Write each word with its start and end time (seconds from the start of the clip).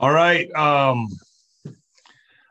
All 0.00 0.10
right. 0.10 0.50
Um, 0.54 1.08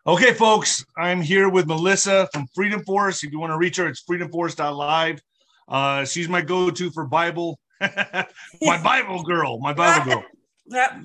okay, 0.06 0.36
folks, 0.36 0.86
I'm 0.96 1.20
here 1.20 1.50
with 1.50 1.66
Melissa 1.66 2.30
from 2.32 2.46
Freedom 2.54 2.84
Force. 2.84 3.24
If 3.24 3.32
you 3.32 3.40
want 3.40 3.52
to 3.52 3.58
reach 3.58 3.78
her, 3.78 3.88
it's 3.88 4.04
freedomforce.live. 4.04 5.20
Uh, 5.68 6.06
she's 6.06 6.30
my 6.30 6.42
go-to 6.42 6.92
for 6.92 7.08
Bible, 7.08 7.60
my 7.82 8.84
Bible 8.84 9.24
girl, 9.24 9.58
my 9.60 9.74
Bible 9.74 10.06
girl. 10.06 10.24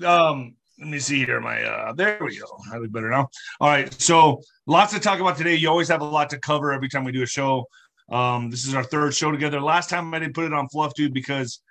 Um, 0.05 0.53
let 0.77 0.89
me 0.89 0.99
see 0.99 1.25
here. 1.25 1.41
My 1.41 1.63
uh, 1.63 1.93
there 1.93 2.19
we 2.21 2.37
go. 2.37 2.45
I 2.71 2.77
look 2.77 2.91
better 2.91 3.09
now. 3.09 3.29
All 3.59 3.67
right. 3.67 3.91
So 3.99 4.43
lots 4.67 4.93
to 4.93 4.99
talk 4.99 5.19
about 5.19 5.37
today. 5.37 5.55
You 5.55 5.69
always 5.69 5.87
have 5.87 6.01
a 6.01 6.05
lot 6.05 6.29
to 6.29 6.39
cover 6.39 6.71
every 6.71 6.87
time 6.87 7.03
we 7.03 7.11
do 7.11 7.23
a 7.23 7.25
show. 7.25 7.65
Um, 8.11 8.51
this 8.51 8.67
is 8.67 8.75
our 8.75 8.83
third 8.83 9.15
show 9.15 9.31
together. 9.31 9.59
Last 9.59 9.89
time 9.89 10.13
I 10.13 10.19
didn't 10.19 10.35
put 10.35 10.45
it 10.45 10.53
on 10.53 10.69
Fluff 10.69 10.93
Dude 10.93 11.15
because 11.15 11.61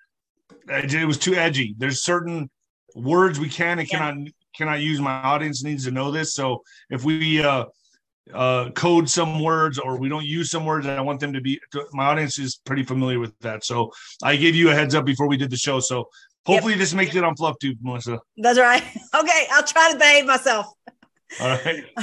it 0.67 1.07
was 1.07 1.19
too 1.19 1.35
edgy. 1.35 1.77
There's 1.79 2.03
certain 2.03 2.51
words 2.97 3.39
we 3.39 3.49
can 3.49 3.79
and 3.79 3.89
cannot 3.89 4.17
cannot 4.57 4.81
use. 4.81 5.01
My 5.01 5.23
audience 5.23 5.63
needs 5.63 5.85
to 5.85 5.91
know 5.91 6.11
this. 6.11 6.35
So 6.35 6.63
if 6.91 7.05
we 7.05 7.43
uh, 7.43 7.65
uh, 8.33 8.71
code 8.71 9.09
some 9.09 9.43
words 9.43 9.79
or 9.79 9.99
we 9.99 10.09
don't 10.09 10.25
use 10.25 10.51
some 10.51 10.65
words, 10.65 10.87
I 10.87 11.01
want 11.01 11.21
them 11.21 11.33
to 11.33 11.41
be. 11.41 11.61
To, 11.73 11.85
my 11.93 12.07
audience 12.07 12.39
is 12.39 12.61
pretty 12.65 12.83
familiar 12.83 13.19
with 13.19 13.39
that. 13.41 13.65
So 13.65 13.93
I 14.23 14.37
gave 14.37 14.55
you 14.55 14.71
a 14.71 14.75
heads 14.75 14.95
up 14.95 15.05
before 15.05 15.29
we 15.29 15.37
did 15.37 15.51
the 15.51 15.57
show. 15.57 15.81
So 15.81 16.09
hopefully 16.47 16.75
this 16.75 16.95
makes 16.95 17.15
it 17.15 17.25
on 17.25 17.37
Fluff 17.37 17.57
Dude, 17.59 17.79
Melissa. 17.83 18.19
That's 18.37 18.59
right. 18.59 18.83
Okay, 19.15 19.47
I'll 19.53 19.63
try 19.63 19.93
to 19.93 19.99
behave 19.99 20.27
myself. 20.27 20.67
All 21.41 21.49
right. 21.49 21.85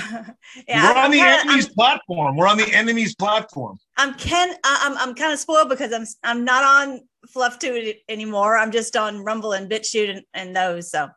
yeah, 0.67 0.93
We're 0.93 0.97
I'm, 0.99 1.05
on 1.05 1.11
the 1.11 1.17
kinda, 1.17 1.39
enemy's 1.43 1.67
I'm, 1.67 1.73
platform. 1.73 2.37
We're 2.37 2.47
on 2.47 2.57
the 2.57 2.73
enemy's 2.73 3.15
platform. 3.15 3.77
I'm 3.97 4.13
Ken. 4.15 4.53
I'm 4.63 4.97
I'm 4.97 5.15
kind 5.15 5.33
of 5.33 5.39
spoiled 5.39 5.69
because 5.69 5.91
I'm 5.93 6.05
I'm 6.23 6.45
not 6.45 6.63
on 6.63 7.01
Fluff 7.29 7.59
to 7.59 7.67
it 7.67 7.97
anymore. 8.09 8.57
I'm 8.57 8.71
just 8.71 8.95
on 8.97 9.23
Rumble 9.23 9.53
and 9.53 9.69
BitChute 9.69 10.09
and, 10.09 10.21
and 10.33 10.55
those. 10.55 10.89
So 10.91 11.07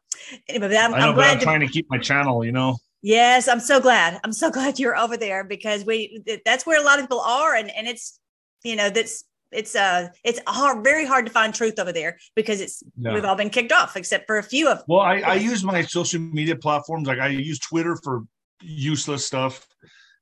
anyway, 0.48 0.76
I'm, 0.76 0.94
I 0.94 0.98
know, 0.98 1.04
I'm 1.04 1.08
I'm 1.10 1.14
glad 1.14 1.38
to. 1.40 1.44
trying 1.44 1.60
to 1.60 1.66
keep 1.68 1.86
my 1.90 1.98
channel. 1.98 2.44
You 2.44 2.52
know. 2.52 2.76
Yes, 3.02 3.48
I'm 3.48 3.60
so 3.60 3.80
glad. 3.80 4.20
I'm 4.24 4.32
so 4.32 4.50
glad 4.56 4.78
you're 4.78 4.96
over 4.96 5.16
there 5.16 5.44
because 5.44 5.84
we 5.84 6.22
that's 6.44 6.66
where 6.66 6.80
a 6.80 6.84
lot 6.84 6.98
of 6.98 7.04
people 7.04 7.20
are, 7.20 7.54
and 7.54 7.70
and 7.70 7.86
it's 7.88 8.18
you 8.62 8.76
know 8.76 8.90
that's 8.90 9.24
it's 9.52 9.76
uh 9.76 10.08
it's 10.24 10.40
hard, 10.46 10.82
very 10.82 11.06
hard 11.06 11.26
to 11.26 11.32
find 11.32 11.54
truth 11.54 11.78
over 11.78 11.92
there 11.92 12.18
because 12.34 12.60
it's 12.60 12.82
Yeah. 12.96 13.14
we've 13.14 13.24
all 13.24 13.36
been 13.36 13.50
kicked 13.50 13.72
off 13.72 13.96
except 13.96 14.26
for 14.26 14.38
a 14.38 14.42
few 14.42 14.68
of 14.68 14.82
Well, 14.88 15.00
I, 15.00 15.20
I 15.20 15.34
use 15.34 15.62
my 15.64 15.82
social 15.82 16.20
media 16.20 16.56
platforms. 16.56 17.06
Like 17.06 17.20
I 17.20 17.28
use 17.28 17.58
Twitter 17.60 17.96
for 18.02 18.24
useless 18.60 19.24
stuff, 19.24 19.66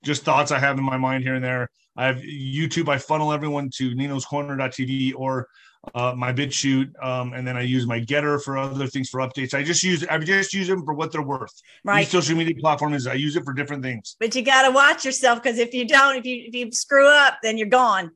just 0.04 0.22
thoughts 0.24 0.50
I 0.52 0.58
have 0.58 0.76
in 0.78 0.84
my 0.84 0.96
mind 0.98 1.24
here 1.24 1.34
and 1.34 1.44
there. 1.44 1.70
I 1.96 2.06
have 2.06 2.16
YouTube. 2.18 2.88
I 2.88 2.98
funnel 2.98 3.32
everyone 3.32 3.70
to 3.76 3.94
Nino's 3.94 4.24
Corner.tv 4.24 5.12
or 5.16 5.46
uh, 5.94 6.14
my 6.16 6.32
BitChute, 6.32 6.90
um, 7.04 7.32
and 7.32 7.46
then 7.46 7.56
I 7.56 7.62
use 7.62 7.86
my 7.86 7.98
GETTR 8.00 8.42
for 8.44 8.56
other 8.56 8.86
things 8.86 9.08
for 9.08 9.20
updates. 9.20 9.52
I 9.52 9.62
just 9.64 9.82
use 9.82 10.04
I 10.08 10.16
just 10.18 10.54
use 10.54 10.68
them 10.68 10.84
for 10.84 10.94
what 10.94 11.10
they're 11.10 11.22
worth. 11.22 11.52
right. 11.84 12.02
Each 12.04 12.10
social 12.12 12.36
media 12.36 12.54
platform 12.60 12.94
is 12.94 13.06
I 13.06 13.14
use 13.14 13.34
it 13.36 13.44
for 13.44 13.52
different 13.52 13.82
things. 13.82 14.16
But 14.20 14.34
you 14.36 14.42
got 14.42 14.62
to 14.62 14.70
watch 14.70 15.04
yourself 15.04 15.42
because 15.42 15.58
if 15.58 15.74
you 15.74 15.86
don't, 15.86 16.16
if 16.16 16.24
you 16.24 16.44
if 16.46 16.54
you 16.54 16.70
screw 16.72 17.08
up, 17.08 17.38
then 17.42 17.58
you're 17.58 17.68
gone. 17.68 18.10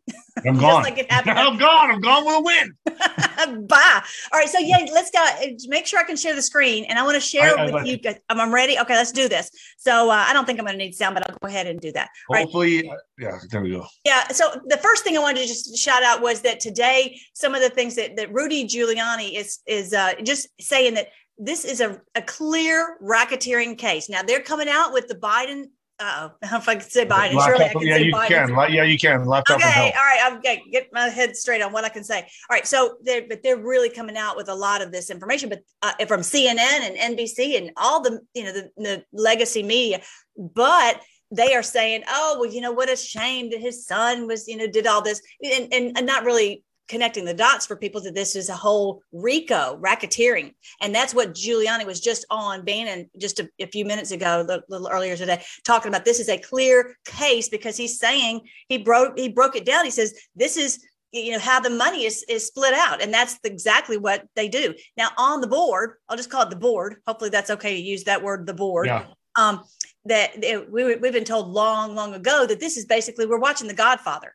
I'm 0.47 0.59
gone. 0.67 0.83
like 0.85 0.99
it 0.99 1.11
happened. 1.17 1.39
I'm 1.39 1.57
gone. 1.59 1.91
I'm 1.91 2.01
gone 2.01 2.25
with 2.25 2.37
a 2.37 2.41
win. 2.43 3.67
Bye. 3.69 4.03
All 4.33 4.39
right. 4.39 4.49
So 4.49 4.59
yeah, 4.59 4.87
let's 4.93 5.11
go. 5.11 5.19
uh, 5.25 5.47
Make 5.69 5.87
sure 5.87 5.99
I 5.99 6.05
can 6.05 6.17
share 6.17 6.35
the 6.35 6.43
screen, 6.43 6.85
and 6.85 6.99
I 6.99 7.03
want 7.03 7.17
to 7.17 7.21
share 7.21 7.59
I- 7.59 7.63
I 7.63 7.65
with 7.67 7.75
like 7.75 7.87
you. 7.87 7.97
guys. 7.99 8.19
Am 8.31 8.41
I 8.41 8.49
ready? 8.49 8.79
Okay, 8.79 8.95
let's 8.95 9.13
do 9.13 9.29
this. 9.29 9.51
So 9.79 10.09
uh, 10.11 10.25
I 10.29 10.33
don't 10.33 10.45
think 10.47 10.59
I'm 10.59 10.67
going 10.67 10.79
to 10.79 10.85
need 10.85 10.95
sound, 10.95 11.15
but 11.15 11.29
I'll 11.29 11.37
go 11.39 11.49
ahead 11.49 11.67
and 11.67 11.81
do 11.81 11.91
that. 11.93 12.11
All 12.29 12.35
right. 12.35 12.43
Hopefully, 12.45 12.89
uh, 12.89 12.95
yeah. 13.19 13.39
There 13.51 13.61
we 13.61 13.71
go. 13.71 13.87
Yeah. 14.05 14.29
So 14.29 14.61
the 14.67 14.77
first 14.79 15.05
thing 15.05 15.17
I 15.17 15.21
wanted 15.21 15.41
to 15.41 15.47
just 15.49 15.77
shout 15.77 16.03
out 16.05 16.23
was 16.23 16.43
that 16.43 16.61
today, 16.61 17.19
some 17.35 17.55
of 17.57 17.63
the 17.63 17.71
things 17.71 17.97
that, 17.97 18.17
that 18.17 18.33
Rudy 18.33 18.65
Giuliani 18.67 19.35
is 19.35 19.59
is 19.67 19.93
uh, 19.93 20.15
just 20.23 20.49
saying 20.61 20.95
that 20.95 21.09
this 21.39 21.65
is 21.65 21.81
a, 21.81 22.01
a 22.15 22.23
clear 22.23 22.97
racketeering 23.03 23.77
case. 23.77 24.09
Now 24.09 24.23
they're 24.23 24.41
coming 24.41 24.69
out 24.69 24.93
with 24.93 25.09
the 25.09 25.15
Biden. 25.17 25.65
Uh, 25.99 26.29
I 26.43 26.51
don't 26.51 26.61
if 26.61 26.69
I 26.69 26.75
can 26.77 26.89
say 26.89 27.07
Biden. 27.07 27.33
Surely 27.43 27.65
I 27.65 27.73
Laptop- 27.73 27.81
can 27.83 27.89
yeah, 27.89 27.97
say 27.97 28.03
you 28.05 28.13
Biden. 28.15 28.29
can. 28.29 28.73
Yeah, 28.75 28.83
you 28.85 28.99
can. 28.99 29.21
Can 29.25 29.57
Okay, 29.57 29.69
help. 29.69 29.97
all 29.97 30.03
right. 30.05 30.21
I'm 30.25 30.37
okay. 30.39 30.63
Get 30.71 30.89
my 30.93 31.09
head 31.09 31.35
straight 31.37 31.63
on 31.63 31.73
what 31.73 31.85
I 31.85 31.89
can 31.89 32.05
say. 32.05 32.19
All 32.21 32.27
right, 32.51 32.67
so 32.67 32.97
they're 33.03 33.27
but 33.27 33.43
they're 33.43 33.57
really 33.57 33.89
coming 33.89 34.17
out 34.17 34.37
with 34.37 34.49
a 34.51 34.55
lot 34.55 34.83
of 34.83 34.93
this 34.93 35.09
information, 35.11 35.49
but 35.49 35.61
uh, 35.83 35.93
from 36.07 36.21
CNN 36.21 36.59
and 36.59 37.17
NBC 37.19 37.57
and 37.57 37.71
all 37.79 38.03
the 38.03 38.21
you 38.35 38.45
know 38.45 38.53
the, 38.53 38.71
the 38.77 39.05
legacy 39.13 39.63
media, 39.63 40.03
but 40.37 41.01
they 41.31 41.55
are 41.55 41.63
saying, 41.63 42.03
oh 42.09 42.37
well, 42.41 42.51
you 42.53 42.61
know 42.61 42.73
what 42.73 42.91
a 42.91 42.97
shame 42.97 43.51
that 43.51 43.61
his 43.61 43.87
son 43.87 44.27
was 44.27 44.47
you 44.47 44.57
know 44.59 44.67
did 44.67 44.87
all 44.87 45.01
this 45.03 45.21
and 45.43 45.73
and, 45.73 45.97
and 45.97 46.07
not 46.07 46.25
really 46.25 46.63
connecting 46.89 47.25
the 47.25 47.35
dots 47.35 47.67
for 47.67 47.77
people 47.77 48.01
that 48.03 48.15
this 48.15 48.37
is 48.37 48.49
a 48.49 48.55
whole 48.55 49.03
RICO 49.13 49.79
racketeering. 49.83 50.55
And 50.81 50.95
that's 50.95 51.15
what 51.15 51.35
Giuliani 51.35 51.85
was 51.87 52.01
just 52.01 52.25
on 52.31 52.65
Bannon 52.65 53.11
just 53.19 53.41
a, 53.41 53.49
a 53.61 53.67
few 53.67 53.85
minutes 53.85 54.11
ago, 54.11 54.47
a 54.49 54.63
little, 54.69 54.89
earlier 54.89 55.17
today, 55.17 55.43
talking 55.65 55.89
about 55.89 56.05
this 56.05 56.21
is 56.21 56.29
a 56.29 56.39
clear 56.39 56.97
case 57.05 57.49
because 57.49 57.77
he's 57.77 57.99
saying 57.99 58.43
he 58.69 58.79
broke 58.79 59.19
he 59.19 59.29
broke 59.29 59.57
it 59.57 59.65
down. 59.65 59.85
He 59.85 59.91
says 59.91 60.15
this 60.35 60.57
is 60.57 60.85
you 61.13 61.33
know 61.33 61.39
how 61.39 61.61
the 61.61 61.71
money 61.71 62.05
is 62.05 62.25
is 62.29 62.47
split 62.47 62.75
out 62.75 63.01
and 63.03 63.13
that's 63.15 63.39
exactly 63.45 63.97
what 63.97 64.25
they 64.35 64.49
do 64.49 64.75
now 64.97 65.09
on 65.17 65.41
the 65.41 65.47
board 65.47 65.95
i'll 66.09 66.17
just 66.17 66.31
call 66.31 66.43
it 66.43 66.51
the 66.51 66.57
board 66.57 66.97
hopefully 67.07 67.31
that's 67.31 67.49
okay 67.49 67.75
to 67.75 67.81
use 67.81 68.05
that 68.05 68.23
word 68.23 68.45
the 68.47 68.53
board 68.53 68.87
Yeah. 68.87 69.07
um 69.39 69.63
that 70.07 70.41
that 70.43 70.71
we, 70.71 70.97
we've 70.97 71.13
been 71.13 71.25
told 71.25 71.49
long 71.49 71.95
long 71.95 72.13
ago 72.15 72.47
that 72.47 72.61
this 72.61 72.77
is 72.77 72.87
basically 72.87 73.25
we're 73.27 73.39
watching 73.39 73.69
the 73.69 73.75
godfather 73.75 74.35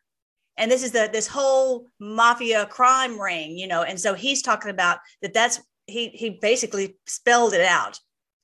and 0.56 0.70
this 0.70 0.82
is 0.82 0.92
the 0.92 1.08
this 1.12 1.26
whole 1.26 1.86
mafia 1.98 2.66
crime 2.66 3.20
ring 3.20 3.56
you 3.56 3.66
know 3.66 3.82
and 3.82 3.98
so 3.98 4.14
he's 4.14 4.42
talking 4.42 4.70
about 4.70 4.98
that 5.22 5.32
that's 5.34 5.60
he 5.86 6.08
he 6.08 6.30
basically 6.40 6.96
spelled 7.06 7.52
it 7.54 7.64
out 7.64 7.98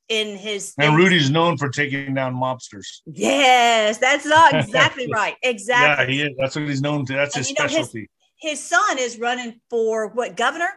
in 0.09 0.37
his 0.37 0.73
And 0.79 0.97
Rudy's 0.97 1.31
known 1.31 1.59
for 1.59 1.69
taking 1.69 2.15
down 2.15 2.35
mobsters. 2.35 3.01
yes 3.07 3.99
that's 3.99 4.25
not 4.25 4.55
exactly 4.65 5.09
right 5.13 5.35
exactly 5.43 6.07
Yeah, 6.07 6.11
he 6.11 6.23
is. 6.23 6.37
That's 6.39 6.57
what 6.57 6.67
he's 6.67 6.81
known 6.81 7.05
to. 7.07 7.13
That's 7.13 7.37
And 7.37 7.45
his 7.45 7.51
you 7.51 7.57
know, 7.59 7.69
specialty. 7.69 8.11
his 8.41 8.63
son 8.63 8.99
is 8.99 9.19
running 9.19 9.61
for 9.69 10.09
what 10.09 10.37
governor 10.37 10.69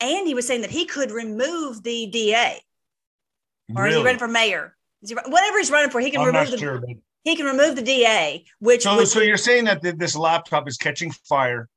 and 0.00 0.26
he 0.26 0.34
was 0.34 0.46
saying 0.46 0.62
that 0.62 0.70
he 0.70 0.86
could 0.86 1.10
remove 1.10 1.82
the 1.82 2.06
da 2.10 2.58
or 3.76 3.86
is 3.88 3.94
he 3.96 4.02
running 4.02 4.18
for 4.18 4.28
mayor 4.28 4.74
is 5.02 5.10
he, 5.10 5.16
whatever 5.16 5.58
he's 5.58 5.70
running 5.70 5.90
for 5.90 6.00
he 6.00 6.10
can 6.10 6.20
I'm 6.22 6.28
remove 6.28 6.50
the 6.50 6.58
sure. 6.58 6.78
But... 6.78 6.96
he 7.26 7.34
can 7.34 7.44
remove 7.44 7.74
the 7.74 7.82
da 7.82 8.44
which 8.60 8.84
So, 8.84 8.96
would 8.96 9.08
so 9.08 9.20
you're 9.20 9.36
saying 9.36 9.64
that 9.64 9.82
th- 9.82 9.96
this 9.96 10.16
laptop 10.16 10.68
is 10.68 10.76
catching 10.76 11.10
fire? 11.10 11.68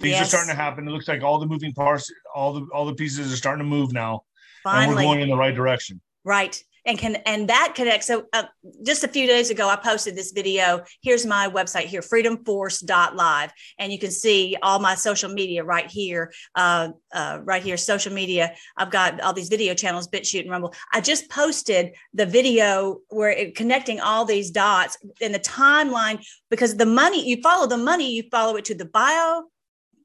Things 0.00 0.20
are 0.20 0.24
starting 0.24 0.50
to 0.50 0.56
happen. 0.56 0.86
It 0.86 0.90
looks 0.90 1.08
like 1.08 1.22
all 1.22 1.38
the 1.38 1.46
moving 1.46 1.72
parts, 1.72 2.12
all 2.34 2.52
the 2.52 2.66
all 2.74 2.84
the 2.84 2.94
pieces 2.94 3.32
are 3.32 3.36
starting 3.36 3.64
to 3.64 3.68
move 3.68 3.92
now, 3.92 4.24
and 4.66 4.90
we're 4.90 5.00
going 5.00 5.20
in 5.20 5.28
the 5.28 5.36
right 5.36 5.54
direction. 5.54 6.00
Right. 6.24 6.62
And 6.86 6.96
can 6.96 7.16
and 7.26 7.48
that 7.48 7.72
connects. 7.74 8.06
So 8.06 8.26
uh, 8.32 8.44
just 8.84 9.02
a 9.02 9.08
few 9.08 9.26
days 9.26 9.50
ago, 9.50 9.68
I 9.68 9.74
posted 9.74 10.14
this 10.14 10.30
video. 10.30 10.84
Here's 11.02 11.26
my 11.26 11.48
website 11.48 11.86
here, 11.86 12.00
freedomforce.live. 12.00 13.52
And 13.78 13.92
you 13.92 13.98
can 13.98 14.12
see 14.12 14.56
all 14.62 14.78
my 14.78 14.94
social 14.94 15.28
media 15.28 15.64
right 15.64 15.90
here. 15.90 16.32
Uh, 16.54 16.90
uh, 17.12 17.40
right 17.42 17.62
here, 17.62 17.76
social 17.76 18.12
media. 18.12 18.54
I've 18.76 18.90
got 18.90 19.20
all 19.20 19.32
these 19.32 19.48
video 19.48 19.74
channels, 19.74 20.06
BitChute 20.08 20.42
and 20.42 20.50
Rumble. 20.50 20.74
I 20.92 21.00
just 21.00 21.28
posted 21.28 21.94
the 22.14 22.26
video 22.26 22.98
where 23.08 23.30
it 23.30 23.56
connecting 23.56 24.00
all 24.00 24.24
these 24.24 24.50
dots 24.50 24.96
in 25.20 25.32
the 25.32 25.40
timeline 25.40 26.24
because 26.50 26.76
the 26.76 26.86
money, 26.86 27.28
you 27.28 27.42
follow 27.42 27.66
the 27.66 27.76
money, 27.76 28.12
you 28.12 28.24
follow 28.30 28.56
it 28.56 28.64
to 28.66 28.74
the 28.74 28.84
bio. 28.84 29.42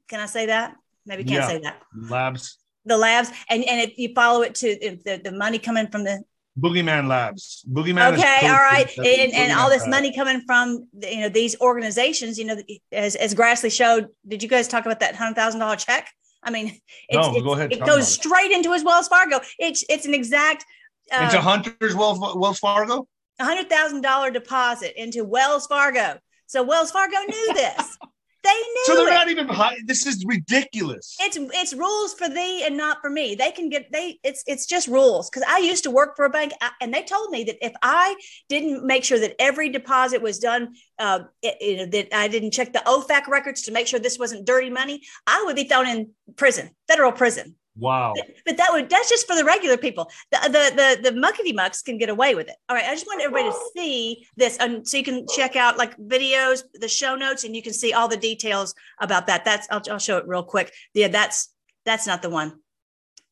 Can 0.08 0.18
I 0.20 0.26
say 0.26 0.46
that? 0.46 0.74
Maybe 1.06 1.22
can't 1.24 1.42
Yeah. 1.42 1.48
say 1.48 1.58
that. 1.60 1.80
Labs, 1.94 2.58
The 2.86 2.96
labs. 2.96 3.30
And, 3.48 3.62
and 3.64 3.80
if 3.88 3.98
you 3.98 4.12
follow 4.14 4.42
it 4.42 4.56
to 4.56 4.68
if 4.68 5.04
the, 5.04 5.20
the 5.22 5.32
money 5.32 5.58
coming 5.58 5.88
from 5.88 6.02
the 6.04 6.22
Boogeyman 6.60 7.08
Labs, 7.08 7.64
Boogeyman. 7.70 8.12
okay 8.12 8.46
all 8.46 8.52
right 8.56 8.90
and, 8.98 9.32
and 9.32 9.52
all 9.58 9.70
this 9.70 9.82
Labs. 9.82 9.90
money 9.90 10.14
coming 10.14 10.42
from 10.42 10.86
you 11.00 11.20
know 11.20 11.28
these 11.30 11.58
organizations 11.60 12.38
you 12.38 12.44
know 12.44 12.56
as 12.92 13.16
as 13.16 13.34
grassley 13.34 13.74
showed 13.74 14.08
did 14.28 14.42
you 14.42 14.48
guys 14.48 14.68
talk 14.68 14.84
about 14.84 15.00
that 15.00 15.16
hundred 15.16 15.34
thousand 15.36 15.60
dollar 15.60 15.76
check 15.76 16.10
i 16.42 16.50
mean 16.50 16.66
it's, 17.08 17.14
No, 17.14 17.30
it's- 17.30 17.42
go 17.42 17.54
ahead, 17.54 17.72
it 17.72 17.78
goes 17.80 17.88
about 17.88 17.98
it. 18.00 18.04
straight 18.04 18.50
into 18.52 18.70
his 18.72 18.84
wells 18.84 19.08
fargo 19.08 19.40
it's 19.58 19.82
it's 19.88 20.04
an 20.04 20.12
exact 20.14 20.64
Into 21.10 21.38
uh, 21.38 21.40
Hunter's 21.42 21.94
Wells, 21.94 22.18
Wells 22.20 22.58
Fargo. 22.58 23.06
hundred 23.40 23.70
thousand 23.70 24.02
dollar 24.02 24.30
deposit 24.30 24.92
into 25.02 25.24
wells 25.24 25.66
fargo 25.66 26.18
so 26.46 26.62
wells 26.62 26.90
fargo 26.90 27.16
knew 27.28 27.54
this 27.62 27.96
they 28.44 28.50
knew 28.50 28.84
So 28.86 28.94
they're 28.96 29.08
it. 29.08 29.14
not 29.14 29.28
even 29.30 29.48
high. 29.48 29.76
This 29.84 30.06
is 30.06 30.24
ridiculous. 30.26 31.16
it's 31.20 31.36
it's 31.40 31.74
rules 31.74 32.14
for 32.14 32.28
thee 32.28 32.62
and 32.66 32.76
not 32.76 32.98
for 33.00 33.10
me 33.10 33.34
they 33.34 33.50
can 33.52 33.68
get 33.68 33.90
they 33.92 34.18
it's 34.24 34.42
it's 34.46 34.66
just 34.66 34.88
rules 34.88 35.28
because 35.30 35.44
i 35.48 35.58
used 35.58 35.84
to 35.84 35.90
work 35.90 36.16
for 36.16 36.24
a 36.24 36.30
bank 36.30 36.52
and 36.80 36.92
they 36.92 37.02
told 37.02 37.30
me 37.30 37.44
that 37.44 37.56
if 37.64 37.72
i 37.82 38.14
didn't 38.48 38.84
make 38.84 39.04
sure 39.04 39.18
that 39.18 39.34
every 39.38 39.68
deposit 39.68 40.20
was 40.22 40.38
done 40.38 40.74
uh 40.98 41.20
it- 41.42 41.56
you 41.60 41.76
know 41.78 41.86
that 41.86 42.08
i 42.16 42.26
didn't 42.28 42.50
check 42.52 42.72
the 42.72 42.82
ofac 42.86 43.26
records 43.28 43.62
to 43.62 43.70
make 43.72 43.86
sure 43.86 44.00
this 44.00 44.18
wasn't 44.18 44.46
dirty 44.46 44.70
money 44.70 45.00
i 45.26 45.42
would 45.44 45.56
be 45.56 45.64
thrown 45.64 45.86
in 45.86 46.10
prison 46.36 46.70
federal 46.88 47.12
prison 47.12 47.54
Wow. 47.78 48.12
but 48.44 48.58
that 48.58 48.68
would 48.70 48.90
that's 48.90 49.08
just 49.08 49.26
for 49.26 49.34
the 49.34 49.44
regular 49.44 49.78
people 49.78 50.10
the 50.30 50.38
the 50.42 50.98
the, 51.02 51.10
the 51.10 51.18
muckety 51.18 51.54
mucks 51.54 51.80
can 51.80 51.96
get 51.96 52.10
away 52.10 52.34
with 52.34 52.48
it 52.48 52.56
all 52.68 52.76
right 52.76 52.84
i 52.84 52.92
just 52.92 53.06
want 53.06 53.22
everybody 53.22 53.48
to 53.48 53.58
see 53.74 54.26
this 54.36 54.58
and 54.58 54.86
so 54.86 54.98
you 54.98 55.02
can 55.02 55.26
check 55.26 55.56
out 55.56 55.78
like 55.78 55.96
videos 55.96 56.64
the 56.74 56.88
show 56.88 57.14
notes 57.14 57.44
and 57.44 57.56
you 57.56 57.62
can 57.62 57.72
see 57.72 57.94
all 57.94 58.08
the 58.08 58.16
details 58.16 58.74
about 59.00 59.26
that 59.26 59.46
that's 59.46 59.66
i'll, 59.70 59.80
I'll 59.90 59.98
show 59.98 60.18
it 60.18 60.28
real 60.28 60.42
quick 60.42 60.70
yeah 60.92 61.08
that's 61.08 61.48
that's 61.86 62.06
not 62.06 62.20
the 62.20 62.28
one 62.28 62.60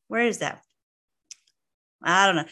where 0.08 0.22
is 0.22 0.38
that 0.38 0.62
i 2.02 2.24
don't 2.24 2.36
know 2.36 2.46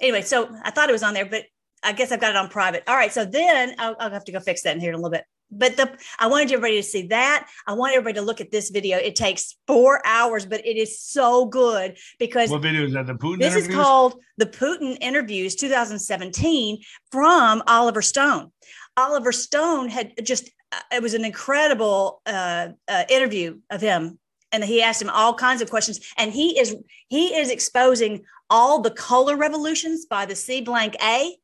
anyway, 0.00 0.22
so 0.22 0.54
I 0.62 0.70
thought 0.70 0.88
it 0.88 0.92
was 0.92 1.02
on 1.02 1.14
there, 1.14 1.26
but 1.26 1.44
I 1.82 1.92
guess 1.92 2.12
I've 2.12 2.20
got 2.20 2.30
it 2.30 2.36
on 2.36 2.48
private. 2.48 2.84
All 2.86 2.96
right. 2.96 3.12
So 3.12 3.24
then 3.24 3.74
I'll, 3.78 3.96
I'll 3.98 4.10
have 4.10 4.24
to 4.24 4.32
go 4.32 4.40
fix 4.40 4.62
that 4.62 4.74
in 4.74 4.80
here 4.80 4.90
in 4.90 4.94
a 4.94 4.98
little 4.98 5.10
bit. 5.10 5.24
But 5.50 5.76
the 5.76 5.96
I 6.18 6.26
wanted 6.26 6.50
everybody 6.52 6.76
to 6.76 6.82
see 6.82 7.06
that. 7.08 7.48
I 7.66 7.74
want 7.74 7.94
everybody 7.94 8.14
to 8.14 8.22
look 8.22 8.40
at 8.40 8.50
this 8.50 8.70
video. 8.70 8.98
It 8.98 9.14
takes 9.14 9.56
four 9.66 10.00
hours, 10.04 10.46
but 10.46 10.66
it 10.66 10.76
is 10.76 11.00
so 11.00 11.46
good 11.46 11.96
because 12.18 12.50
what 12.50 12.62
video 12.62 12.84
is 12.84 12.92
that? 12.94 13.06
The 13.06 13.14
Putin. 13.14 13.38
This 13.38 13.54
interviews? 13.54 13.68
is 13.68 13.74
called 13.74 14.20
the 14.38 14.46
Putin 14.46 14.96
interviews 15.00 15.54
2017 15.54 16.78
from 17.10 17.62
Oliver 17.66 18.02
Stone. 18.02 18.50
Oliver 18.96 19.32
Stone 19.32 19.88
had 19.88 20.12
just 20.24 20.50
it 20.92 21.02
was 21.02 21.14
an 21.14 21.24
incredible 21.24 22.20
uh, 22.26 22.68
uh, 22.88 23.04
interview 23.08 23.58
of 23.70 23.80
him 23.80 24.18
and 24.52 24.64
he 24.64 24.82
asked 24.82 25.02
him 25.02 25.10
all 25.10 25.34
kinds 25.34 25.60
of 25.60 25.70
questions 25.70 26.00
and 26.16 26.32
he 26.32 26.58
is 26.58 26.76
he 27.08 27.34
is 27.34 27.50
exposing 27.50 28.22
all 28.50 28.80
the 28.80 28.90
color 28.90 29.36
revolutions 29.36 30.06
by 30.06 30.24
the 30.24 30.36
c 30.36 30.60
blank 30.60 30.96
a 31.02 31.36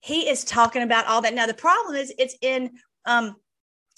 he 0.00 0.28
is 0.28 0.44
talking 0.44 0.82
about 0.82 1.06
all 1.06 1.20
that 1.20 1.34
now 1.34 1.46
the 1.46 1.54
problem 1.54 1.96
is 1.96 2.12
it's 2.18 2.36
in 2.40 2.70
um 3.06 3.36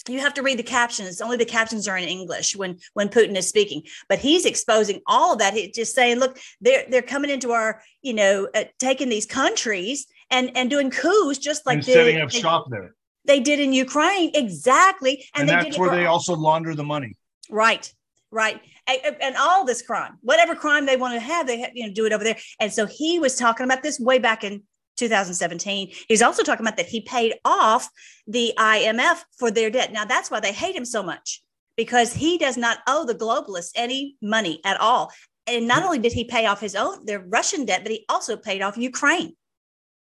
you 0.09 0.19
have 0.19 0.33
to 0.33 0.41
read 0.41 0.57
the 0.57 0.63
captions. 0.63 1.21
Only 1.21 1.37
the 1.37 1.45
captions 1.45 1.87
are 1.87 1.97
in 1.97 2.07
english 2.07 2.55
when 2.55 2.77
when 2.93 3.09
putin 3.09 3.35
is 3.35 3.47
speaking. 3.47 3.83
But 4.09 4.19
he's 4.19 4.45
exposing 4.45 5.01
all 5.05 5.33
of 5.33 5.39
that. 5.39 5.53
He's 5.53 5.75
just 5.75 5.93
saying 5.93 6.19
look 6.19 6.39
they're 6.59 6.85
they're 6.89 7.01
coming 7.01 7.29
into 7.29 7.51
our 7.51 7.81
you 8.01 8.13
know 8.13 8.47
uh, 8.55 8.65
taking 8.79 9.09
these 9.09 9.25
countries 9.25 10.07
and 10.29 10.51
and 10.55 10.69
doing 10.69 10.89
coups 10.89 11.37
just 11.37 11.65
like 11.65 11.77
and 11.77 11.85
setting 11.85 12.15
they, 12.15 12.21
up 12.21 12.31
they, 12.31 12.39
shop 12.39 12.65
there. 12.69 12.95
they 13.25 13.39
did 13.39 13.59
in 13.59 13.73
ukraine. 13.73 14.31
Exactly. 14.33 15.25
And, 15.35 15.49
and 15.49 15.65
that's 15.65 15.77
where 15.77 15.91
they 15.91 16.05
also 16.05 16.35
launder 16.35 16.73
the 16.73 16.83
money. 16.83 17.15
Right. 17.49 17.91
Right. 18.31 18.61
And, 18.87 19.17
and, 19.21 19.35
all 19.35 19.65
this 19.65 19.81
crime 19.81 20.17
whatever 20.21 20.55
crime 20.55 20.85
they 20.85 20.95
want 20.95 21.13
to 21.13 21.19
have 21.19 21.47
they 21.47 21.59
have, 21.59 21.71
you 21.75 21.85
know 21.85 21.93
do 21.93 22.05
it 22.05 22.13
over 22.13 22.23
there. 22.23 22.37
And 22.59 22.73
so 22.73 22.87
he 22.87 23.19
was 23.19 23.35
talking 23.35 23.65
about 23.65 23.83
this 23.83 23.99
way 23.99 24.19
back 24.19 24.43
in 24.43 24.63
2017 25.01 25.91
he's 26.07 26.21
also 26.21 26.43
talking 26.43 26.65
about 26.65 26.77
that 26.77 26.85
he 26.85 27.01
paid 27.01 27.33
off 27.43 27.89
the 28.27 28.53
imf 28.57 29.23
for 29.37 29.51
their 29.51 29.69
debt. 29.69 29.91
Now 29.91 30.05
that's 30.05 30.31
why 30.31 30.39
they 30.39 30.53
hate 30.53 30.75
him 30.75 30.85
so 30.85 31.03
much 31.03 31.41
because 31.75 32.13
he 32.13 32.37
does 32.37 32.57
not 32.57 32.79
owe 32.87 33.05
the 33.05 33.15
globalists 33.15 33.71
any 33.75 34.15
money 34.21 34.59
at 34.65 34.79
all. 34.79 35.11
And 35.47 35.67
not 35.67 35.83
only 35.83 35.99
did 35.99 36.13
he 36.13 36.25
pay 36.25 36.45
off 36.45 36.61
his 36.61 36.75
own 36.75 37.05
their 37.05 37.19
russian 37.19 37.65
debt 37.65 37.81
but 37.83 37.91
he 37.91 38.05
also 38.09 38.37
paid 38.37 38.61
off 38.61 38.77
ukraine. 38.77 39.35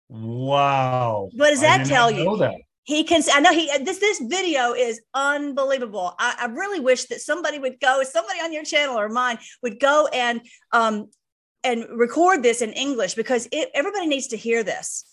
Wow. 0.08 1.28
What 1.34 1.50
does 1.50 1.60
that 1.60 1.86
tell 1.86 2.10
you? 2.10 2.36
that. 2.38 2.54
He 2.84 3.02
can 3.04 3.22
i 3.32 3.40
know 3.40 3.52
he 3.52 3.70
this 3.78 3.98
this 3.98 4.20
video 4.20 4.72
is 4.72 5.00
unbelievable. 5.14 6.14
I, 6.18 6.36
I, 6.42 6.46
really 6.46 6.80
wish 6.80 7.04
that 7.06 7.20
somebody 7.20 7.58
would 7.58 7.80
go 7.80 8.02
somebody 8.02 8.40
on 8.40 8.52
your 8.52 8.64
channel 8.64 8.98
or 8.98 9.08
mine 9.08 9.38
would 9.62 9.80
go 9.80 10.06
and 10.12 10.42
um 10.72 11.08
and 11.64 11.86
record 11.90 12.42
this 12.42 12.62
in 12.62 12.72
english 12.72 13.14
because 13.14 13.48
it, 13.50 13.70
everybody 13.74 14.06
needs 14.06 14.28
to 14.28 14.36
hear 14.36 14.62
this. 14.62 15.04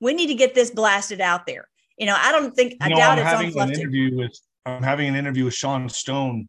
We 0.00 0.14
need 0.14 0.28
to 0.28 0.34
get 0.34 0.54
this 0.54 0.70
blasted 0.70 1.20
out 1.20 1.46
there. 1.46 1.68
You 1.96 2.06
know 2.06 2.16
i 2.18 2.32
don't 2.32 2.54
think 2.54 2.72
you 2.72 2.78
i 2.80 2.88
know, 2.88 2.96
doubt 2.96 3.18
I'm 3.18 3.46
it's 3.46 3.56
having 3.56 3.60
an 3.60 3.74
interview 3.74 4.16
with 4.16 4.38
i'm 4.64 4.82
having 4.82 5.08
an 5.08 5.16
interview 5.16 5.44
with 5.44 5.54
sean 5.54 5.88
stone 5.88 6.48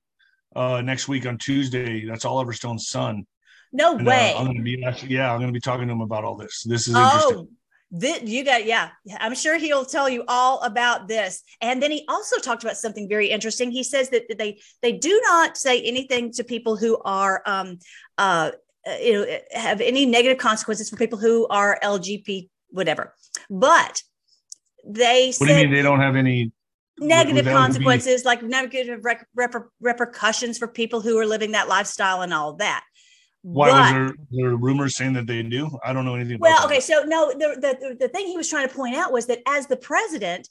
uh 0.55 0.81
next 0.81 1.07
week 1.07 1.25
on 1.25 1.37
tuesday. 1.37 2.05
That's 2.05 2.25
oliver 2.25 2.53
stone's 2.53 2.87
son. 2.87 3.25
No 3.73 3.97
and, 3.97 4.05
way. 4.05 4.33
Uh, 4.33 4.39
i'm 4.39 4.47
gonna 4.47 4.61
be 4.61 4.83
yeah 5.07 5.33
i'm 5.33 5.39
gonna 5.39 5.51
be 5.51 5.59
talking 5.59 5.87
to 5.87 5.93
him 5.93 6.01
about 6.01 6.23
all 6.23 6.35
this. 6.35 6.63
This 6.63 6.87
is 6.87 6.95
oh 6.95 7.03
interesting. 7.03 7.47
this, 7.91 8.21
you 8.23 8.45
got 8.45 8.65
yeah. 8.65 8.89
I'm 9.19 9.35
sure 9.35 9.57
he'll 9.57 9.85
tell 9.85 10.09
you 10.09 10.23
all 10.27 10.61
about 10.61 11.09
this. 11.09 11.43
And 11.61 11.83
then 11.83 11.91
he 11.91 12.05
also 12.07 12.37
talked 12.39 12.63
about 12.63 12.77
something 12.77 13.09
very 13.09 13.27
interesting. 13.27 13.71
He 13.71 13.83
says 13.83 14.09
that 14.09 14.23
they 14.37 14.61
they 14.81 14.93
do 14.93 15.21
not 15.25 15.57
say 15.57 15.81
anything 15.81 16.31
to 16.33 16.43
people 16.45 16.77
who 16.77 16.97
are 17.03 17.41
um 17.45 17.79
uh 18.17 18.51
Uh, 18.87 18.95
you 18.95 19.13
know 19.13 19.23
uh, 19.23 19.37
have 19.51 19.79
any 19.79 20.07
negative 20.07 20.39
consequences 20.39 20.89
for 20.89 20.95
people 20.95 21.19
who 21.19 21.47
are 21.49 21.77
lgbt 21.83 22.49
whatever 22.69 23.13
but 23.49 24.01
they 24.83 25.31
what 25.37 25.47
do 25.47 25.53
you 25.53 25.59
mean 25.59 25.71
they 25.71 25.83
don't 25.83 25.99
have 25.99 26.15
any 26.15 26.51
negative 26.99 27.45
consequences 27.45 28.25
like 28.25 28.41
negative 28.41 29.05
rep- 29.05 29.27
rep- 29.35 29.69
repercussions 29.81 30.57
for 30.57 30.67
people 30.67 30.99
who 30.99 31.15
are 31.19 31.27
living 31.27 31.51
that 31.51 31.67
lifestyle 31.67 32.21
and 32.23 32.33
all 32.33 32.53
that 32.53 32.83
why 33.43 33.69
but, 33.69 33.73
was 33.73 33.91
there, 33.91 34.13
there 34.31 34.55
rumors 34.55 34.95
saying 34.95 35.13
that 35.13 35.25
they 35.25 35.41
do? 35.41 35.67
I 35.83 35.93
don't 35.93 36.05
know 36.05 36.15
anything. 36.15 36.37
Well, 36.39 36.63
okay, 36.65 36.79
so 36.79 37.03
no, 37.05 37.31
the, 37.31 37.57
the 37.59 37.97
the 38.01 38.07
thing 38.07 38.27
he 38.27 38.37
was 38.37 38.47
trying 38.47 38.67
to 38.67 38.73
point 38.73 38.95
out 38.95 39.11
was 39.11 39.25
that 39.27 39.39
as 39.47 39.65
the 39.65 39.77
president, 39.77 40.47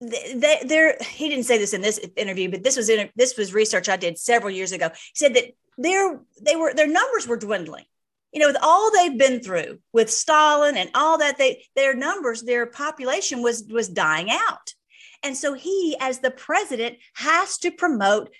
they, 0.00 0.62
there 0.64 0.96
he 1.00 1.28
didn't 1.28 1.44
say 1.44 1.58
this 1.58 1.72
in 1.72 1.80
this 1.80 2.00
interview, 2.16 2.50
but 2.50 2.64
this 2.64 2.76
was 2.76 2.88
in 2.88 3.08
this 3.14 3.36
was 3.36 3.54
research 3.54 3.88
I 3.88 3.96
did 3.96 4.18
several 4.18 4.50
years 4.50 4.72
ago. 4.72 4.88
He 4.88 5.14
said 5.14 5.34
that 5.34 5.44
their 5.78 6.20
they 6.40 6.56
were 6.56 6.74
their 6.74 6.86
numbers 6.86 7.26
were 7.26 7.36
dwindling. 7.36 7.84
You 8.32 8.40
know, 8.40 8.46
with 8.46 8.56
all 8.62 8.90
they've 8.90 9.18
been 9.18 9.40
through 9.40 9.78
with 9.92 10.10
Stalin 10.10 10.76
and 10.76 10.90
all 10.94 11.18
that, 11.18 11.36
they 11.36 11.64
their 11.76 11.94
numbers, 11.94 12.42
their 12.42 12.66
population 12.66 13.42
was 13.42 13.64
was 13.68 13.88
dying 13.88 14.30
out, 14.30 14.72
and 15.22 15.36
so 15.36 15.54
he, 15.54 15.96
as 16.00 16.20
the 16.20 16.30
president, 16.30 16.98
has 17.14 17.58
to 17.58 17.70
promote. 17.70 18.30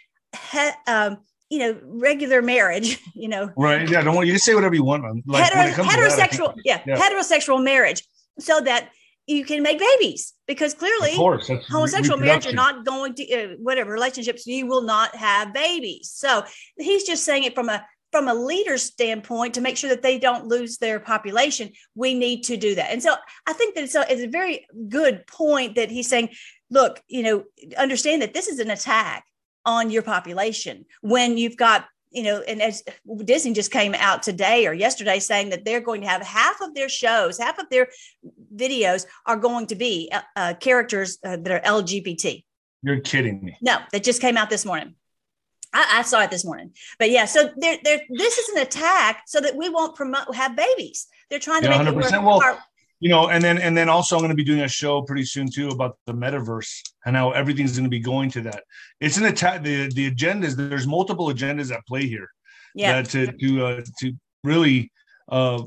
Um, 0.87 1.19
you 1.51 1.59
know, 1.59 1.79
regular 1.85 2.41
marriage, 2.41 2.99
you 3.15 3.29
know. 3.29 3.51
Right. 3.59 3.87
Yeah. 3.87 4.01
Don't 4.01 4.15
want 4.15 4.27
you 4.27 4.33
to 4.33 4.39
say 4.39 4.55
whatever 4.55 4.75
you 4.75 4.85
want. 4.85 5.05
Like 5.27 5.53
Hetero, 5.53 5.85
heterosexual, 5.85 6.55
that, 6.55 6.63
yeah, 6.65 6.81
yeah, 6.87 6.97
heterosexual 6.97 7.63
marriage, 7.63 8.03
so 8.39 8.59
that 8.63 8.89
you 9.27 9.45
can 9.45 9.63
make 9.63 9.79
babies 9.79 10.33
because 10.47 10.75
clearly, 10.75 11.13
of 11.13 11.17
course, 11.17 11.51
homosexual 11.69 12.19
marriage 12.19 12.47
are 12.47 12.53
not 12.53 12.85
going 12.85 13.15
to 13.15 13.33
uh, 13.33 13.49
whatever 13.59 13.93
relationships 13.93 14.47
you 14.47 14.67
will 14.67 14.83
not 14.83 15.15
have 15.15 15.55
babies. 15.55 16.11
So 16.13 16.45
he's 16.77 17.05
just 17.05 17.25
saying 17.25 17.45
it 17.45 17.55
from 17.55 17.69
a 17.69 17.85
from 18.11 18.29
a 18.29 18.35
leader's 18.35 18.83
standpoint 18.83 19.55
to 19.55 19.63
make 19.63 19.77
sure 19.77 19.89
that 19.89 20.03
they 20.03 20.19
don't 20.19 20.47
lose 20.47 20.77
their 20.77 21.01
population. 21.01 21.71
We 21.95 22.15
need 22.15 22.43
to 22.45 22.57
do 22.57 22.75
that, 22.75 22.91
and 22.91 23.03
so 23.03 23.15
I 23.47 23.53
think 23.53 23.75
that 23.75 23.85
it's 23.85 23.95
a, 23.95 24.05
it's 24.11 24.23
a 24.23 24.29
very 24.29 24.67
good 24.89 25.27
point 25.27 25.77
that 25.77 25.91
he's 25.91 26.09
saying. 26.09 26.31
Look, 26.71 27.03
you 27.07 27.23
know, 27.23 27.45
understand 27.77 28.23
that 28.23 28.33
this 28.33 28.49
is 28.49 28.59
an 28.59 28.71
attack 28.71 29.27
on 29.67 29.91
your 29.91 30.01
population 30.01 30.87
when 31.03 31.37
you've 31.37 31.59
got 31.59 31.85
you 32.13 32.23
know 32.23 32.41
and 32.43 32.61
as 32.63 32.83
disney 33.25 33.53
just 33.53 33.71
came 33.71 33.95
out 33.95 34.23
today 34.23 34.67
or 34.67 34.73
yesterday 34.73 35.19
saying 35.19 35.51
that 35.51 35.65
they're 35.65 35.81
going 35.81 36.01
to 36.01 36.07
have 36.07 36.23
half 36.23 36.61
of 36.61 36.75
their 36.75 36.89
shows 36.89 37.39
half 37.39 37.59
of 37.59 37.69
their 37.71 37.89
videos 38.55 39.07
are 39.27 39.37
going 39.37 39.67
to 39.67 39.75
be 39.75 40.11
uh, 40.13 40.21
uh, 40.37 40.55
characters 40.55 41.19
uh, 41.25 41.37
that 41.37 41.51
are 41.51 41.61
lgbt 41.61 42.45
you're 42.83 43.01
kidding 43.01 43.43
me. 43.43 43.57
No 43.61 43.79
that 43.93 44.05
just 44.05 44.21
came 44.21 44.37
out 44.37 44.51
this 44.51 44.65
morning. 44.65 44.95
I, 45.73 45.99
I 45.99 46.03
saw 46.03 46.21
it 46.23 46.31
this 46.31 46.45
morning. 46.45 46.73
But 46.99 47.11
yeah 47.11 47.25
so 47.25 47.51
there, 47.57 47.79
there 47.83 48.01
this 48.11 48.39
is 48.39 48.49
an 48.51 48.63
attack 48.63 49.23
so 49.27 49.41
that 49.41 49.57
we 49.57 49.69
won't 49.69 49.95
promote 49.95 50.35
have 50.35 50.57
babies. 50.57 51.07
They're 51.31 51.39
trying 51.39 51.63
to 51.63 51.69
yeah, 51.69 51.83
make 51.83 51.95
100%. 51.95 52.13
it 52.13 52.23
well, 52.23 52.43
our, 52.43 52.59
you 53.03 53.09
know, 53.09 53.31
and 53.31 53.43
then 53.43 53.59
and 53.59 53.77
then 53.77 53.89
also 53.89 54.15
I'm 54.15 54.21
going 54.21 54.31
to 54.31 54.37
be 54.37 54.45
doing 54.45 54.61
a 54.61 54.69
show 54.69 55.03
pretty 55.03 55.25
soon 55.25 55.51
too 55.51 55.71
about 55.71 55.99
the 56.07 56.15
metaverse 56.15 56.73
and 57.05 57.17
how 57.17 57.33
everything's 57.33 57.73
going 57.73 57.83
to 57.83 57.91
be 57.91 57.99
going 57.99 58.31
to 58.31 58.43
that. 58.43 58.63
It's 59.01 59.17
an 59.17 59.25
attack. 59.25 59.65
The 59.65 59.89
the 59.93 60.09
agendas. 60.09 60.55
There's 60.55 60.87
multiple 60.87 61.27
agendas 61.27 61.73
at 61.73 61.85
play 61.89 62.07
here. 62.07 62.29
Yeah. 62.77 63.03
to 63.03 63.33
to 63.33 63.67
uh, 63.67 63.81
to 63.99 64.13
really 64.45 64.93
uh, 65.29 65.65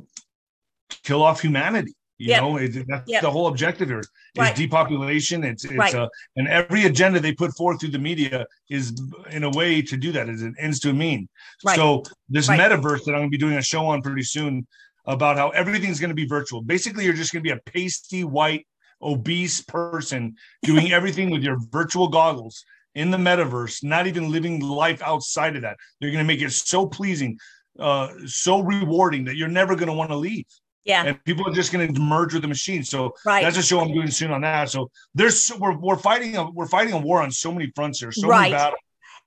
kill 1.04 1.22
off 1.22 1.42
humanity. 1.42 1.94
You 2.18 2.30
yep. 2.30 2.42
know, 2.42 2.56
it, 2.56 2.88
that's 2.88 3.12
yep. 3.12 3.22
the 3.22 3.30
whole 3.30 3.48
objective 3.48 3.90
here. 3.90 4.00
Is 4.00 4.08
right. 4.38 4.56
depopulation. 4.56 5.44
It's 5.44 5.66
it's 5.66 5.76
right. 5.76 5.94
uh, 5.94 6.08
and 6.38 6.48
every 6.48 6.86
agenda 6.86 7.20
they 7.20 7.34
put 7.34 7.54
forth 7.58 7.82
through 7.82 7.92
the 7.92 8.00
media 8.00 8.46
is 8.70 8.94
in 9.32 9.44
a 9.44 9.50
way 9.50 9.82
to 9.82 9.98
do 9.98 10.14
that. 10.14 10.30
Is 10.30 10.42
an 10.42 10.56
ends 10.58 10.80
to 10.82 10.92
a 10.92 10.94
mean. 10.94 11.28
Right. 11.66 11.76
So 11.76 12.04
this 12.30 12.48
metaverse 12.48 13.04
that 13.04 13.12
I'm 13.12 13.20
going 13.20 13.32
to 13.32 13.38
be 13.38 13.38
doing 13.38 13.58
a 13.58 13.62
show 13.62 13.86
on 13.88 14.02
pretty 14.02 14.24
soon 14.24 14.66
about 15.08 15.38
how 15.38 15.50
everything's 15.50 16.00
going 16.00 16.10
to 16.10 16.16
be 16.16 16.26
virtual. 16.26 16.62
Basically, 16.62 17.06
you're 17.06 17.14
just 17.14 17.34
going 17.34 17.44
to 17.44 17.48
be 17.48 17.58
a 17.58 17.72
pasty 17.72 18.24
white, 18.24 18.68
obese 19.02 19.62
person 19.62 20.36
doing 20.64 20.92
everything 20.92 21.30
with 21.30 21.44
your 21.44 21.58
virtual 21.72 22.08
goggles 22.08 22.66
in 22.96 23.12
the 23.12 23.18
metaverse, 23.18 23.84
not 23.84 24.08
even 24.08 24.32
living 24.32 24.62
life 24.62 25.02
outside 25.02 25.56
of 25.56 25.62
that. 25.64 25.78
They're 26.00 26.12
going 26.12 26.24
to 26.24 26.28
make 26.28 26.42
it 26.42 26.52
so 26.52 26.88
pleasing, 26.88 27.38
uh, 27.78 28.10
so 28.26 28.62
rewarding 28.62 29.26
that 29.26 29.36
you're 29.36 29.50
never 29.50 29.76
going 29.76 29.88
to 29.88 29.94
want 29.94 30.12
to 30.12 30.16
leave. 30.16 30.46
Yeah. 30.86 31.04
And 31.04 31.24
people 31.26 31.48
are 31.48 31.54
just 31.54 31.74
going 31.74 31.94
to 31.94 32.00
merge 32.00 32.34
with 32.34 32.44
the 32.44 32.48
machine. 32.48 32.84
So 32.84 33.16
right. 33.26 33.44
that's 33.44 33.58
a 33.58 33.64
show 33.64 33.80
I'm 33.80 33.92
doing 33.92 34.12
soon 34.12 34.32
on 34.32 34.42
that. 34.42 34.70
So 34.70 34.92
there's 35.16 35.52
we're 35.60 35.76
we're 35.76 35.98
fighting 35.98 36.38
a 36.38 36.50
we're 36.52 36.68
fighting 36.68 36.94
a 36.94 37.00
war 37.00 37.24
on 37.24 37.32
so 37.32 37.52
many 37.52 37.72
fronts 37.76 38.00
here. 38.00 38.12
So 38.12 38.28
right. 38.28 38.52
many 38.52 38.54
battles. 38.54 38.80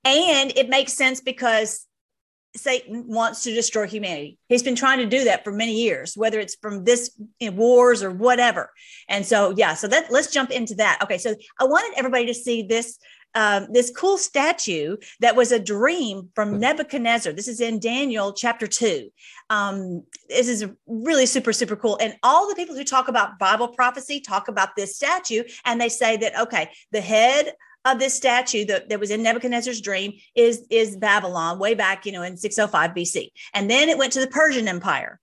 And 0.05 0.53
it 0.55 0.69
makes 0.69 0.93
sense 0.93 1.19
because 1.19 1.85
Satan 2.55 3.05
wants 3.07 3.43
to 3.43 3.53
destroy 3.53 3.87
humanity. 3.87 4.37
He's 4.47 4.63
been 4.63 4.75
trying 4.75 4.97
to 4.99 5.05
do 5.05 5.25
that 5.25 5.43
for 5.43 5.51
many 5.51 5.73
years, 5.73 6.17
whether 6.17 6.39
it's 6.39 6.55
from 6.55 6.83
this 6.83 7.11
you 7.39 7.51
know, 7.51 7.57
wars 7.57 8.01
or 8.01 8.11
whatever. 8.11 8.71
And 9.07 9.25
so, 9.25 9.53
yeah, 9.55 9.75
so 9.75 9.87
that 9.87 10.11
let's 10.11 10.31
jump 10.31 10.49
into 10.49 10.75
that. 10.75 10.99
Okay, 11.03 11.17
so 11.17 11.35
I 11.59 11.65
wanted 11.65 11.97
everybody 11.97 12.25
to 12.25 12.33
see 12.33 12.63
this 12.63 12.97
um, 13.35 13.67
this 13.71 13.91
cool 13.95 14.17
statue 14.17 14.97
that 15.19 15.35
was 15.35 15.51
a 15.51 15.59
dream 15.59 16.29
from 16.33 16.59
Nebuchadnezzar. 16.59 17.31
This 17.31 17.47
is 17.47 17.61
in 17.61 17.79
Daniel 17.79 18.33
chapter 18.33 18.65
two. 18.65 19.11
Um, 19.51 20.03
this 20.27 20.47
is 20.47 20.65
really 20.87 21.27
super, 21.27 21.53
super 21.53 21.75
cool. 21.75 21.99
And 22.01 22.15
all 22.23 22.49
the 22.49 22.55
people 22.55 22.75
who 22.75 22.83
talk 22.83 23.07
about 23.07 23.37
Bible 23.37 23.67
prophecy 23.67 24.19
talk 24.19 24.47
about 24.47 24.75
this 24.75 24.95
statue, 24.95 25.43
and 25.65 25.79
they 25.79 25.89
say 25.89 26.17
that 26.17 26.39
okay, 26.39 26.71
the 26.91 27.01
head 27.01 27.53
of 27.85 27.99
this 27.99 28.13
statue 28.13 28.65
that, 28.65 28.89
that 28.89 28.99
was 28.99 29.11
in 29.11 29.23
Nebuchadnezzar's 29.23 29.81
dream 29.81 30.13
is, 30.35 30.65
is 30.69 30.97
Babylon 30.97 31.59
way 31.59 31.73
back, 31.73 32.05
you 32.05 32.11
know, 32.11 32.23
in 32.23 32.37
605 32.37 32.91
BC. 32.91 33.29
And 33.53 33.69
then 33.69 33.89
it 33.89 33.97
went 33.97 34.13
to 34.13 34.19
the 34.19 34.27
Persian 34.27 34.67
Empire. 34.67 35.19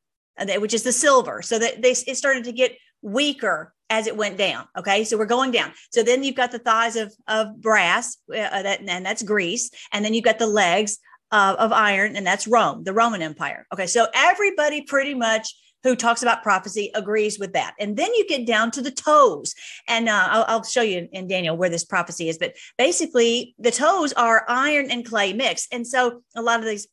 which 0.59 0.75
is 0.75 0.83
the 0.83 0.93
silver. 0.93 1.43
So 1.43 1.59
that 1.59 1.83
they 1.83 1.91
it 1.91 2.17
started 2.17 2.45
to 2.45 2.53
get 2.53 2.77
weaker 3.03 3.73
as 3.89 4.07
it 4.07 4.17
went 4.17 4.37
down. 4.37 4.67
Okay, 4.77 5.05
so 5.05 5.17
we're 5.17 5.27
going 5.27 5.51
down. 5.51 5.73
So 5.93 6.03
then 6.03 6.25
you've 6.25 6.35
got 6.35 6.51
the 6.51 6.59
thighs 6.59 6.97
of 6.97 7.15
of 7.29 7.61
brass, 7.61 8.17
uh, 8.31 8.63
that 8.63 8.81
and 8.81 9.07
that's 9.07 9.23
Greece, 9.23 9.71
and 9.93 10.05
then 10.05 10.15
you've 10.15 10.25
got 10.25 10.39
the 10.39 10.47
legs 10.47 10.99
uh, 11.31 11.57
of 11.59 11.73
iron, 11.73 12.17
and 12.17 12.27
that's 12.27 12.47
Rome, 12.47 12.85
the 12.85 12.93
Roman 12.93 13.23
Empire. 13.23 13.67
Okay, 13.73 13.87
so 13.87 14.07
everybody 14.15 14.83
pretty 14.83 15.15
much 15.15 15.55
who 15.87 15.97
talks 15.97 16.23
about 16.23 16.43
prophecy 16.43 16.91
agrees 16.95 17.39
with 17.39 17.53
that. 17.53 17.75
And 17.79 17.97
then 17.97 18.13
you 18.15 18.27
get 18.27 18.47
down 18.47 18.71
to 18.73 18.83
the 18.83 18.91
toes. 18.91 19.55
And 19.87 20.09
uh, 20.09 20.29
I'll, 20.31 20.45
I'll, 20.49 20.63
show 20.65 20.83
you 20.83 21.09
in 21.13 21.29
Daniel 21.29 21.57
where 21.57 21.69
this 21.69 21.85
prophecy 21.85 22.29
is. 22.29 22.39
But 22.39 22.57
basically, 22.77 23.55
the 23.59 23.71
toes 23.71 24.13
are 24.15 24.45
iron 24.49 24.91
and 24.91 25.07
clay 25.07 25.33
mixed. 25.33 25.73
And 25.73 25.87
so 25.87 26.23
a 26.35 26.43
lot 26.43 26.59
of 26.59 26.67
these 26.67 26.89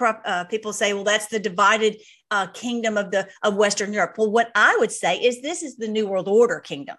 uh, 0.00 0.44
people 0.44 0.72
say, 0.72 0.94
well, 0.94 1.04
that's 1.04 1.26
the 1.26 1.38
divided 1.38 1.98
uh, 2.30 2.46
kingdom 2.48 2.96
of 2.96 3.10
the 3.10 3.28
of 3.42 3.56
Western 3.56 3.92
Europe. 3.92 4.14
Well, 4.16 4.30
what 4.30 4.50
I 4.54 4.76
would 4.80 4.92
say 4.92 5.18
is 5.18 5.42
this 5.42 5.62
is 5.62 5.76
the 5.76 5.88
New 5.88 6.08
World 6.08 6.28
Order 6.28 6.60
kingdom. 6.60 6.96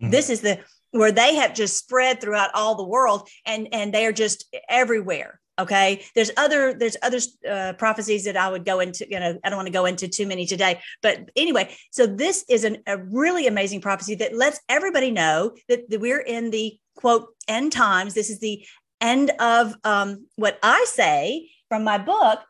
Mm-hmm. 0.00 0.10
This 0.10 0.28
is 0.28 0.40
the 0.40 0.58
where 0.90 1.12
they 1.12 1.36
have 1.36 1.54
just 1.54 1.76
spread 1.76 2.20
throughout 2.20 2.50
all 2.54 2.74
the 2.74 2.84
world 2.84 3.28
and 3.46 3.68
and 3.72 3.94
they 3.94 4.06
are 4.06 4.12
just 4.12 4.52
everywhere 4.68 5.40
okay? 5.58 6.04
There's 6.14 6.30
other 6.36 6.74
there's 6.74 6.96
other 7.02 7.18
uh, 7.48 7.72
prophecies 7.74 8.24
that 8.24 8.36
i 8.36 8.48
would 8.48 8.64
go 8.64 8.80
into 8.80 9.06
you 9.08 9.20
know 9.20 9.38
i 9.44 9.48
don't 9.48 9.56
want 9.56 9.66
to 9.66 9.72
go 9.72 9.86
into 9.86 10.08
too 10.08 10.26
many 10.26 10.46
today 10.46 10.80
but 11.02 11.30
anyway 11.36 11.74
so 11.90 12.06
this 12.06 12.44
is 12.48 12.64
an, 12.64 12.78
a 12.86 12.98
really 12.98 13.46
amazing 13.46 13.80
prophecy 13.80 14.14
that 14.16 14.34
lets 14.34 14.60
everybody 14.68 15.10
know 15.10 15.52
that, 15.68 15.88
that 15.90 16.00
we're 16.00 16.20
in 16.20 16.50
the 16.50 16.78
quote 16.94 17.28
end 17.48 17.72
times. 17.72 18.14
This 18.14 18.30
is 18.30 18.40
the 18.40 18.64
end 19.00 19.32
of 19.38 19.74
um, 19.84 20.26
what 20.36 20.58
i 20.62 20.84
say 20.88 21.50
from 21.68 21.84
my 21.84 21.98
book. 21.98 22.40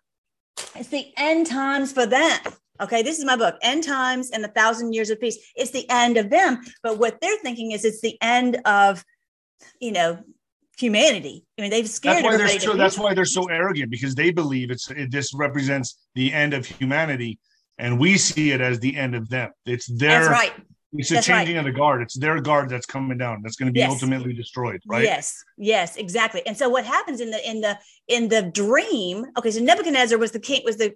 It's 0.76 0.88
the 0.88 1.12
end 1.16 1.46
times 1.46 1.92
for 1.92 2.06
them 2.06 2.38
okay? 2.80 3.02
This 3.02 3.18
is 3.18 3.24
my 3.24 3.36
book 3.36 3.56
end 3.62 3.84
times 3.84 4.30
and 4.30 4.44
a 4.44 4.48
thousand 4.48 4.94
years 4.94 5.10
of 5.10 5.20
peace. 5.20 5.38
It's 5.54 5.70
the 5.70 5.88
end 5.90 6.16
of 6.16 6.30
them 6.30 6.60
but 6.82 6.98
what 6.98 7.20
they're 7.20 7.38
thinking 7.38 7.72
is 7.72 7.84
it's 7.84 8.00
the 8.00 8.18
end 8.20 8.60
of 8.64 9.04
you 9.80 9.92
know 9.92 10.18
humanity. 10.78 11.44
I 11.58 11.62
mean, 11.62 11.70
they've 11.70 11.88
scared 11.88 12.16
that's 12.16 12.24
why 12.24 12.34
everybody. 12.34 12.58
They're 12.58 12.70
so, 12.72 12.76
that's 12.76 12.98
why 12.98 13.14
they're 13.14 13.24
so 13.24 13.48
arrogant 13.48 13.90
because 13.90 14.14
they 14.14 14.30
believe 14.30 14.70
it's 14.70 14.90
it, 14.90 15.10
this 15.10 15.34
represents 15.34 15.98
the 16.14 16.32
end 16.32 16.54
of 16.54 16.66
humanity, 16.66 17.38
and 17.78 17.98
we 17.98 18.16
see 18.18 18.52
it 18.52 18.60
as 18.60 18.80
the 18.80 18.96
end 18.96 19.14
of 19.14 19.28
them. 19.28 19.50
It's 19.66 19.86
their 19.86 20.20
that's 20.20 20.30
right. 20.30 20.52
It's 20.96 21.10
a 21.10 21.20
changing 21.20 21.56
right. 21.56 21.66
of 21.66 21.72
the 21.72 21.76
guard. 21.76 22.02
It's 22.02 22.16
their 22.16 22.40
guard 22.40 22.68
that's 22.68 22.86
coming 22.86 23.18
down. 23.18 23.42
That's 23.42 23.56
going 23.56 23.66
to 23.66 23.72
be 23.72 23.80
yes. 23.80 23.90
ultimately 23.90 24.32
destroyed, 24.32 24.80
right? 24.86 25.02
Yes, 25.02 25.42
yes, 25.58 25.96
exactly. 25.96 26.46
And 26.46 26.56
so 26.56 26.68
what 26.68 26.84
happens 26.84 27.20
in 27.20 27.30
the 27.30 27.50
in 27.50 27.60
the 27.60 27.78
in 28.06 28.28
the 28.28 28.42
dream? 28.42 29.26
Okay, 29.36 29.50
so 29.50 29.60
Nebuchadnezzar 29.60 30.18
was 30.18 30.30
the 30.30 30.38
king, 30.38 30.62
was 30.64 30.76
the 30.76 30.94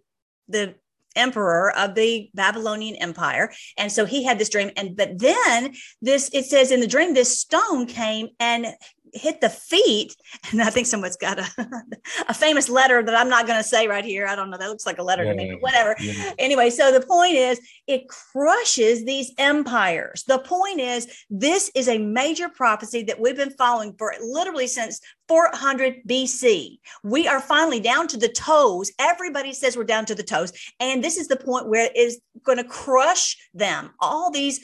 the 0.49 0.75
emperor 1.17 1.77
of 1.77 1.95
the 1.95 2.31
Babylonian 2.35 2.97
Empire. 2.97 3.53
And 3.77 3.91
so 3.91 4.05
he 4.05 4.25
had 4.25 4.39
this 4.39 4.49
dream. 4.49 4.71
And 4.77 4.97
but 4.97 5.19
then 5.19 5.75
this 6.01 6.31
it 6.33 6.45
says 6.45 6.71
in 6.71 6.81
the 6.81 6.87
dream, 6.87 7.15
this 7.15 7.39
stone 7.39 7.87
came 7.87 8.29
and 8.39 8.67
hit 9.13 9.41
the 9.41 9.49
feet 9.49 10.15
and 10.51 10.63
i 10.63 10.71
think 10.71 10.87
someone's 10.87 11.17
got 11.17 11.39
a, 11.39 11.47
a 12.29 12.35
famous 12.35 12.69
letter 12.69 13.03
that 13.03 13.15
i'm 13.15 13.29
not 13.29 13.47
going 13.47 13.59
to 13.59 13.69
say 13.69 13.87
right 13.87 14.05
here. 14.05 14.27
I 14.27 14.35
don't 14.35 14.51
know 14.51 14.59
that 14.59 14.69
looks 14.69 14.87
like 14.87 14.99
a 14.99 15.03
letter 15.03 15.25
yeah, 15.25 15.33
to 15.33 15.37
me 15.37 15.51
but 15.53 15.63
whatever. 15.63 15.95
Yeah. 16.01 16.33
anyway 16.39 16.71
so 16.71 16.93
the 16.93 17.05
point 17.05 17.35
is 17.35 17.61
it 17.87 18.09
crushes 18.09 19.05
these 19.05 19.33
empires. 19.39 20.25
The 20.25 20.39
point 20.39 20.81
is 20.81 21.07
this 21.31 21.71
is 21.75 21.89
a 21.89 21.99
major 21.99 22.49
prophecy 22.49 23.03
that 23.05 23.21
we've 23.21 23.37
been 23.37 23.51
following 23.51 23.95
for 23.99 24.13
literally 24.21 24.67
since 24.67 25.01
400 25.29 26.03
bc 26.07 26.79
we 27.05 27.29
are 27.29 27.41
finally 27.41 27.81
down 27.81 28.09
to 28.09 28.17
the 28.17 28.29
toes. 28.29 28.91
Everybody 28.99 29.53
says 29.53 29.77
we're 29.77 29.85
down 29.85 30.07
to 30.07 30.15
the 30.15 30.23
toes 30.23 30.53
and 30.81 31.03
this 31.03 31.17
is 31.17 31.29
the 31.29 31.37
point 31.37 31.69
where 31.69 31.87
it 31.87 31.97
is 31.97 32.21
going 32.45 32.59
to 32.59 32.65
crush 32.65 33.37
them. 33.55 33.91
All 34.01 34.31
these 34.31 34.61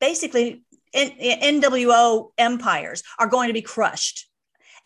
basically 0.00 0.62
NWO 0.94 2.30
empires 2.38 3.02
are 3.18 3.28
going 3.28 3.48
to 3.48 3.54
be 3.54 3.62
crushed. 3.62 4.28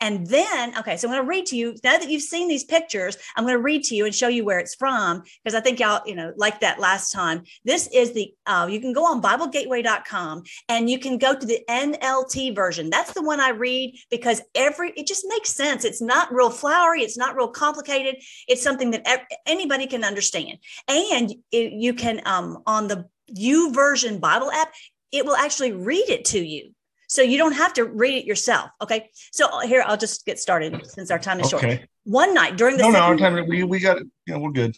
And 0.00 0.27
then, 0.29 0.79
okay, 0.79 0.97
so 0.97 1.09
I'm 1.09 1.15
going 1.15 1.25
to 1.25 1.29
read 1.29 1.47
to 1.47 1.57
you 1.57 1.75
now 1.83 1.99
that 1.99 2.09
you've 2.09 2.23
seen 2.23 2.47
these 2.47 2.65
pictures. 2.65 3.17
I'm 3.37 3.45
going 3.45 3.57
to 3.57 3.62
read 3.62 3.83
to 3.85 3.97
you 3.97 4.05
and 4.05 4.15
show 4.15 4.29
you 4.29 4.45
where 4.45 4.61
it's 4.61 4.77
from 4.77 5.25
because 5.43 5.57
I 5.57 5.61
think 5.61 5.81
y'all, 5.81 6.03
you 6.07 6.15
know, 6.15 6.33
like 6.37 6.61
that 6.61 6.79
last 6.79 7.11
time. 7.11 7.43
This 7.65 7.88
is 7.93 8.12
the, 8.12 8.33
uh, 8.47 8.69
you 8.71 8.81
can 8.81 8.93
go 8.93 9.05
on 9.05 9.21
BibleGateway.com 9.21 10.45
and 10.69 10.88
you 10.88 11.00
can 11.00 11.19
go 11.19 11.35
to 11.35 11.45
the 11.45 11.61
NLT 11.69 12.55
version. 12.55 12.91
That's 12.91 13.12
the 13.12 13.23
one 13.23 13.41
I 13.41 13.50
read 13.50 13.97
because 14.09 14.41
every, 14.55 14.91
it 14.91 15.09
just 15.09 15.25
makes 15.29 15.50
sense. 15.50 15.85
It's 15.85 16.03
not 16.03 16.33
real 16.33 16.50
flowery, 16.50 17.03
it's 17.03 17.19
not 17.19 17.35
real 17.35 17.49
complicated. 17.49 18.23
It's 18.47 18.62
something 18.62 18.93
that 18.93 19.27
anybody 19.47 19.87
can 19.88 20.05
understand. 20.05 20.59
And 20.87 21.35
you 21.50 21.95
can, 21.95 22.23
um, 22.25 22.62
on 22.67 22.87
the 22.87 23.09
YouVersion 23.37 24.21
Bible 24.21 24.50
app, 24.50 24.73
it 25.12 25.25
will 25.25 25.37
actually 25.37 25.73
read 25.73 26.09
it 26.09 26.25
to 26.27 26.45
you. 26.45 26.75
So 27.09 27.23
you 27.23 27.38
don't 27.38 27.53
have 27.53 27.73
to 27.75 27.85
read 27.85 28.15
it 28.15 28.27
yourself. 28.27 28.71
Okay. 28.83 29.11
So 29.33 29.47
uh, 29.47 29.61
here, 29.61 29.83
I'll 29.87 29.97
just 29.97 30.27
get 30.27 30.38
started 30.38 30.87
since 30.87 31.11
our 31.11 31.19
time 31.19 31.41
is 31.41 31.53
okay. 31.53 31.77
short. 31.77 31.88
One 32.05 32.35
night 32.35 32.57
during 32.57 32.77
the 32.77 32.83
no, 32.83 32.91
no, 32.91 33.00
our 33.00 33.17
time 33.17 33.35
we 33.49 33.65
we 33.65 33.81
got 33.81 33.99
it. 33.99 34.07
Yeah, 34.27 34.37
we're 34.37 34.53
good. 34.53 34.77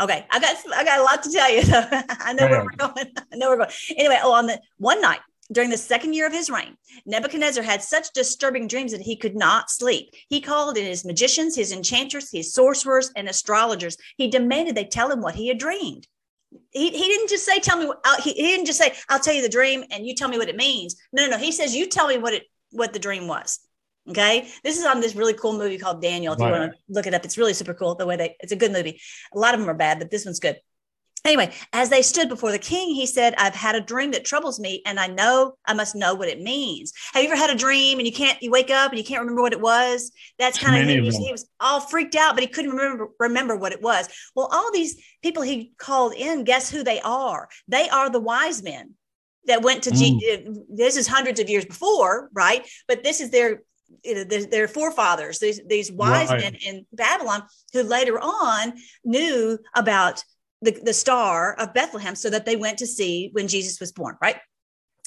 Okay, 0.00 0.26
I 0.30 0.40
got 0.40 0.56
I 0.74 0.84
got 0.84 1.00
a 1.00 1.02
lot 1.02 1.22
to 1.22 1.30
tell 1.30 1.50
you. 1.50 1.62
So 1.62 1.82
I 1.90 2.32
know 2.34 2.48
where 2.48 2.62
we're 2.62 2.76
going. 2.76 2.94
I 3.32 3.36
know 3.36 3.48
where 3.48 3.58
we're 3.58 3.64
going. 3.64 3.76
Anyway, 3.96 4.18
oh, 4.22 4.32
on 4.32 4.46
the 4.46 4.60
one 4.78 5.00
night 5.00 5.20
during 5.50 5.70
the 5.70 5.78
second 5.78 6.14
year 6.14 6.26
of 6.26 6.32
his 6.32 6.50
reign, 6.50 6.76
Nebuchadnezzar 7.04 7.62
had 7.62 7.82
such 7.82 8.12
disturbing 8.12 8.68
dreams 8.68 8.92
that 8.92 9.02
he 9.02 9.16
could 9.16 9.36
not 9.36 9.70
sleep. 9.70 10.14
He 10.28 10.40
called 10.40 10.78
in 10.78 10.86
his 10.86 11.04
magicians, 11.04 11.56
his 11.56 11.72
enchanters, 11.72 12.30
his 12.30 12.52
sorcerers, 12.52 13.10
and 13.16 13.28
astrologers. 13.28 13.96
He 14.16 14.28
demanded 14.28 14.74
they 14.74 14.84
tell 14.84 15.10
him 15.10 15.20
what 15.20 15.34
he 15.34 15.48
had 15.48 15.58
dreamed 15.58 16.06
he, 16.70 16.90
he 16.90 17.04
didn't 17.04 17.28
just 17.28 17.44
say 17.44 17.60
tell 17.60 17.78
me 17.78 17.86
uh, 17.86 18.22
he, 18.22 18.32
he 18.32 18.42
didn't 18.42 18.66
just 18.66 18.78
say 18.78 18.92
i'll 19.08 19.18
tell 19.18 19.34
you 19.34 19.42
the 19.42 19.48
dream 19.48 19.84
and 19.90 20.06
you 20.06 20.14
tell 20.14 20.28
me 20.28 20.38
what 20.38 20.48
it 20.48 20.56
means. 20.56 20.96
No 21.12 21.24
no 21.24 21.32
no. 21.32 21.38
He 21.38 21.52
says 21.52 21.74
you 21.74 21.86
tell 21.86 22.08
me 22.08 22.18
what 22.18 22.32
it 22.34 22.44
what 22.70 22.92
the 22.92 22.98
dream 22.98 23.28
was. 23.28 23.60
Okay? 24.08 24.48
This 24.64 24.78
is 24.78 24.84
on 24.84 25.00
this 25.00 25.14
really 25.14 25.34
cool 25.34 25.52
movie 25.52 25.78
called 25.78 26.02
daniel. 26.02 26.34
If 26.34 26.40
right. 26.40 26.52
you 26.52 26.60
want 26.60 26.72
to 26.72 26.78
look 26.88 27.06
it 27.06 27.14
up 27.14 27.24
it's 27.24 27.38
really 27.38 27.54
super 27.54 27.74
cool 27.74 27.94
the 27.94 28.06
way 28.06 28.16
they 28.16 28.36
it's 28.40 28.52
a 28.52 28.56
good 28.56 28.72
movie. 28.72 29.00
A 29.34 29.38
lot 29.38 29.54
of 29.54 29.60
them 29.60 29.68
are 29.68 29.74
bad 29.74 29.98
but 29.98 30.10
this 30.10 30.24
one's 30.24 30.40
good 30.40 30.56
Anyway, 31.24 31.52
as 31.72 31.88
they 31.88 32.02
stood 32.02 32.28
before 32.28 32.50
the 32.50 32.58
king, 32.58 32.92
he 32.92 33.06
said, 33.06 33.32
I've 33.38 33.54
had 33.54 33.76
a 33.76 33.80
dream 33.80 34.10
that 34.10 34.24
troubles 34.24 34.58
me, 34.58 34.82
and 34.84 34.98
I 34.98 35.06
know 35.06 35.54
I 35.64 35.72
must 35.72 35.94
know 35.94 36.14
what 36.14 36.28
it 36.28 36.40
means. 36.40 36.92
Have 37.12 37.22
you 37.22 37.30
ever 37.30 37.38
had 37.38 37.50
a 37.50 37.54
dream 37.54 37.98
and 37.98 38.06
you 38.06 38.12
can't, 38.12 38.42
you 38.42 38.50
wake 38.50 38.70
up 38.70 38.90
and 38.90 38.98
you 38.98 39.04
can't 39.04 39.20
remember 39.20 39.40
what 39.40 39.52
it 39.52 39.60
was? 39.60 40.10
That's 40.40 40.58
kind 40.58 40.82
of, 40.82 40.88
he, 40.88 41.24
he 41.24 41.30
was 41.30 41.48
all 41.60 41.78
freaked 41.78 42.16
out, 42.16 42.34
but 42.34 42.42
he 42.42 42.48
couldn't 42.48 42.72
remember, 42.72 43.08
remember 43.20 43.54
what 43.54 43.70
it 43.70 43.80
was. 43.80 44.08
Well, 44.34 44.48
all 44.52 44.72
these 44.72 45.00
people 45.22 45.42
he 45.42 45.72
called 45.78 46.12
in, 46.14 46.42
guess 46.42 46.68
who 46.68 46.82
they 46.82 47.00
are? 47.02 47.48
They 47.68 47.88
are 47.88 48.10
the 48.10 48.18
wise 48.20 48.62
men 48.62 48.94
that 49.46 49.62
went 49.62 49.84
to, 49.84 49.90
mm. 49.90 49.96
G- 49.96 50.46
this 50.70 50.96
is 50.96 51.06
hundreds 51.06 51.38
of 51.38 51.48
years 51.48 51.64
before, 51.64 52.30
right? 52.32 52.68
But 52.88 53.04
this 53.04 53.20
is 53.20 53.30
their, 53.30 53.62
you 54.02 54.14
know, 54.16 54.24
their, 54.24 54.46
their 54.46 54.68
forefathers, 54.68 55.38
these, 55.38 55.60
these 55.68 55.92
wise 55.92 56.30
right. 56.30 56.40
men 56.40 56.56
in 56.66 56.86
Babylon 56.92 57.44
who 57.72 57.82
later 57.84 58.18
on 58.18 58.72
knew 59.04 59.58
about 59.76 60.24
the, 60.62 60.78
the 60.82 60.94
star 60.94 61.54
of 61.54 61.74
Bethlehem 61.74 62.14
so 62.14 62.30
that 62.30 62.46
they 62.46 62.56
went 62.56 62.78
to 62.78 62.86
see 62.86 63.30
when 63.32 63.48
Jesus 63.48 63.80
was 63.80 63.92
born, 63.92 64.16
right? 64.22 64.36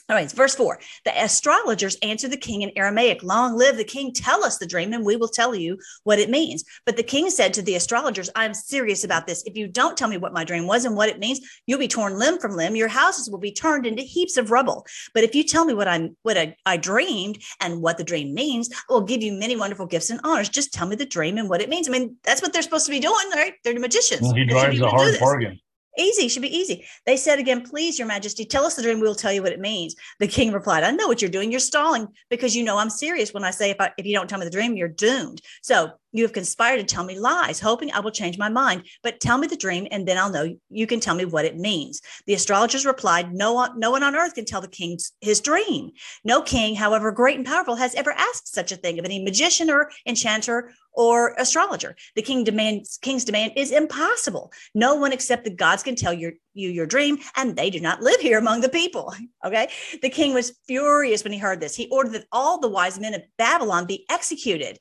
All 0.08 0.16
right, 0.16 0.32
verse 0.32 0.54
four. 0.54 0.80
The 1.04 1.24
astrologers 1.24 1.98
answered 2.04 2.30
the 2.30 2.38
king 2.38 2.62
in 2.62 2.72
Aramaic, 2.76 3.24
Long 3.24 3.58
live 3.58 3.78
the 3.78 3.84
king, 3.84 4.14
tell 4.14 4.44
us 4.44 4.60
the 4.60 4.68
dream, 4.68 4.94
and 4.94 5.04
we 5.04 5.16
will 5.16 5.28
tell 5.28 5.56
you 5.56 5.80
what 6.04 6.20
it 6.20 6.30
means. 6.30 6.64
But 6.86 6.96
the 6.96 7.02
king 7.02 7.32
said 7.32 7.56
to 7.56 7.64
the 7.64 7.74
astrologers, 7.74 8.30
I'm 8.36 8.54
serious 8.54 9.04
about 9.04 9.26
this. 9.26 9.42
If 9.48 9.58
you 9.58 9.68
don't 9.68 9.98
tell 9.98 10.08
me 10.08 10.18
what 10.18 10.34
my 10.34 10.44
dream 10.44 10.68
was 10.68 10.86
and 10.86 10.96
what 10.96 11.10
it 11.10 11.18
means, 11.18 11.40
you'll 11.66 11.80
be 11.80 11.88
torn 11.88 12.20
limb 12.20 12.38
from 12.38 12.56
limb. 12.56 12.76
Your 12.76 12.88
houses 12.88 13.32
will 13.32 13.40
be 13.40 13.52
turned 13.52 13.88
into 13.88 14.04
heaps 14.04 14.38
of 14.38 14.52
rubble. 14.52 14.86
But 15.16 15.24
if 15.24 15.34
you 15.34 15.44
tell 15.44 15.66
me 15.66 15.74
what 15.74 15.88
I'm 15.88 16.16
what 16.22 16.38
I, 16.38 16.56
I 16.68 16.78
dreamed 16.78 17.42
and 17.60 17.82
what 17.82 17.98
the 17.98 18.04
dream 18.04 18.36
means, 18.36 18.70
I 18.88 18.94
will 18.94 19.02
give 19.02 19.24
you 19.24 19.34
many 19.34 19.56
wonderful 19.56 19.88
gifts 19.88 20.12
and 20.12 20.20
honors. 20.24 20.50
Just 20.50 20.72
tell 20.72 20.88
me 20.88 20.96
the 20.96 21.08
dream 21.08 21.40
and 21.40 21.50
what 21.50 21.62
it 21.62 21.70
means. 21.70 21.88
I 21.88 21.92
mean, 21.92 22.16
that's 22.24 22.44
what 22.44 22.54
they're 22.54 22.62
supposed 22.62 22.86
to 22.86 22.92
be 22.92 23.00
doing, 23.00 23.30
right? 23.34 23.54
They're 23.64 23.74
the 23.74 23.80
magicians. 23.80 24.22
Well, 24.22 24.36
he 24.36 24.46
drives 24.46 24.80
a 24.80 24.88
hard 24.88 25.20
bargain. 25.20 25.60
Easy, 25.98 26.28
should 26.28 26.42
be 26.42 26.56
easy. 26.56 26.86
They 27.06 27.18
said 27.18 27.40
again, 27.40 27.62
Please, 27.62 27.98
Your 27.98 28.08
Majesty, 28.08 28.46
tell 28.46 28.66
us 28.66 28.76
the 28.76 28.82
dream. 28.82 29.00
We 29.00 29.08
will 29.08 29.16
tell 29.16 29.32
you 29.32 29.42
what 29.42 29.54
it 29.54 29.60
means. 29.60 29.96
The 30.20 30.28
king 30.28 30.52
replied, 30.52 30.84
I 30.84 30.92
know 30.92 31.08
what 31.08 31.22
you're 31.22 31.32
doing. 31.32 31.52
You're 31.52 31.60
stalling 31.60 32.08
because 32.30 32.56
you 32.56 32.64
know 32.64 32.78
I'm 32.78 32.90
serious 32.90 33.34
when 33.34 33.44
I 33.44 33.52
say 33.52 33.70
if, 33.70 33.80
I, 33.80 33.92
if 33.98 34.06
you 34.06 34.14
don't 34.14 34.30
tell 34.30 34.40
me 34.40 34.46
the 34.46 34.52
dream, 34.52 34.76
you're 34.76 34.88
doomed. 34.88 35.42
So 35.62 35.92
you 36.16 36.24
have 36.24 36.34
conspired 36.34 36.78
to 36.78 36.84
tell 36.84 37.04
me 37.04 37.20
lies, 37.20 37.60
hoping 37.60 37.92
I 37.92 38.00
will 38.00 38.12
change 38.12 38.38
my 38.38 38.50
mind. 38.50 38.84
But 39.04 39.20
tell 39.20 39.38
me 39.38 39.48
the 39.48 39.58
dream, 39.58 39.88
and 39.92 40.08
then 40.08 40.18
I'll 40.18 40.32
know 40.32 40.56
you 40.70 40.88
can 40.88 41.00
tell 41.02 41.14
me 41.16 41.26
what 41.26 41.46
it 41.46 41.58
means. 41.58 42.02
The 42.26 42.34
astrologers 42.34 42.86
replied, 42.86 43.34
No 43.34 43.54
one, 43.54 43.78
no 43.78 43.92
one 43.92 44.02
on 44.02 44.16
earth 44.16 44.36
can 44.36 44.46
tell 44.46 44.62
the 44.62 44.68
king 44.68 44.98
his 45.20 45.42
dream. 45.42 45.92
No 46.24 46.42
king, 46.42 46.76
however 46.76 47.12
great 47.12 47.36
and 47.38 47.46
powerful, 47.46 47.76
has 47.76 47.94
ever 47.96 48.14
asked 48.14 48.54
such 48.54 48.72
a 48.72 48.78
thing 48.78 48.98
of 48.98 49.06
any 49.06 49.22
magician 49.22 49.70
or 49.70 49.92
enchanter 50.06 50.72
or 50.94 51.36
astrologer. 51.38 51.96
The 52.16 52.22
king 52.22 52.44
demands 52.44 52.98
king's 53.02 53.26
demand 53.26 53.54
is 53.58 53.72
impossible. 53.72 54.54
No 54.74 54.96
one 54.96 55.12
except 55.12 55.44
the 55.44 55.50
gods 55.50 55.84
can 55.84 55.96
tell 55.96 56.14
your 56.14 56.34
you 56.56 56.70
your 56.70 56.86
dream, 56.86 57.20
and 57.36 57.56
they 57.56 57.70
do 57.70 57.80
not 57.80 58.02
live 58.02 58.20
here 58.20 58.40
among 58.40 58.62
the 58.62 58.70
people. 58.70 59.14
Okay. 59.46 59.70
The 60.02 60.10
king 60.10 60.34
was 60.34 60.58
furious 60.66 61.24
when 61.24 61.32
he 61.32 61.38
heard 61.38 61.60
this. 61.60 61.76
He 61.76 61.88
ordered 61.90 62.14
that 62.14 62.26
all 62.32 62.60
the 62.60 62.68
wise 62.68 63.00
men 63.00 63.14
of 63.14 63.22
Babylon 63.38 63.86
be 63.86 64.04
executed. 64.10 64.80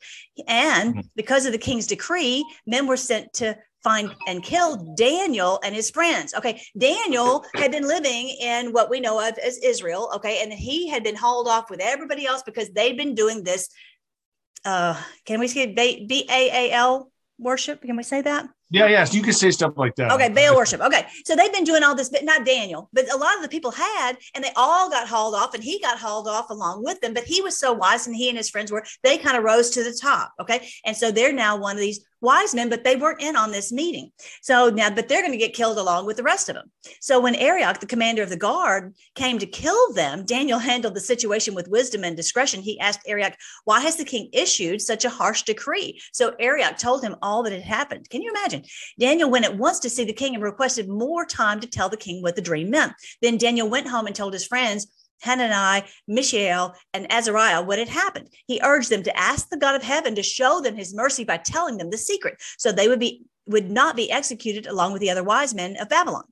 And 0.49 0.95
mm-hmm. 0.95 1.00
because 1.16 1.45
of 1.45 1.52
the 1.52 1.59
king's 1.59 1.87
decree, 1.87 2.47
men 2.66 2.87
were 2.87 2.97
sent 2.97 3.31
to 3.35 3.59
find 3.83 4.11
and 4.26 4.43
kill 4.43 4.95
Daniel 4.97 5.61
and 5.62 5.75
his 5.75 5.90
friends. 5.90 6.33
Okay, 6.35 6.62
Daniel 6.76 7.45
had 7.54 7.71
been 7.71 7.87
living 7.87 8.31
in 8.40 8.73
what 8.73 8.88
we 8.88 9.00
know 9.00 9.21
of 9.21 9.37
as 9.38 9.59
Israel. 9.59 10.11
Okay, 10.16 10.43
and 10.43 10.52
he 10.52 10.88
had 10.88 11.04
been 11.04 11.14
hauled 11.14 11.47
off 11.47 11.69
with 11.69 11.81
everybody 11.81 12.26
else 12.26 12.43
because 12.43 12.71
they'd 12.71 12.97
been 12.97 13.14
doing 13.14 13.45
this. 13.45 13.69
Uh, 14.64 14.99
can 15.26 15.38
we 15.38 15.47
say 15.47 15.66
B 15.66 16.26
A 16.31 16.71
A 16.71 16.73
L 16.73 17.12
worship? 17.38 17.83
Can 17.83 17.97
we 17.97 18.02
say 18.02 18.23
that? 18.23 18.47
Yeah, 18.75 18.88
yes, 18.88 19.14
you 19.14 19.23
can 19.23 19.33
say 19.33 19.52
stuff 19.52 19.75
like 19.76 19.95
that. 19.95 20.11
Okay, 20.11 20.28
Baal 20.31 20.57
worship. 20.57 20.81
Okay, 20.81 21.07
so 21.25 21.37
they've 21.37 21.52
been 21.52 21.62
doing 21.62 21.85
all 21.85 21.95
this, 21.95 22.09
but 22.09 22.25
not 22.25 22.45
Daniel. 22.45 22.90
But 22.93 23.12
a 23.12 23.16
lot 23.16 23.37
of 23.37 23.43
the 23.43 23.49
people 23.49 23.71
had, 23.71 24.19
and 24.35 24.43
they 24.43 24.50
all 24.57 24.90
got 24.90 25.07
hauled 25.07 25.37
off, 25.37 25.54
and 25.54 25.62
he 25.62 25.78
got 25.78 25.97
hauled 25.97 26.26
off 26.26 26.50
along 26.50 26.83
with 26.83 27.00
them. 27.00 27.14
But 27.14 27.23
he 27.23 27.40
was 27.40 27.57
so 27.57 27.73
wise, 27.73 28.09
and 28.09 28.16
he 28.16 28.28
and 28.28 28.37
his 28.37 28.50
friends 28.50 28.73
were. 28.73 28.85
They 29.04 29.16
kind 29.16 29.37
of 29.37 29.45
rose 29.45 29.71
to 29.71 29.85
the 29.85 29.97
top. 29.97 30.33
Okay, 30.40 30.69
and 30.85 30.97
so 30.97 31.12
they're 31.12 31.33
now 31.33 31.57
one 31.57 31.76
of 31.76 31.81
these 31.81 32.04
wise 32.25 32.54
men, 32.54 32.69
but 32.69 32.83
they 32.83 32.97
weren't 32.97 33.23
in 33.23 33.37
on 33.37 33.52
this 33.52 33.71
meeting. 33.71 34.11
So 34.43 34.71
now, 34.71 34.90
but 34.90 35.09
they're 35.09 35.23
going 35.23 35.33
to 35.33 35.38
get 35.38 35.54
killed 35.54 35.78
along 35.78 36.07
with 36.07 36.16
the 36.16 36.23
rest 36.23 36.49
of 36.49 36.57
them. 36.57 36.71
So 37.00 37.21
when 37.21 37.37
Arioch, 37.37 37.78
the 37.78 37.87
commander 37.87 38.23
of 38.23 38.31
the 38.31 38.37
guard, 38.37 38.95
came 39.14 39.38
to 39.38 39.47
kill 39.47 39.93
them, 39.93 40.25
Daniel 40.25 40.59
handled 40.59 40.95
the 40.95 41.00
situation 41.00 41.54
with 41.54 41.69
wisdom 41.69 42.02
and 42.02 42.16
discretion. 42.16 42.62
He 42.62 42.81
asked 42.81 43.00
Arioch, 43.07 43.35
Why 43.64 43.81
has 43.81 43.97
the 43.97 44.04
king 44.04 44.31
issued 44.33 44.81
such 44.81 45.04
a 45.04 45.11
harsh 45.11 45.43
decree? 45.43 46.00
So 46.12 46.35
Arioch 46.40 46.78
told 46.78 47.02
him 47.02 47.16
all 47.23 47.43
that 47.43 47.52
had 47.52 47.62
happened. 47.62 48.11
Can 48.11 48.23
you 48.23 48.31
imagine? 48.31 48.64
Daniel 48.99 49.31
went 49.31 49.45
at 49.45 49.57
once 49.57 49.78
to 49.81 49.90
see 49.90 50.04
the 50.04 50.12
king 50.12 50.35
and 50.35 50.43
requested 50.43 50.88
more 50.88 51.25
time 51.25 51.61
to 51.61 51.69
tell 51.69 51.88
the 51.88 51.97
king 51.97 52.23
what 52.23 52.37
the 52.37 52.43
dream 52.43 52.71
meant. 52.71 52.93
Then 53.23 53.37
Daniel 53.37 53.69
went 53.69 53.88
home 53.88 54.07
and 54.07 54.16
told 54.16 54.33
his 54.33 54.47
friends, 54.47 54.87
Hanani, 55.23 55.87
Mishael, 56.06 56.75
and 56.92 57.11
Azariah 57.11 57.62
what 57.62 57.78
had 57.78 57.88
happened. 57.88 58.28
He 58.47 58.61
urged 58.62 58.90
them 58.90 59.02
to 59.04 59.16
ask 59.16 59.49
the 59.49 59.56
God 59.56 59.75
of 59.75 59.83
heaven 59.83 60.14
to 60.14 60.23
show 60.23 60.61
them 60.61 60.76
his 60.76 60.94
mercy 60.94 61.25
by 61.25 61.38
telling 61.38 61.78
them 61.78 61.90
the 61.90 61.99
secret, 61.99 62.42
so 62.59 62.73
they 62.73 62.88
would 62.88 63.00
be 63.00 63.23
would 63.47 63.71
not 63.71 63.94
be 63.94 64.11
executed 64.11 64.66
along 64.66 64.92
with 64.92 65.00
the 65.00 65.11
other 65.11 65.23
wise 65.23 65.54
men 65.54 65.76
of 65.76 65.88
Babylon. 65.88 66.25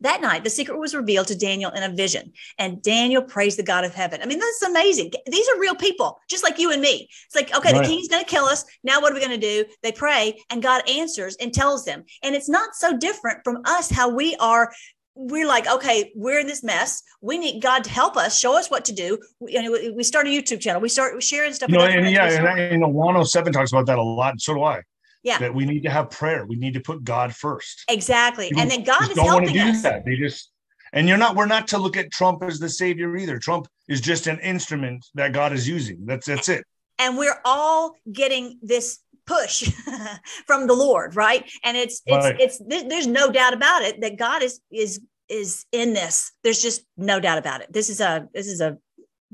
That 0.00 0.20
night, 0.20 0.44
the 0.44 0.50
secret 0.50 0.78
was 0.78 0.94
revealed 0.94 1.28
to 1.28 1.38
Daniel 1.38 1.70
in 1.70 1.82
a 1.82 1.94
vision, 1.94 2.32
and 2.58 2.82
Daniel 2.82 3.22
praised 3.22 3.58
the 3.58 3.62
God 3.62 3.84
of 3.84 3.94
heaven. 3.94 4.20
I 4.22 4.26
mean, 4.26 4.38
that's 4.38 4.62
amazing. 4.62 5.12
These 5.26 5.48
are 5.48 5.60
real 5.60 5.74
people, 5.74 6.20
just 6.28 6.44
like 6.44 6.58
you 6.58 6.70
and 6.70 6.82
me. 6.82 7.08
It's 7.26 7.34
like, 7.34 7.54
okay, 7.56 7.72
right. 7.72 7.82
the 7.82 7.88
king's 7.88 8.08
going 8.08 8.22
to 8.22 8.30
kill 8.30 8.44
us. 8.44 8.64
Now, 8.84 9.00
what 9.00 9.12
are 9.12 9.14
we 9.14 9.20
going 9.20 9.38
to 9.38 9.64
do? 9.64 9.64
They 9.82 9.92
pray, 9.92 10.42
and 10.50 10.62
God 10.62 10.88
answers 10.88 11.36
and 11.36 11.52
tells 11.52 11.84
them. 11.84 12.04
And 12.22 12.34
it's 12.34 12.48
not 12.48 12.74
so 12.74 12.96
different 12.96 13.40
from 13.44 13.62
us 13.64 13.90
how 13.90 14.08
we 14.08 14.36
are 14.36 14.72
we're 15.16 15.46
like, 15.46 15.66
okay, 15.66 16.12
we're 16.14 16.38
in 16.38 16.46
this 16.46 16.62
mess. 16.62 17.02
We 17.20 17.38
need 17.38 17.60
God 17.62 17.84
to 17.84 17.90
help 17.90 18.16
us, 18.16 18.38
show 18.38 18.56
us 18.56 18.70
what 18.70 18.84
to 18.84 18.92
do. 18.92 19.18
We, 19.40 19.54
know, 19.54 19.76
we 19.94 20.04
start 20.04 20.26
a 20.26 20.30
YouTube 20.30 20.60
channel. 20.60 20.80
We 20.80 20.90
start 20.90 21.20
sharing 21.22 21.52
stuff. 21.54 21.70
You 21.70 21.78
know, 21.78 21.86
and 21.86 22.08
yeah, 22.10 22.26
and, 22.26 22.72
you 22.72 22.78
know, 22.78 22.88
107 22.88 23.52
talks 23.52 23.72
about 23.72 23.86
that 23.86 23.98
a 23.98 24.02
lot, 24.02 24.32
and 24.32 24.40
so 24.40 24.54
do 24.54 24.62
I. 24.62 24.82
Yeah. 25.22 25.38
That 25.38 25.54
we 25.54 25.64
need 25.64 25.82
to 25.82 25.90
have 25.90 26.10
prayer. 26.10 26.46
We 26.46 26.56
need 26.56 26.74
to 26.74 26.80
put 26.80 27.02
God 27.02 27.34
first. 27.34 27.84
Exactly. 27.88 28.48
People 28.50 28.62
and 28.62 28.70
then 28.70 28.84
God 28.84 29.10
is 29.10 29.16
don't 29.16 29.26
helping 29.26 29.46
want 29.46 29.56
to 29.56 29.64
do 29.64 29.70
us. 29.70 29.82
that. 29.82 30.04
They 30.04 30.14
just 30.14 30.52
and 30.92 31.08
you're 31.08 31.18
not 31.18 31.34
we're 31.34 31.46
not 31.46 31.66
to 31.68 31.78
look 31.78 31.96
at 31.96 32.12
Trump 32.12 32.44
as 32.44 32.60
the 32.60 32.68
savior 32.68 33.16
either. 33.16 33.38
Trump 33.38 33.66
is 33.88 34.00
just 34.00 34.28
an 34.28 34.38
instrument 34.38 35.04
that 35.14 35.32
God 35.32 35.52
is 35.52 35.66
using. 35.66 36.06
That's 36.06 36.26
that's 36.26 36.48
it. 36.48 36.64
And 37.00 37.18
we're 37.18 37.40
all 37.44 37.96
getting 38.12 38.58
this 38.62 39.00
push 39.26 39.70
from 40.46 40.66
the 40.66 40.74
Lord, 40.74 41.16
right? 41.16 41.50
And 41.64 41.76
it's 41.76 42.02
it's 42.06 42.24
right. 42.24 42.40
it's 42.40 42.60
there's 42.66 43.06
no 43.06 43.30
doubt 43.30 43.54
about 43.54 43.82
it 43.82 44.00
that 44.00 44.16
God 44.16 44.42
is 44.42 44.60
is 44.70 45.00
is 45.28 45.64
in 45.72 45.92
this. 45.92 46.32
There's 46.44 46.62
just 46.62 46.84
no 46.96 47.20
doubt 47.20 47.38
about 47.38 47.60
it. 47.60 47.72
This 47.72 47.90
is 47.90 48.00
a 48.00 48.28
this 48.32 48.46
is 48.46 48.60
a 48.60 48.78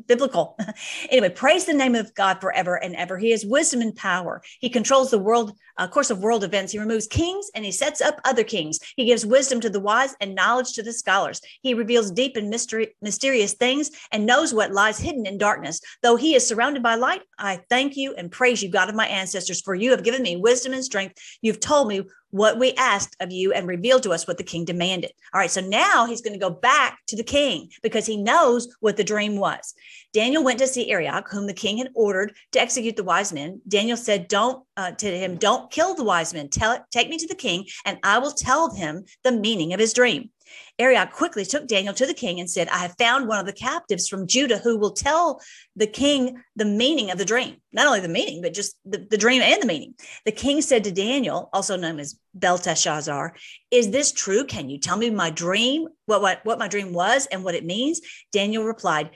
biblical. 0.07 0.57
anyway, 1.11 1.29
praise 1.29 1.65
the 1.65 1.75
name 1.75 1.95
of 1.95 2.15
God 2.15 2.41
forever 2.41 2.77
and 2.77 2.95
ever. 2.97 3.19
He 3.19 3.31
has 3.31 3.45
wisdom 3.45 3.81
and 3.81 3.95
power. 3.95 4.43
He 4.61 4.69
controls 4.69 5.11
the 5.11 5.19
world 5.19 5.53
uh, 5.79 5.89
course 5.89 6.11
of 6.11 6.19
world 6.23 6.45
events. 6.45 6.73
He 6.73 6.79
removes 6.79 7.07
kings 7.07 7.51
and 7.55 7.65
he 7.65 7.73
sets 7.73 8.01
up 8.01 8.21
other 8.25 8.45
kings. 8.45 8.79
He 8.97 9.07
gives 9.07 9.25
wisdom 9.25 9.61
to 9.61 9.71
the 9.71 9.81
wise 9.81 10.15
and 10.21 10.35
knowledge 10.35 10.73
to 10.75 10.83
the 10.83 10.93
scholars. 10.93 11.41
He 11.63 11.75
reveals 11.75 12.11
deep 12.11 12.37
and 12.37 12.51
mystery, 12.51 12.95
mysterious 13.01 13.55
things 13.55 13.91
and 14.11 14.27
knows 14.27 14.53
what 14.53 14.73
lies 14.73 14.99
hidden 14.99 15.27
in 15.27 15.39
darkness. 15.39 15.81
Though 16.03 16.17
he 16.17 16.35
is 16.35 16.47
surrounded 16.47 16.83
by 16.83 16.97
light, 16.97 17.23
I 17.39 17.61
thank 17.69 17.97
you 17.97 18.15
and 18.15 18.31
praise 18.31 18.63
you, 18.63 18.69
God 18.69 18.89
of 18.89 18.95
my 18.95 19.07
ancestors, 19.07 19.61
for 19.61 19.75
you 19.75 19.91
have 19.93 20.05
given 20.05 20.23
me 20.23 20.37
wisdom 20.37 20.73
and 20.73 20.85
strength. 20.85 21.19
You've 21.41 21.61
told 21.61 21.89
me 21.89 22.03
what 22.33 22.59
we 22.59 22.73
asked 22.73 23.15
of 23.21 23.31
you 23.31 23.53
and 23.53 23.69
revealed 23.69 24.03
to 24.03 24.11
us 24.11 24.27
what 24.27 24.39
the 24.39 24.43
king 24.43 24.65
demanded. 24.65 25.13
All 25.33 25.41
right, 25.41 25.51
so 25.51 25.61
now 25.61 26.07
he's 26.07 26.23
going 26.23 26.33
to 26.33 26.39
go 26.39 26.51
back 26.51 26.99
to 27.09 27.17
the 27.17 27.23
king 27.23 27.71
because 27.83 28.07
he 28.07 28.17
knows 28.17 28.75
what 28.81 28.97
the 28.97 29.05
dream 29.05 29.37
was. 29.37 29.75
Daniel 30.13 30.43
went 30.43 30.59
to 30.59 30.67
see 30.67 30.91
Arioch, 30.91 31.29
whom 31.31 31.47
the 31.47 31.53
king 31.53 31.79
had 31.79 31.91
ordered 31.95 32.35
to 32.53 32.61
execute 32.61 32.97
the 32.97 33.05
wise 33.05 33.33
men. 33.33 33.61
Daniel 33.69 33.97
said, 33.97 34.29
"Don't 34.29 34.65
uh, 34.77 34.93
to 34.93 35.07
him, 35.07 35.37
don't 35.37 35.71
kill 35.71 35.95
the 35.95 36.05
wise 36.05 36.35
men. 36.35 36.49
Tell 36.49 36.85
take 36.91 37.09
me 37.09 37.19
to 37.19 37.29
the 37.29 37.35
king, 37.35 37.67
and 37.85 37.99
I 38.03 38.19
will 38.19 38.33
tell 38.33 38.75
him 38.75 39.05
the 39.25 39.33
meaning 39.33 39.73
of 39.73 39.81
his 39.81 39.93
dream." 39.93 40.31
Arioch 40.79 41.13
quickly 41.13 41.45
took 41.45 41.67
Daniel 41.67 41.95
to 41.95 42.07
the 42.07 42.15
king 42.15 42.41
and 42.41 42.51
said, 42.51 42.69
I 42.69 42.79
have 42.79 42.95
found 42.99 43.29
one 43.29 43.39
of 43.39 43.47
the 43.47 43.53
captives 43.53 44.09
from 44.09 44.27
Judah 44.27 44.59
who 44.59 44.79
will 44.79 44.93
tell 44.93 45.41
the 45.77 45.87
king 45.87 46.43
the 46.57 46.65
meaning 46.65 47.11
of 47.11 47.19
the 47.19 47.25
dream. 47.25 47.57
Not 47.73 47.87
only 47.87 48.01
the 48.01 48.09
meaning, 48.09 48.43
but 48.43 48.55
just 48.55 48.77
the, 48.85 49.07
the 49.11 49.19
dream 49.19 49.43
and 49.43 49.63
the 49.63 49.67
meaning. 49.67 49.95
The 50.25 50.33
king 50.33 50.61
said 50.63 50.85
to 50.85 50.93
Daniel, 50.93 51.51
also 51.53 51.77
known 51.77 51.99
as 52.01 52.19
Belteshazzar, 52.35 53.35
Is 53.71 53.91
this 53.91 54.13
true? 54.13 54.45
Can 54.45 54.71
you 54.71 54.79
tell 54.79 54.97
me 54.97 55.11
my 55.11 55.31
dream, 55.31 55.89
what, 56.07 56.23
what, 56.23 56.45
what 56.45 56.59
my 56.59 56.69
dream 56.69 56.93
was 56.93 57.27
and 57.27 57.45
what 57.45 57.55
it 57.55 57.65
means? 57.65 58.01
Daniel 58.33 58.65
replied, 58.65 59.11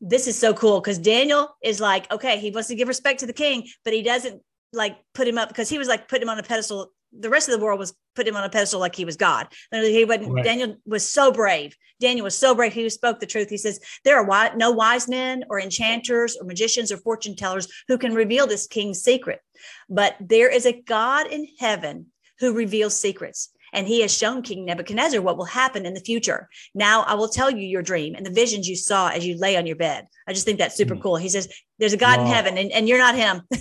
this 0.00 0.26
is 0.26 0.38
so 0.38 0.52
cool 0.52 0.80
because 0.80 0.98
Daniel 0.98 1.56
is 1.62 1.80
like, 1.80 2.10
okay, 2.12 2.38
he 2.38 2.50
wants 2.50 2.68
to 2.68 2.74
give 2.74 2.88
respect 2.88 3.20
to 3.20 3.26
the 3.26 3.32
king, 3.32 3.66
but 3.84 3.94
he 3.94 4.02
doesn't 4.02 4.42
like 4.72 4.96
put 5.14 5.28
him 5.28 5.38
up 5.38 5.48
because 5.48 5.68
he 5.68 5.78
was 5.78 5.88
like 5.88 6.08
putting 6.08 6.22
him 6.22 6.28
on 6.28 6.38
a 6.38 6.42
pedestal 6.42 6.90
the 7.18 7.30
rest 7.30 7.48
of 7.48 7.58
the 7.58 7.64
world 7.64 7.78
was 7.78 7.94
put 8.14 8.26
him 8.26 8.36
on 8.36 8.44
a 8.44 8.48
pedestal 8.48 8.80
like 8.80 8.94
he 8.94 9.04
was 9.04 9.16
God. 9.16 9.48
He 9.70 10.04
wasn't. 10.04 10.32
Right. 10.32 10.44
Daniel 10.44 10.76
was 10.86 11.08
so 11.08 11.32
brave. 11.32 11.76
Daniel 12.00 12.24
was 12.24 12.36
so 12.36 12.54
brave. 12.54 12.72
He 12.72 12.88
spoke 12.90 13.20
the 13.20 13.26
truth. 13.26 13.48
He 13.48 13.56
says 13.56 13.80
there 14.04 14.18
are 14.18 14.56
no 14.56 14.70
wise 14.70 15.08
men 15.08 15.44
or 15.48 15.60
enchanters 15.60 16.36
or 16.36 16.46
magicians 16.46 16.90
or 16.92 16.98
fortune 16.98 17.36
tellers 17.36 17.68
who 17.88 17.98
can 17.98 18.14
reveal 18.14 18.46
this 18.46 18.66
king's 18.66 19.02
secret, 19.02 19.40
but 19.88 20.16
there 20.20 20.50
is 20.50 20.66
a 20.66 20.80
God 20.82 21.26
in 21.28 21.46
heaven 21.58 22.06
who 22.40 22.52
reveals 22.52 22.98
secrets. 22.98 23.50
And 23.72 23.88
he 23.88 24.02
has 24.02 24.16
shown 24.16 24.42
King 24.42 24.64
Nebuchadnezzar 24.64 25.20
what 25.20 25.36
will 25.36 25.46
happen 25.46 25.84
in 25.84 25.94
the 25.94 26.00
future. 26.00 26.48
Now 26.76 27.02
I 27.02 27.14
will 27.14 27.28
tell 27.28 27.50
you 27.50 27.66
your 27.66 27.82
dream 27.82 28.14
and 28.14 28.24
the 28.24 28.30
visions 28.30 28.68
you 28.68 28.76
saw 28.76 29.08
as 29.08 29.26
you 29.26 29.36
lay 29.36 29.56
on 29.56 29.66
your 29.66 29.74
bed. 29.74 30.06
I 30.28 30.32
just 30.32 30.44
think 30.44 30.60
that's 30.60 30.76
super 30.76 30.94
mm. 30.94 31.02
cool. 31.02 31.16
He 31.16 31.28
says, 31.28 31.48
There's 31.78 31.92
a 31.92 31.98
God 31.98 32.18
wow. 32.18 32.26
in 32.26 32.32
heaven, 32.32 32.58
and, 32.58 32.70
and 32.72 32.88
you're 32.88 32.98
not 32.98 33.14
him. 33.14 33.42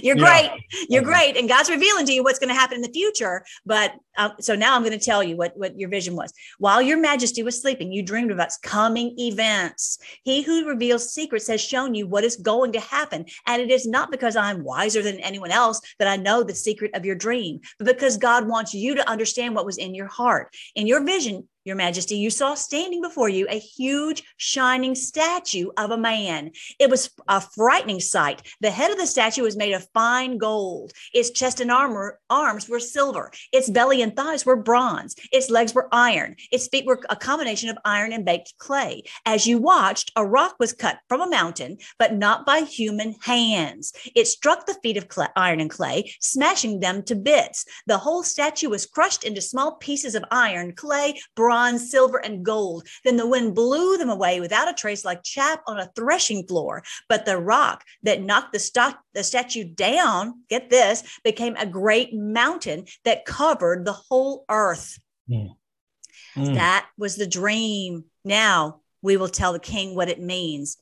You're 0.00 0.16
yeah. 0.16 0.24
great. 0.24 0.64
You're 0.88 1.02
great. 1.02 1.36
And 1.36 1.48
God's 1.48 1.68
revealing 1.68 2.06
to 2.06 2.12
you 2.12 2.22
what's 2.22 2.38
going 2.38 2.48
to 2.48 2.54
happen 2.54 2.76
in 2.76 2.82
the 2.82 2.92
future. 2.92 3.44
But 3.66 3.92
um, 4.16 4.32
so 4.40 4.54
now 4.54 4.74
I'm 4.74 4.82
going 4.82 4.98
to 4.98 5.04
tell 5.04 5.22
you 5.22 5.36
what, 5.36 5.56
what 5.56 5.78
your 5.78 5.88
vision 5.88 6.16
was. 6.16 6.32
While 6.58 6.80
your 6.80 6.98
majesty 6.98 7.42
was 7.42 7.60
sleeping, 7.60 7.92
you 7.92 8.02
dreamed 8.02 8.30
about 8.30 8.50
coming 8.62 9.14
events. 9.18 9.98
He 10.22 10.42
who 10.42 10.66
reveals 10.66 11.12
secrets 11.12 11.46
has 11.48 11.60
shown 11.60 11.94
you 11.94 12.06
what 12.06 12.24
is 12.24 12.36
going 12.36 12.72
to 12.72 12.80
happen. 12.80 13.26
And 13.46 13.60
it 13.60 13.70
is 13.70 13.86
not 13.86 14.10
because 14.10 14.36
I'm 14.36 14.64
wiser 14.64 15.02
than 15.02 15.20
anyone 15.20 15.50
else 15.50 15.80
that 15.98 16.08
I 16.08 16.16
know 16.16 16.42
the 16.42 16.54
secret 16.54 16.94
of 16.94 17.04
your 17.04 17.14
dream, 17.14 17.60
but 17.78 17.86
because 17.86 18.16
God 18.16 18.48
wants 18.48 18.74
you 18.74 18.94
to 18.94 19.10
understand 19.10 19.54
what 19.54 19.66
was 19.66 19.78
in 19.78 19.94
your 19.94 20.06
heart. 20.06 20.54
In 20.74 20.86
your 20.86 21.04
vision, 21.04 21.48
your 21.64 21.76
Majesty, 21.76 22.16
you 22.16 22.30
saw 22.30 22.54
standing 22.54 23.00
before 23.00 23.28
you 23.28 23.46
a 23.48 23.58
huge 23.58 24.22
shining 24.36 24.94
statue 24.94 25.70
of 25.76 25.90
a 25.90 25.96
man. 25.98 26.50
It 26.78 26.90
was 26.90 27.10
a 27.28 27.40
frightening 27.40 28.00
sight. 28.00 28.42
The 28.60 28.70
head 28.70 28.90
of 28.90 28.98
the 28.98 29.06
statue 29.06 29.42
was 29.42 29.56
made 29.56 29.72
of 29.72 29.86
fine 29.94 30.38
gold. 30.38 30.92
Its 31.14 31.30
chest 31.30 31.60
and 31.60 31.70
armor, 31.70 32.18
arms 32.28 32.68
were 32.68 32.80
silver. 32.80 33.30
Its 33.52 33.70
belly 33.70 34.02
and 34.02 34.16
thighs 34.16 34.44
were 34.44 34.56
bronze. 34.56 35.14
Its 35.32 35.50
legs 35.50 35.72
were 35.72 35.88
iron. 35.92 36.34
Its 36.50 36.66
feet 36.66 36.84
were 36.84 37.00
a 37.10 37.16
combination 37.16 37.68
of 37.68 37.78
iron 37.84 38.12
and 38.12 38.24
baked 38.24 38.54
clay. 38.58 39.02
As 39.24 39.46
you 39.46 39.58
watched, 39.58 40.10
a 40.16 40.26
rock 40.26 40.56
was 40.58 40.72
cut 40.72 40.98
from 41.08 41.20
a 41.20 41.30
mountain, 41.30 41.78
but 41.98 42.14
not 42.14 42.44
by 42.44 42.60
human 42.60 43.14
hands. 43.22 43.92
It 44.16 44.26
struck 44.26 44.66
the 44.66 44.78
feet 44.82 44.96
of 44.96 45.08
clay, 45.08 45.28
iron 45.36 45.60
and 45.60 45.70
clay, 45.70 46.12
smashing 46.20 46.80
them 46.80 47.04
to 47.04 47.14
bits. 47.14 47.64
The 47.86 47.98
whole 47.98 48.24
statue 48.24 48.68
was 48.68 48.86
crushed 48.86 49.22
into 49.22 49.40
small 49.40 49.76
pieces 49.76 50.14
of 50.14 50.24
iron, 50.30 50.74
clay, 50.74 51.20
bronze, 51.36 51.51
bronze, 51.52 51.90
silver, 51.90 52.16
and 52.16 52.42
gold. 52.42 52.88
Then 53.04 53.18
the 53.18 53.26
wind 53.26 53.54
blew 53.54 53.98
them 53.98 54.08
away 54.08 54.40
without 54.40 54.70
a 54.70 54.72
trace, 54.72 55.04
like 55.04 55.22
chaff 55.22 55.58
on 55.66 55.78
a 55.78 55.90
threshing 55.94 56.46
floor. 56.46 56.82
But 57.10 57.26
the 57.26 57.36
rock 57.36 57.84
that 58.04 58.22
knocked 58.22 58.54
the, 58.54 58.58
st- 58.58 58.96
the 59.12 59.22
statue 59.22 59.64
down, 59.64 60.44
get 60.48 60.70
this, 60.70 61.02
became 61.22 61.54
a 61.56 61.66
great 61.66 62.14
mountain 62.14 62.86
that 63.04 63.26
covered 63.26 63.84
the 63.84 63.92
whole 63.92 64.46
earth. 64.48 64.98
Mm. 65.28 65.50
Mm. 66.36 66.54
That 66.54 66.86
was 66.96 67.16
the 67.16 67.26
dream. 67.26 68.04
Now 68.24 68.80
we 69.02 69.18
will 69.18 69.28
tell 69.28 69.52
the 69.52 69.58
king 69.58 69.94
what 69.94 70.08
it 70.08 70.22
means. 70.22 70.78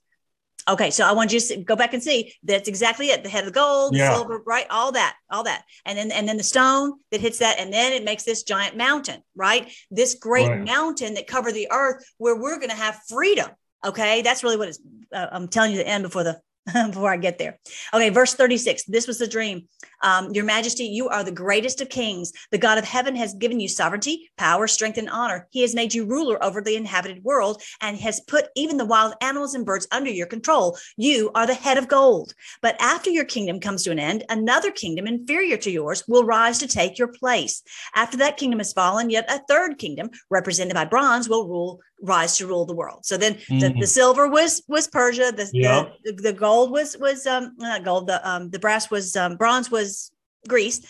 Okay, 0.70 0.90
so 0.92 1.04
I 1.04 1.12
want 1.12 1.32
you 1.32 1.40
to 1.40 1.56
go 1.56 1.74
back 1.74 1.94
and 1.94 2.02
see 2.02 2.32
that's 2.44 2.68
exactly 2.68 3.08
it. 3.08 3.24
The 3.24 3.28
head 3.28 3.40
of 3.40 3.52
the 3.52 3.58
gold, 3.58 3.96
yeah. 3.96 4.14
silver, 4.14 4.40
right? 4.46 4.66
All 4.70 4.92
that, 4.92 5.16
all 5.28 5.42
that, 5.42 5.64
and 5.84 5.98
then 5.98 6.12
and 6.12 6.28
then 6.28 6.36
the 6.36 6.44
stone 6.44 6.92
that 7.10 7.20
hits 7.20 7.38
that, 7.38 7.58
and 7.58 7.72
then 7.72 7.92
it 7.92 8.04
makes 8.04 8.22
this 8.22 8.44
giant 8.44 8.76
mountain, 8.76 9.20
right? 9.34 9.68
This 9.90 10.14
great 10.14 10.48
right. 10.48 10.64
mountain 10.64 11.14
that 11.14 11.26
cover 11.26 11.50
the 11.50 11.66
earth, 11.72 12.04
where 12.18 12.36
we're 12.36 12.58
going 12.58 12.70
to 12.70 12.76
have 12.76 13.00
freedom. 13.08 13.50
Okay, 13.84 14.22
that's 14.22 14.44
really 14.44 14.56
what 14.56 14.68
it's. 14.68 14.78
Uh, 15.12 15.26
I'm 15.32 15.48
telling 15.48 15.72
you 15.72 15.78
the 15.78 15.88
end 15.88 16.04
before 16.04 16.22
the 16.22 16.40
before 16.86 17.12
I 17.12 17.16
get 17.16 17.38
there. 17.38 17.58
Okay, 17.92 18.10
verse 18.10 18.34
36. 18.34 18.84
This 18.84 19.06
was 19.06 19.18
the 19.18 19.26
dream. 19.26 19.68
Um, 20.02 20.32
Your 20.32 20.44
Majesty, 20.44 20.84
you 20.84 21.08
are 21.08 21.22
the 21.22 21.32
greatest 21.32 21.80
of 21.80 21.88
kings. 21.88 22.32
The 22.50 22.58
God 22.58 22.78
of 22.78 22.84
heaven 22.84 23.14
has 23.16 23.34
given 23.34 23.60
you 23.60 23.68
sovereignty, 23.68 24.30
power, 24.36 24.66
strength, 24.66 24.98
and 24.98 25.10
honor. 25.10 25.46
He 25.50 25.62
has 25.62 25.74
made 25.74 25.92
you 25.92 26.06
ruler 26.06 26.42
over 26.42 26.60
the 26.60 26.76
inhabited 26.76 27.22
world 27.22 27.62
and 27.80 27.96
has 27.98 28.20
put 28.20 28.48
even 28.56 28.76
the 28.76 28.84
wild 28.84 29.14
animals 29.20 29.54
and 29.54 29.66
birds 29.66 29.86
under 29.92 30.10
your 30.10 30.26
control. 30.26 30.78
You 30.96 31.30
are 31.34 31.46
the 31.46 31.54
head 31.54 31.78
of 31.78 31.88
gold. 31.88 32.34
But 32.62 32.76
after 32.80 33.10
your 33.10 33.24
kingdom 33.24 33.60
comes 33.60 33.82
to 33.84 33.90
an 33.90 33.98
end, 33.98 34.24
another 34.28 34.70
kingdom 34.70 35.06
inferior 35.06 35.56
to 35.58 35.70
yours 35.70 36.04
will 36.08 36.24
rise 36.24 36.58
to 36.58 36.68
take 36.68 36.98
your 36.98 37.08
place. 37.08 37.62
After 37.94 38.16
that 38.18 38.36
kingdom 38.36 38.60
has 38.60 38.72
fallen, 38.72 39.10
yet 39.10 39.30
a 39.30 39.42
third 39.48 39.78
kingdom, 39.78 40.10
represented 40.30 40.74
by 40.74 40.84
bronze, 40.84 41.28
will 41.28 41.48
rule 41.48 41.80
rise 42.02 42.36
to 42.38 42.46
rule 42.46 42.64
the 42.66 42.74
world. 42.74 43.04
So 43.04 43.16
then 43.16 43.34
mm-hmm. 43.34 43.58
the, 43.58 43.80
the, 43.80 43.86
silver 43.86 44.28
was 44.28 44.62
was 44.68 44.88
Persia, 44.88 45.32
the, 45.32 45.50
yep. 45.52 45.94
the, 46.04 46.12
the 46.12 46.32
gold 46.32 46.70
was 46.70 46.96
was 46.98 47.26
um 47.26 47.54
not 47.58 47.84
gold, 47.84 48.06
the 48.06 48.26
um 48.28 48.50
the 48.50 48.58
brass 48.58 48.90
was 48.90 49.16
um 49.16 49.36
bronze 49.36 49.70
was 49.70 50.10
Greece 50.48 50.80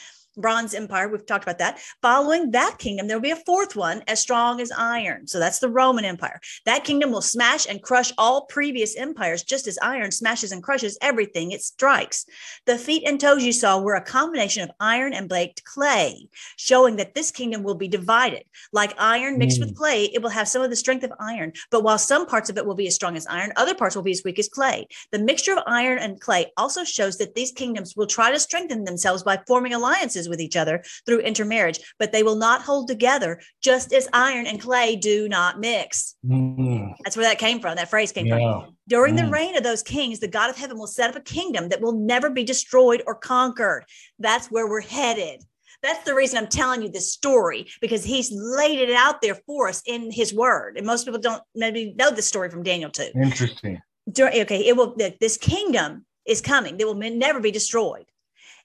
Bronze 0.40 0.74
Empire. 0.74 1.08
We've 1.08 1.24
talked 1.26 1.44
about 1.44 1.58
that. 1.58 1.80
Following 2.02 2.50
that 2.52 2.76
kingdom, 2.78 3.06
there 3.06 3.16
will 3.16 3.22
be 3.22 3.30
a 3.30 3.36
fourth 3.36 3.76
one 3.76 4.02
as 4.06 4.20
strong 4.20 4.60
as 4.60 4.72
iron. 4.72 5.26
So 5.26 5.38
that's 5.38 5.58
the 5.58 5.68
Roman 5.68 6.04
Empire. 6.04 6.40
That 6.66 6.84
kingdom 6.84 7.10
will 7.10 7.22
smash 7.22 7.66
and 7.68 7.82
crush 7.82 8.12
all 8.18 8.46
previous 8.46 8.96
empires, 8.96 9.42
just 9.42 9.66
as 9.66 9.78
iron 9.82 10.10
smashes 10.10 10.52
and 10.52 10.62
crushes 10.62 10.98
everything 11.00 11.52
it 11.52 11.62
strikes. 11.62 12.26
The 12.66 12.78
feet 12.78 13.04
and 13.06 13.20
toes 13.20 13.44
you 13.44 13.52
saw 13.52 13.80
were 13.80 13.94
a 13.94 14.02
combination 14.02 14.62
of 14.62 14.70
iron 14.80 15.12
and 15.12 15.28
baked 15.28 15.64
clay, 15.64 16.28
showing 16.56 16.96
that 16.96 17.14
this 17.14 17.30
kingdom 17.30 17.62
will 17.62 17.74
be 17.74 17.88
divided. 17.88 18.44
Like 18.72 18.94
iron 18.98 19.38
mixed 19.38 19.58
mm. 19.58 19.66
with 19.66 19.76
clay, 19.76 20.04
it 20.04 20.22
will 20.22 20.30
have 20.30 20.48
some 20.48 20.62
of 20.62 20.70
the 20.70 20.76
strength 20.76 21.04
of 21.04 21.12
iron, 21.20 21.52
but 21.70 21.82
while 21.82 21.98
some 21.98 22.26
parts 22.26 22.50
of 22.50 22.58
it 22.58 22.66
will 22.66 22.74
be 22.74 22.86
as 22.86 22.94
strong 22.94 23.16
as 23.16 23.26
iron, 23.26 23.52
other 23.56 23.74
parts 23.74 23.96
will 23.96 24.02
be 24.02 24.12
as 24.12 24.22
weak 24.24 24.38
as 24.38 24.48
clay. 24.48 24.86
The 25.12 25.18
mixture 25.18 25.52
of 25.52 25.64
iron 25.66 25.98
and 25.98 26.20
clay 26.20 26.52
also 26.56 26.84
shows 26.84 27.18
that 27.18 27.34
these 27.34 27.52
kingdoms 27.52 27.96
will 27.96 28.06
try 28.06 28.30
to 28.30 28.38
strengthen 28.38 28.84
themselves 28.84 29.22
by 29.22 29.40
forming 29.46 29.74
alliances 29.74 30.28
with 30.30 30.40
each 30.40 30.56
other 30.56 30.82
through 31.04 31.20
intermarriage, 31.20 31.80
but 31.98 32.12
they 32.12 32.22
will 32.22 32.36
not 32.36 32.62
hold 32.62 32.88
together, 32.88 33.40
just 33.62 33.92
as 33.92 34.08
iron 34.12 34.46
and 34.46 34.60
clay 34.60 34.96
do 34.96 35.28
not 35.28 35.60
mix. 35.60 36.16
Mm. 36.24 36.94
That's 37.04 37.16
where 37.16 37.26
that 37.26 37.38
came 37.38 37.60
from. 37.60 37.76
That 37.76 37.90
phrase 37.90 38.12
came 38.12 38.26
yeah. 38.26 38.38
from. 38.38 38.76
During 38.88 39.14
mm. 39.14 39.24
the 39.24 39.30
reign 39.30 39.56
of 39.56 39.62
those 39.62 39.82
kings, 39.82 40.20
the 40.20 40.28
God 40.28 40.50
of 40.50 40.56
heaven 40.56 40.78
will 40.78 40.86
set 40.86 41.10
up 41.10 41.16
a 41.16 41.20
kingdom 41.20 41.68
that 41.68 41.80
will 41.80 41.92
never 41.92 42.30
be 42.30 42.44
destroyed 42.44 43.02
or 43.06 43.14
conquered. 43.14 43.84
That's 44.18 44.50
where 44.50 44.68
we're 44.68 44.80
headed. 44.80 45.42
That's 45.82 46.04
the 46.04 46.14
reason 46.14 46.38
I'm 46.38 46.48
telling 46.48 46.82
you 46.82 46.90
this 46.90 47.12
story 47.12 47.68
because 47.80 48.04
he's 48.04 48.30
laid 48.32 48.80
it 48.80 48.90
out 48.90 49.22
there 49.22 49.36
for 49.46 49.68
us 49.68 49.82
in 49.86 50.10
his 50.10 50.34
word. 50.34 50.76
And 50.76 50.86
most 50.86 51.04
people 51.04 51.20
don't 51.20 51.42
maybe 51.54 51.94
know 51.96 52.10
the 52.10 52.22
story 52.22 52.50
from 52.50 52.62
Daniel 52.62 52.90
2. 52.90 53.12
Interesting. 53.14 53.80
Okay, 54.18 54.66
it 54.66 54.76
will 54.76 54.96
this 55.20 55.36
kingdom 55.36 56.04
is 56.26 56.40
coming 56.40 56.76
that 56.76 56.86
will 56.86 56.94
never 56.94 57.40
be 57.40 57.50
destroyed. 57.50 58.04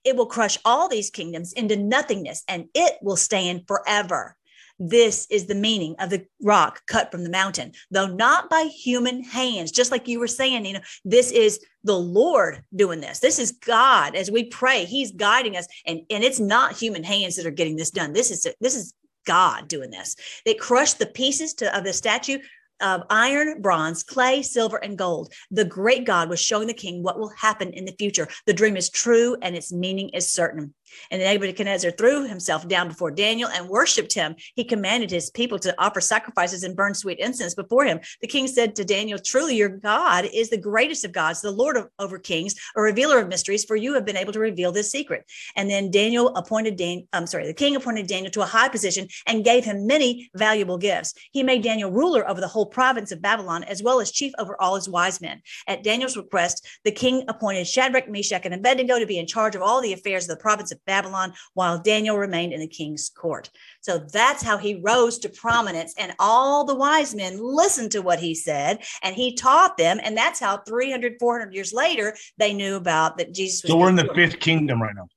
It 0.05 0.15
will 0.15 0.27
crush 0.27 0.57
all 0.63 0.87
these 0.87 1.09
kingdoms 1.09 1.51
into 1.53 1.75
nothingness 1.75 2.43
and 2.47 2.65
it 2.73 2.93
will 3.01 3.17
stand 3.17 3.67
forever. 3.67 4.37
This 4.77 5.25
is 5.29 5.45
the 5.45 5.55
meaning 5.55 5.95
of 5.99 6.09
the 6.09 6.25
rock 6.41 6.81
cut 6.85 7.09
from 7.09 7.23
the 7.23 7.29
mountain, 7.29 7.71
though 7.91 8.07
not 8.07 8.49
by 8.49 8.63
human 8.63 9.23
hands. 9.23 9.71
Just 9.71 9.89
like 9.89 10.07
you 10.07 10.19
were 10.19 10.27
saying, 10.27 10.65
you 10.65 10.73
know, 10.73 10.81
this 11.05 11.31
is 11.31 11.65
the 11.85 11.97
Lord 11.97 12.61
doing 12.75 12.99
this. 12.99 13.19
This 13.19 13.39
is 13.39 13.53
God 13.53 14.15
as 14.15 14.29
we 14.29 14.45
pray. 14.45 14.83
He's 14.83 15.11
guiding 15.11 15.55
us, 15.55 15.65
and 15.85 16.01
and 16.09 16.25
it's 16.25 16.41
not 16.41 16.75
human 16.75 17.03
hands 17.03 17.37
that 17.37 17.45
are 17.45 17.51
getting 17.51 17.77
this 17.77 17.91
done. 17.91 18.11
This 18.11 18.31
is 18.31 18.45
this 18.59 18.75
is 18.75 18.93
God 19.25 19.69
doing 19.69 19.91
this. 19.91 20.17
They 20.45 20.53
crushed 20.53 20.99
the 20.99 21.05
pieces 21.05 21.53
to, 21.55 21.75
of 21.75 21.85
the 21.85 21.93
statue 21.93 22.39
of 22.81 23.03
iron, 23.09 23.61
bronze, 23.61 24.03
clay, 24.03 24.41
silver, 24.41 24.77
and 24.77 24.97
gold. 24.97 25.33
The 25.51 25.65
great 25.65 26.05
God 26.05 26.29
was 26.29 26.39
showing 26.39 26.67
the 26.67 26.73
king 26.73 27.03
what 27.03 27.19
will 27.19 27.29
happen 27.29 27.71
in 27.73 27.85
the 27.85 27.95
future. 27.97 28.27
The 28.45 28.53
dream 28.53 28.77
is 28.77 28.89
true 28.89 29.37
and 29.41 29.55
its 29.55 29.71
meaning 29.71 30.09
is 30.09 30.29
certain. 30.29 30.73
And 31.11 31.21
Nebuchadnezzar 31.21 31.91
threw 31.91 32.27
himself 32.27 32.67
down 32.67 32.87
before 32.87 33.11
Daniel 33.11 33.49
and 33.49 33.69
worshiped 33.69 34.13
him. 34.13 34.35
He 34.55 34.63
commanded 34.63 35.11
his 35.11 35.29
people 35.29 35.59
to 35.59 35.75
offer 35.77 36.01
sacrifices 36.01 36.63
and 36.63 36.75
burn 36.75 36.93
sweet 36.93 37.19
incense 37.19 37.55
before 37.55 37.85
him. 37.85 37.99
The 38.21 38.27
king 38.27 38.47
said 38.47 38.75
to 38.75 38.85
Daniel, 38.85 39.19
Truly, 39.19 39.55
your 39.55 39.69
God 39.69 40.25
is 40.33 40.49
the 40.49 40.57
greatest 40.57 41.05
of 41.05 41.11
gods, 41.11 41.41
the 41.41 41.51
Lord 41.51 41.77
of, 41.77 41.89
over 41.99 42.19
kings, 42.19 42.55
a 42.75 42.81
revealer 42.81 43.19
of 43.19 43.27
mysteries, 43.27 43.65
for 43.65 43.75
you 43.75 43.93
have 43.93 44.05
been 44.05 44.17
able 44.17 44.33
to 44.33 44.39
reveal 44.39 44.71
this 44.71 44.91
secret. 44.91 45.25
And 45.55 45.69
then 45.69 45.91
Daniel 45.91 46.35
appointed 46.35 46.75
Dan, 46.75 47.07
I'm 47.13 47.27
sorry, 47.27 47.47
the 47.47 47.53
king 47.53 47.75
appointed 47.75 48.07
Daniel 48.07 48.31
to 48.31 48.41
a 48.41 48.45
high 48.45 48.69
position 48.69 49.07
and 49.25 49.43
gave 49.43 49.65
him 49.65 49.87
many 49.87 50.29
valuable 50.35 50.77
gifts. 50.77 51.13
He 51.31 51.43
made 51.43 51.63
Daniel 51.63 51.91
ruler 51.91 52.27
over 52.29 52.41
the 52.41 52.47
whole 52.47 52.65
province 52.65 53.11
of 53.11 53.21
Babylon, 53.21 53.63
as 53.63 53.83
well 53.83 53.99
as 53.99 54.11
chief 54.11 54.33
over 54.37 54.59
all 54.61 54.75
his 54.75 54.89
wise 54.89 55.21
men. 55.21 55.41
At 55.67 55.83
Daniel's 55.83 56.17
request, 56.17 56.65
the 56.83 56.91
king 56.91 57.23
appointed 57.27 57.67
Shadrach, 57.67 58.09
Meshach, 58.09 58.45
and 58.45 58.53
Abednego 58.53 58.99
to 58.99 59.05
be 59.05 59.17
in 59.17 59.27
charge 59.27 59.55
of 59.55 59.61
all 59.61 59.81
the 59.81 59.93
affairs 59.93 60.25
of 60.25 60.37
the 60.37 60.41
province 60.41 60.71
of 60.75 60.85
Babylon 60.85 61.33
while 61.53 61.79
Daniel 61.79 62.17
remained 62.17 62.53
in 62.53 62.59
the 62.59 62.67
king's 62.67 63.09
court. 63.09 63.49
So 63.81 63.97
that's 63.97 64.43
how 64.43 64.57
he 64.57 64.75
rose 64.75 65.17
to 65.19 65.29
prominence. 65.29 65.93
And 65.97 66.13
all 66.19 66.63
the 66.65 66.75
wise 66.75 67.15
men 67.15 67.39
listened 67.41 67.91
to 67.91 68.01
what 68.01 68.19
he 68.19 68.35
said 68.35 68.83
and 69.01 69.15
he 69.15 69.33
taught 69.33 69.77
them. 69.77 69.99
And 70.03 70.15
that's 70.15 70.39
how 70.39 70.57
300, 70.57 71.15
400 71.19 71.53
years 71.53 71.73
later, 71.73 72.15
they 72.37 72.53
knew 72.53 72.75
about 72.75 73.17
that 73.17 73.33
Jesus 73.33 73.63
was. 73.63 73.71
So 73.71 73.77
we're 73.77 73.89
in 73.89 73.95
the 73.95 74.11
fifth 74.13 74.39
kingdom 74.39 74.81
right 74.81 74.95
now. 74.95 75.07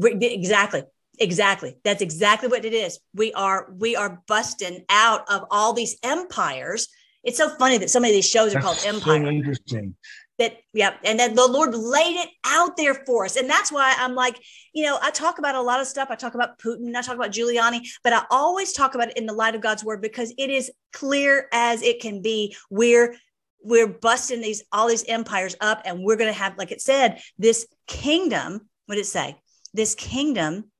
Exactly 0.00 0.84
exactly 1.20 1.76
that's 1.84 2.00
exactly 2.00 2.48
what 2.48 2.64
it 2.64 2.72
is 2.72 3.00
we 3.12 3.32
are 3.32 3.72
we 3.78 3.96
are 3.96 4.22
busting 4.28 4.84
out 4.88 5.28
of 5.28 5.44
all 5.50 5.72
these 5.72 5.96
empires 6.04 6.86
it's 7.24 7.36
so 7.36 7.48
funny 7.56 7.76
that 7.76 7.90
some 7.90 8.04
of 8.04 8.10
these 8.10 8.28
shows 8.28 8.52
are 8.52 8.60
that's 8.60 8.64
called 8.64 8.94
empire 8.94 9.24
so 9.24 9.28
interesting 9.28 9.96
that 10.38 10.58
yeah 10.72 10.94
and 11.04 11.18
then 11.18 11.34
the 11.34 11.46
lord 11.46 11.74
laid 11.74 12.16
it 12.16 12.28
out 12.44 12.76
there 12.76 12.94
for 12.94 13.24
us. 13.24 13.36
And 13.36 13.48
that's 13.48 13.72
why 13.72 13.94
i'm 13.98 14.14
like 14.14 14.40
you 14.72 14.84
know 14.84 14.98
i 15.02 15.10
talk 15.10 15.38
about 15.38 15.54
a 15.54 15.60
lot 15.60 15.80
of 15.80 15.86
stuff. 15.86 16.08
I 16.10 16.14
talk 16.14 16.34
about 16.34 16.58
putin. 16.58 16.94
I 16.94 17.02
talk 17.02 17.16
about 17.16 17.32
giuliani 17.32 17.86
but 18.02 18.12
i 18.12 18.22
always 18.30 18.72
talk 18.72 18.94
about 18.94 19.08
it 19.10 19.16
in 19.16 19.26
the 19.26 19.32
light 19.32 19.54
of 19.54 19.60
god's 19.60 19.84
word 19.84 20.00
because 20.00 20.32
it 20.38 20.50
is 20.50 20.70
clear 20.92 21.48
as 21.52 21.82
it 21.82 22.00
can 22.00 22.22
be. 22.22 22.56
We're 22.70 23.16
we're 23.62 23.88
busting 23.88 24.40
these 24.40 24.62
all 24.72 24.88
these 24.88 25.04
empires 25.04 25.56
up 25.60 25.82
and 25.84 26.02
we're 26.02 26.16
going 26.16 26.32
to 26.32 26.38
have 26.38 26.56
like 26.56 26.70
it 26.70 26.80
said 26.80 27.20
this 27.38 27.66
kingdom 27.86 28.68
what 28.86 28.94
did 28.94 29.02
it 29.02 29.06
say? 29.06 29.36
This 29.74 29.94
kingdom 29.94 30.70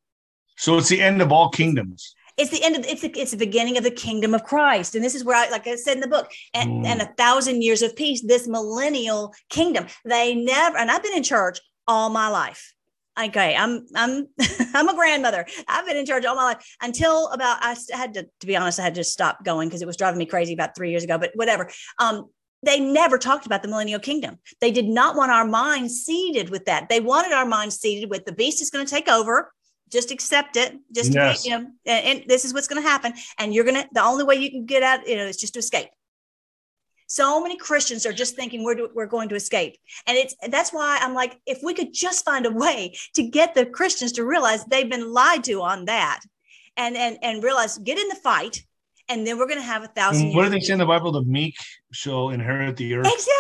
so 0.57 0.79
it's 0.79 0.89
the 0.89 1.03
end 1.03 1.21
of 1.21 1.31
all 1.33 1.51
kingdoms 1.51 2.15
it's 2.39 2.51
the 2.51 2.63
end 2.63 2.77
of 2.77 2.87
it's 2.87 3.03
the, 3.03 3.11
it's 3.19 3.33
the 3.33 3.37
beginning 3.37 3.77
of 3.77 3.85
the 3.85 3.91
kingdom 3.91 4.33
of 4.33 4.45
Christ. 4.45 4.95
And 4.95 5.05
this 5.05 5.15
is 5.15 5.25
where 5.25 5.37
I 5.37 5.51
like 5.51 5.67
I 5.67 5.75
said 5.77 5.97
in 5.97 6.01
the 6.01 6.09
book, 6.09 6.31
and, 6.55 6.85
mm. 6.85 6.87
and 6.87 7.03
a 7.03 7.13
thousand 7.17 7.63
years 7.63 7.83
of 7.83 7.97
peace, 7.97 8.23
this 8.23 8.47
millennial 8.47 9.35
kingdom. 9.51 9.87
They 10.05 10.35
never 10.35 10.79
and 10.79 10.91
I've 10.91 11.03
been 11.03 11.17
in 11.17 11.25
church 11.25 11.59
all 11.87 12.09
my 12.11 12.29
life. 12.29 12.73
Okay, 13.21 13.57
I'm 13.57 13.87
I'm 13.95 14.29
I'm 14.75 14.89
a 14.89 14.95
grandmother. 14.95 15.47
I've 15.67 15.87
been 15.87 15.97
in 15.97 16.07
church 16.07 16.25
all 16.25 16.37
my 16.37 16.45
life 16.45 16.77
until 16.81 17.29
about 17.29 17.59
I 17.61 17.77
had 17.93 18.15
to 18.15 18.29
to 18.41 18.47
be 18.47 18.57
honest, 18.57 18.79
I 18.79 18.85
had 18.85 18.95
to 18.95 19.05
stop 19.05 19.45
going 19.45 19.69
because 19.69 19.83
it 19.83 19.87
was 19.87 19.97
driving 19.97 20.19
me 20.19 20.27
crazy 20.27 20.55
about 20.55 20.77
three 20.77 20.91
years 20.91 21.05
ago. 21.05 21.19
But 21.19 21.33
whatever. 21.35 21.71
Um, 21.99 22.31
they 22.65 22.81
never 22.81 23.19
talked 23.19 23.47
about 23.47 23.63
the 23.63 23.69
millennial 23.69 24.01
kingdom. 24.01 24.39
They 24.61 24.73
did 24.73 24.89
not 24.89 25.15
want 25.15 25.31
our 25.31 25.45
minds 25.45 25.95
seated 25.95 26.51
with 26.51 26.65
that. 26.65 26.89
They 26.89 26.99
wanted 26.99 27.31
our 27.31 27.47
minds 27.47 27.77
seated 27.77 28.11
with 28.11 28.25
the 28.25 28.33
beast 28.33 28.61
is 28.61 28.69
going 28.69 28.85
to 28.85 28.91
take 28.91 29.09
over 29.09 29.53
just 29.91 30.11
accept 30.11 30.57
it 30.57 30.77
just 30.93 31.13
yes. 31.13 31.45
you 31.45 31.53
know 31.53 31.67
and, 31.87 32.07
and, 32.07 32.25
this 32.29 32.45
is 32.45 32.53
what's 32.55 32.69
going 32.69 32.83
to 32.83 32.89
happen 32.89 33.13
and 33.39 33.55
you're 33.55 33.65
going 33.65 33.77
to 33.77 33.89
the 33.93 34.03
only 34.03 34.25
way 34.25 34.35
you 34.35 34.51
can 34.51 34.67
get 34.67 34.83
out 34.83 35.07
you 35.07 35.17
know 35.17 35.27
is 35.27 35.37
just 35.37 35.55
to 35.55 35.59
escape 35.59 35.89
so 37.07 37.41
many 37.41 37.57
christians 37.57 38.05
are 38.05 38.13
just 38.13 38.37
thinking 38.37 38.65
we're, 38.65 38.89
we're 38.95 39.07
going 39.07 39.29
to 39.29 39.35
escape 39.35 39.77
and 40.07 40.17
it's 40.17 40.35
that's 40.49 40.73
why 40.73 40.99
i'm 41.01 41.15
like 41.15 41.41
if 41.47 41.61
we 41.63 41.75
could 41.75 41.93
just 41.93 42.25
find 42.25 42.47
a 42.47 42.51
way 42.51 42.95
to 43.15 43.23
get 43.23 43.55
the 43.55 43.67
christians 43.67 44.13
to 44.13 44.25
realize 44.25 44.65
they've 44.65 44.91
been 44.91 45.13
lied 45.13 45.45
to 45.45 45.63
on 45.63 45.85
that 45.87 46.21
and 46.77 46.97
and 46.97 47.19
and 47.23 47.43
realize 47.43 47.79
get 47.79 47.99
in 47.99 48.09
the 48.09 48.15
fight 48.17 48.63
and 49.09 49.27
then 49.27 49.39
we're 49.39 49.47
going 49.47 49.59
to 49.59 49.65
have 49.65 49.83
a 49.83 49.89
thousand. 49.89 50.29
Mm, 50.29 50.35
what 50.35 50.45
do 50.45 50.51
they 50.51 50.61
say 50.61 50.75
in 50.75 50.79
the 50.79 50.87
Bible? 50.87 51.13
The 51.13 51.25
meek 51.25 51.57
shall 51.93 52.31
inherit 52.31 52.77
the 52.77 52.95
earth. 52.95 53.07
Exactly. 53.07 53.35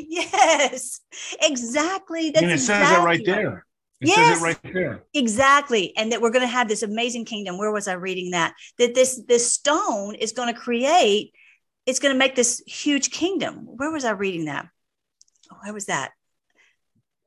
Yes. 0.10 1.00
Exactly. 1.40 2.30
That's 2.30 2.42
and 2.42 2.50
it 2.50 2.54
exactly 2.54 2.86
says 2.86 2.98
it 2.98 3.04
right 3.04 3.24
there. 3.24 3.64
It 4.00 4.08
yes, 4.08 4.40
right 4.40 4.58
there. 4.62 5.02
Exactly. 5.12 5.96
And 5.96 6.12
that 6.12 6.20
we're 6.20 6.30
going 6.30 6.42
to 6.42 6.46
have 6.46 6.68
this 6.68 6.82
amazing 6.82 7.24
kingdom. 7.24 7.58
Where 7.58 7.72
was 7.72 7.88
I 7.88 7.94
reading 7.94 8.30
that? 8.30 8.54
That 8.78 8.94
this 8.94 9.20
this 9.26 9.50
stone 9.52 10.14
is 10.14 10.32
going 10.32 10.52
to 10.52 10.58
create, 10.58 11.32
it's 11.84 11.98
going 11.98 12.14
to 12.14 12.18
make 12.18 12.36
this 12.36 12.62
huge 12.66 13.10
kingdom. 13.10 13.66
Where 13.76 13.90
was 13.90 14.04
I 14.04 14.10
reading 14.10 14.44
that? 14.44 14.68
Oh, 15.52 15.56
where 15.62 15.72
was 15.74 15.86
that? 15.86 16.12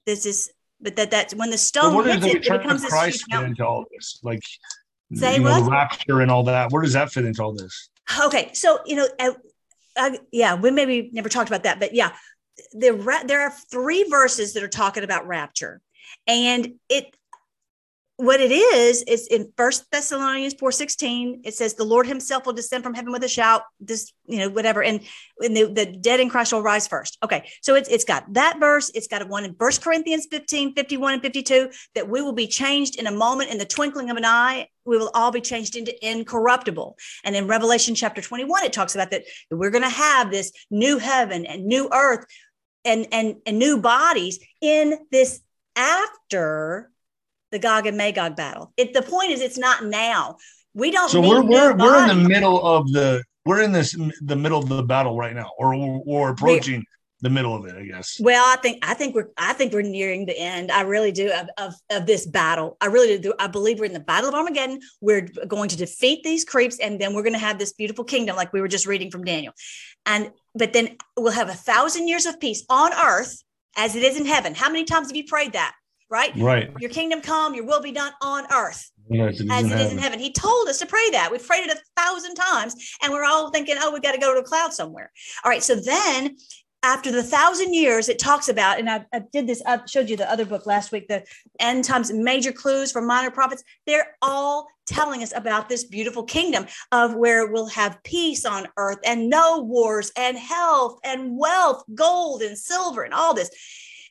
This 0.06 0.26
is 0.26 0.52
but 0.80 0.96
that 0.96 1.12
that's 1.12 1.36
when 1.36 1.50
the 1.50 1.58
stone 1.58 2.06
hits 2.06 2.26
it, 2.26 2.36
it 2.36 2.42
becomes 2.44 2.86
Christ 2.86 3.26
fit 3.30 3.44
into 3.44 3.66
all 3.66 3.86
this? 3.92 4.20
Like 4.24 4.42
Say 5.14 5.36
you 5.36 5.44
know, 5.44 5.64
the 5.64 5.70
rapture 5.70 6.22
and 6.22 6.32
all 6.32 6.44
that. 6.46 6.72
Where 6.72 6.82
does 6.82 6.94
that 6.94 7.12
fit 7.12 7.26
into 7.26 7.44
all 7.44 7.54
this? 7.54 7.90
Okay, 8.26 8.52
so 8.54 8.80
you 8.86 8.96
know, 8.96 9.08
I, 9.20 9.36
I, 9.98 10.08
uh, 10.08 10.18
yeah, 10.32 10.56
we 10.56 10.72
maybe 10.72 11.10
never 11.14 11.30
talked 11.30 11.50
about 11.50 11.64
that, 11.64 11.80
but 11.80 11.94
yeah, 11.94 12.14
the 12.74 13.24
there 13.26 13.42
are 13.42 13.52
three 13.72 14.04
verses 14.10 14.54
that 14.54 14.64
are 14.64 14.70
talking 14.70 15.04
about 15.04 15.28
rapture 15.28 15.82
and 16.28 16.74
it 16.90 17.16
what 18.22 18.40
it 18.40 18.52
is 18.52 19.02
is 19.08 19.26
in 19.28 19.52
first 19.58 19.90
thessalonians 19.92 20.54
4 20.54 20.72
16 20.72 21.42
it 21.44 21.56
says 21.56 21.74
the 21.74 21.84
lord 21.84 22.06
himself 22.06 22.46
will 22.46 22.54
descend 22.54 22.84
from 22.84 22.94
heaven 22.94 23.12
with 23.12 23.24
a 23.24 23.28
shout 23.28 23.64
this 23.80 24.14
you 24.28 24.38
know 24.38 24.50
whatever 24.50 24.84
and, 24.84 25.02
and 25.40 25.58
the, 25.58 25.66
the 25.66 25.86
dead 25.88 26.20
in 26.20 26.30
christ 26.30 26.54
will 26.54 26.62
rise 26.62 26.88
first. 26.88 27.18
Okay 27.24 27.50
so 27.62 27.74
it's, 27.74 27.90
it's 27.90 28.04
got 28.04 28.32
that 28.34 28.60
verse 28.60 28.92
it's 28.94 29.08
got 29.08 29.24
a 29.24 29.26
one 29.26 29.44
in 29.44 29.56
first 29.56 29.82
corinthians 29.82 30.28
15 30.30 30.76
51 30.76 31.14
and 31.14 31.22
52 31.24 31.70
that 31.96 32.08
we 32.08 32.22
will 32.22 32.32
be 32.32 32.46
changed 32.46 33.00
in 33.00 33.08
a 33.08 33.12
moment 33.12 33.50
in 33.50 33.58
the 33.58 33.66
twinkling 33.66 34.12
of 34.12 34.18
an 34.18 34.26
eye 34.26 34.68
we 34.86 34.98
will 34.98 35.12
all 35.14 35.32
be 35.32 35.42
changed 35.42 35.76
into 35.76 35.94
incorruptible. 36.08 36.98
And 37.24 37.36
in 37.36 37.48
revelation 37.48 37.96
chapter 37.96 38.22
21 38.22 38.64
it 38.64 38.74
talks 38.74 38.94
about 38.94 39.12
that 39.12 39.24
we're 39.50 39.72
going 39.72 39.84
to 39.84 39.90
have 39.90 40.30
this 40.30 40.52
new 40.70 41.00
heaven 41.00 41.46
and 41.46 41.66
new 41.66 41.90
earth 41.92 42.26
and 42.86 43.08
and, 43.12 43.38
and 43.48 43.58
new 43.58 43.80
bodies 43.80 44.40
in 44.62 45.00
this 45.12 45.42
after 45.76 46.92
the 47.52 47.60
Gog 47.60 47.86
and 47.86 47.98
Magog 47.98 48.36
battle. 48.36 48.74
It, 48.78 48.94
the 48.94 49.02
point 49.02 49.32
is, 49.32 49.42
it's 49.42 49.58
not 49.58 49.86
now. 49.86 50.38
We 50.74 50.92
don't. 50.92 51.10
So 51.10 51.22
we're 51.22 51.44
we're, 51.44 51.76
we're 51.76 52.02
in 52.02 52.08
the 52.08 52.30
middle 52.30 52.66
of 52.66 52.92
the 52.92 53.24
we're 53.46 53.62
in 53.62 53.72
this 53.72 53.96
the 54.22 54.36
middle 54.36 54.60
of 54.60 54.70
the 54.70 54.84
battle 54.84 55.18
right 55.18 55.36
now, 55.36 55.50
or 55.58 55.76
we're 56.06 56.30
approaching. 56.30 56.80
We're, 56.80 56.86
the 57.22 57.30
middle 57.30 57.56
of 57.56 57.66
it, 57.66 57.76
I 57.76 57.84
guess. 57.84 58.20
Well, 58.20 58.44
I 58.46 58.56
think 58.58 58.84
I 58.86 58.94
think 58.94 59.16
we're 59.16 59.30
I 59.38 59.54
think 59.54 59.74
we're 59.74 59.84
nearing 59.84 60.26
the 60.26 60.38
end. 60.38 60.72
I 60.72 60.82
really 60.82 61.12
do 61.12 61.32
of, 61.32 61.48
of, 61.58 61.76
of 61.92 62.06
this 62.08 62.26
battle. 62.26 62.78
I 62.82 62.88
really 62.88 63.18
do. 63.20 63.34
I 63.40 63.48
believe 63.48 63.80
we're 63.80 63.86
in 63.86 63.94
the 63.94 64.00
battle 64.00 64.30
of 64.30 64.36
Armageddon. 64.36 64.80
We're 65.02 65.28
going 65.48 65.70
to 65.70 65.78
defeat 65.78 66.24
these 66.24 66.44
creeps, 66.44 66.80
and 66.80 67.00
then 67.00 67.14
we're 67.14 67.22
going 67.22 67.34
to 67.34 67.40
have 67.40 67.60
this 67.60 67.74
beautiful 67.74 68.04
kingdom, 68.04 68.36
like 68.36 68.52
we 68.54 68.60
were 68.60 68.68
just 68.68 68.88
reading 68.88 69.12
from 69.12 69.24
Daniel. 69.24 69.54
And 70.06 70.32
but 70.56 70.74
then 70.74 70.98
we'll 71.16 71.32
have 71.32 71.50
a 71.50 71.54
thousand 71.54 72.08
years 72.08 72.26
of 72.26 72.40
peace 72.40 72.66
on 72.70 72.92
earth 72.94 73.44
as 73.76 73.96
it 73.96 74.04
is 74.04 74.20
in 74.20 74.26
heaven. 74.26 74.54
How 74.54 74.70
many 74.70 74.84
times 74.84 75.08
have 75.08 75.16
you 75.16 75.26
prayed 75.26 75.54
that? 75.54 75.74
right? 76.12 76.34
Right. 76.36 76.70
Your 76.80 76.90
kingdom 76.90 77.22
come, 77.22 77.56
your 77.56 77.66
will 77.66 77.82
be 77.82 77.94
done 77.94 78.12
on 78.22 78.46
earth 78.54 78.92
yes, 79.10 79.40
it 79.40 79.50
as 79.50 79.66
it 79.66 79.70
heaven. 79.70 79.86
is 79.86 79.92
in 79.94 79.98
heaven. 79.98 80.20
He 80.20 80.32
told 80.32 80.68
us 80.68 80.78
to 80.80 80.86
pray 80.86 81.10
that. 81.12 81.32
We've 81.32 81.46
prayed 81.46 81.68
it 81.68 81.78
a 81.78 82.02
thousand 82.02 82.36
times, 82.36 82.76
and 83.02 83.12
we're 83.12 83.24
all 83.24 83.50
thinking, 83.50 83.78
oh, 83.80 83.92
we've 83.92 84.02
got 84.02 84.12
to 84.12 84.20
go 84.20 84.34
to 84.34 84.42
a 84.42 84.44
cloud 84.44 84.74
somewhere. 84.74 85.12
All 85.44 85.50
right. 85.50 85.64
So 85.64 85.76
then 85.76 86.36
after 86.84 87.12
the 87.12 87.24
thousand 87.24 87.74
years, 87.74 88.10
it 88.10 88.18
talks 88.18 88.50
about, 88.50 88.80
and 88.80 88.90
I, 88.90 89.06
I, 89.14 89.22
did 89.32 89.46
this, 89.46 89.62
I 89.66 89.80
showed 89.86 90.10
you 90.10 90.18
the 90.18 90.30
other 90.32 90.46
book 90.46 90.66
last 90.66 90.92
week, 90.92 91.08
the 91.08 91.24
end 91.60 91.84
times 91.84 92.12
major 92.12 92.52
clues 92.52 92.92
for 92.92 93.02
minor 93.02 93.30
prophets. 93.30 93.64
They're 93.86 94.16
all 94.22 94.68
telling 94.88 95.22
us 95.22 95.32
about 95.36 95.70
this 95.70 95.84
beautiful 95.84 96.24
kingdom 96.24 96.66
of 96.92 97.14
where 97.16 97.52
we'll 97.52 97.68
have 97.68 98.02
peace 98.04 98.46
on 98.46 98.68
earth 98.78 98.98
and 99.06 99.30
no 99.30 99.60
wars 99.60 100.12
and 100.18 100.38
health 100.38 100.98
and 101.04 101.38
wealth, 101.38 101.84
gold 101.94 102.42
and 102.42 102.58
silver 102.58 103.04
and 103.04 103.14
all 103.14 103.34
this. 103.34 103.52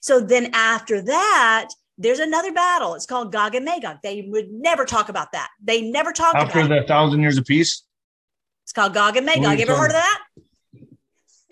So 0.01 0.21
then 0.21 0.51
after 0.55 1.03
that, 1.03 1.69
there's 1.99 2.21
another 2.21 2.53
battle. 2.53 2.95
It's 2.95 3.05
called 3.05 3.33
Gog 3.33 3.55
and 3.55 3.65
Magog. 3.65 3.99
They 4.03 4.27
would 4.29 4.51
never 4.51 4.85
talk 4.85 5.09
about 5.09 5.33
that. 5.33 5.49
They 5.63 5.83
never 5.83 6.13
talk 6.13 6.35
about 6.35 6.47
after 6.47 6.67
the 6.67 6.83
thousand 6.87 7.21
years 7.21 7.37
of 7.37 7.45
peace. 7.45 7.83
It's 8.65 8.73
called 8.73 8.95
Gog 8.95 9.17
and 9.17 9.27
Magog. 9.27 9.59
You 9.59 9.65
ever 9.65 9.77
heard 9.77 9.91
of 9.91 9.95
that? 9.95 10.21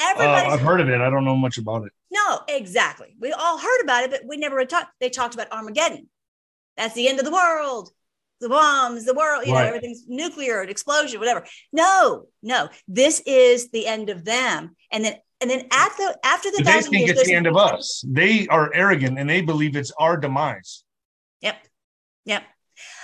Everybody, 0.01 0.47
uh, 0.47 0.55
I've 0.55 0.61
heard 0.61 0.81
of 0.81 0.89
it. 0.89 1.01
I 1.01 1.11
don't 1.11 1.25
know 1.25 1.37
much 1.37 1.59
about 1.59 1.85
it. 1.85 1.93
No, 2.11 2.41
exactly. 2.49 3.17
We 3.21 3.33
all 3.33 3.59
heard 3.59 3.83
about 3.83 4.05
it, 4.05 4.11
but 4.11 4.23
we 4.27 4.37
never 4.37 4.65
talked. 4.65 4.89
They 5.01 5.11
talked 5.11 5.35
about 5.35 5.51
Armageddon. 5.53 6.09
That's 6.77 6.95
the 6.95 7.09
end 7.09 7.19
of 7.19 7.25
the 7.25 7.33
world. 7.33 7.91
The 8.41 8.49
bombs, 8.49 9.05
the 9.05 9.15
world, 9.15 9.47
you 9.47 9.53
right. 9.53 9.63
know, 9.63 9.67
everything's 9.67 10.05
nuclear, 10.07 10.63
explosion, 10.63 11.19
whatever. 11.19 11.45
No, 11.73 12.27
no. 12.41 12.69
This 12.87 13.21
is 13.27 13.71
the 13.71 13.87
end 13.89 14.11
of 14.11 14.25
them. 14.25 14.77
And 14.93 15.05
then 15.05 15.17
and 15.41 15.51
then 15.51 15.67
at 15.73 15.97
the 15.97 16.17
after 16.25 16.51
the 16.51 16.63
they 16.63 16.81
think 16.81 17.07
years, 17.07 17.19
it's 17.19 17.29
the 17.29 17.35
end 17.35 17.49
of 17.49 17.57
us. 17.57 18.05
They 18.07 18.47
are 18.47 18.73
arrogant 18.73 19.19
and 19.19 19.29
they 19.29 19.41
believe 19.41 19.75
it's 19.75 19.91
our 19.99 20.17
demise. 20.17 20.85
Yep. 21.41 21.57
Yep. 22.27 22.43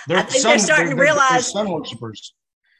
They're, 0.07 0.17
I 0.19 0.21
think 0.23 0.43
they're 0.43 0.59
starting 0.59 0.85
they're, 0.87 0.95
to 0.95 1.01
realize 1.01 1.51
sun 1.51 1.69
worshippers. 1.69 2.33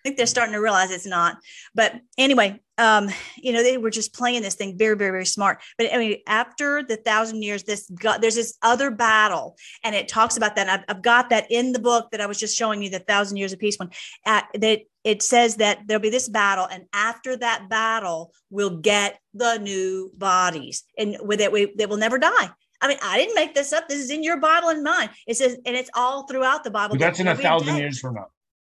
I 0.05 0.07
think 0.07 0.17
they're 0.17 0.27
starting 0.27 0.53
to 0.53 0.61
realize 0.61 0.91
it's 0.91 1.07
not. 1.07 1.37
But 1.73 1.95
anyway, 2.15 2.61
um, 2.77 3.09
you 3.37 3.51
know, 3.51 3.63
they 3.63 3.79
were 3.79 3.89
just 3.89 4.13
playing 4.13 4.43
this 4.43 4.53
thing 4.53 4.77
very, 4.77 4.95
very, 4.95 5.09
very 5.09 5.25
smart. 5.25 5.63
But 5.79 5.91
I 5.91 5.97
mean, 5.97 6.17
after 6.27 6.83
the 6.83 6.97
thousand 6.97 7.41
years, 7.41 7.63
this 7.63 7.89
got 7.89 8.21
there's 8.21 8.35
this 8.35 8.55
other 8.61 8.91
battle, 8.91 9.57
and 9.83 9.95
it 9.95 10.07
talks 10.07 10.37
about 10.37 10.57
that. 10.57 10.69
I've, 10.69 10.83
I've, 10.87 11.01
got 11.01 11.31
that 11.31 11.47
in 11.49 11.71
the 11.71 11.79
book 11.79 12.11
that 12.11 12.21
I 12.21 12.27
was 12.27 12.39
just 12.39 12.55
showing 12.55 12.83
you, 12.83 12.89
the 12.91 12.99
thousand 12.99 13.37
years 13.37 13.51
of 13.51 13.57
peace 13.57 13.79
one. 13.79 13.89
Uh, 14.27 14.41
that 14.59 14.81
it 15.03 15.23
says 15.23 15.55
that 15.55 15.79
there'll 15.87 15.99
be 15.99 16.11
this 16.11 16.29
battle, 16.29 16.67
and 16.69 16.85
after 16.93 17.35
that 17.37 17.67
battle, 17.67 18.31
we'll 18.51 18.77
get 18.77 19.19
the 19.33 19.57
new 19.57 20.11
bodies, 20.15 20.83
and 20.99 21.17
with 21.21 21.41
it, 21.41 21.51
we 21.51 21.73
they 21.75 21.87
will 21.87 21.97
never 21.97 22.19
die. 22.19 22.51
I 22.79 22.89
mean, 22.89 22.97
I 23.01 23.17
didn't 23.17 23.33
make 23.33 23.55
this 23.55 23.73
up. 23.73 23.89
This 23.89 24.03
is 24.03 24.11
in 24.11 24.21
your 24.21 24.37
Bible 24.37 24.69
and 24.69 24.83
mine. 24.83 25.09
It 25.25 25.37
says, 25.37 25.57
and 25.65 25.75
it's 25.75 25.89
all 25.95 26.27
throughout 26.27 26.63
the 26.63 26.69
Bible. 26.69 26.93
But 26.93 26.99
that's 26.99 27.19
in 27.19 27.27
a 27.27 27.35
thousand 27.35 27.77
years 27.77 27.99
from 27.99 28.13
now. 28.13 28.27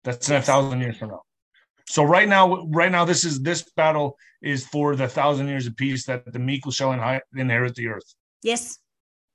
That's 0.05 0.29
in 0.29 0.37
a 0.37 0.43
thousand 0.43 0.81
years 0.81 0.97
from 0.97 1.11
now. 1.11 1.23
So 1.89 2.05
right 2.05 2.29
now, 2.29 2.65
right 2.67 2.91
now, 2.91 3.05
this 3.05 3.25
is 3.25 3.41
this 3.41 3.63
battle 3.77 4.17
is 4.43 4.67
for 4.67 4.97
the 4.97 5.09
thousand 5.09 5.49
years 5.49 5.67
of 5.67 5.77
peace 5.77 6.07
that 6.07 6.33
the 6.33 6.39
meek 6.39 6.63
shall 6.73 6.93
inherit 7.35 7.75
the 7.75 7.89
earth. 7.89 8.15
Yes. 8.43 8.79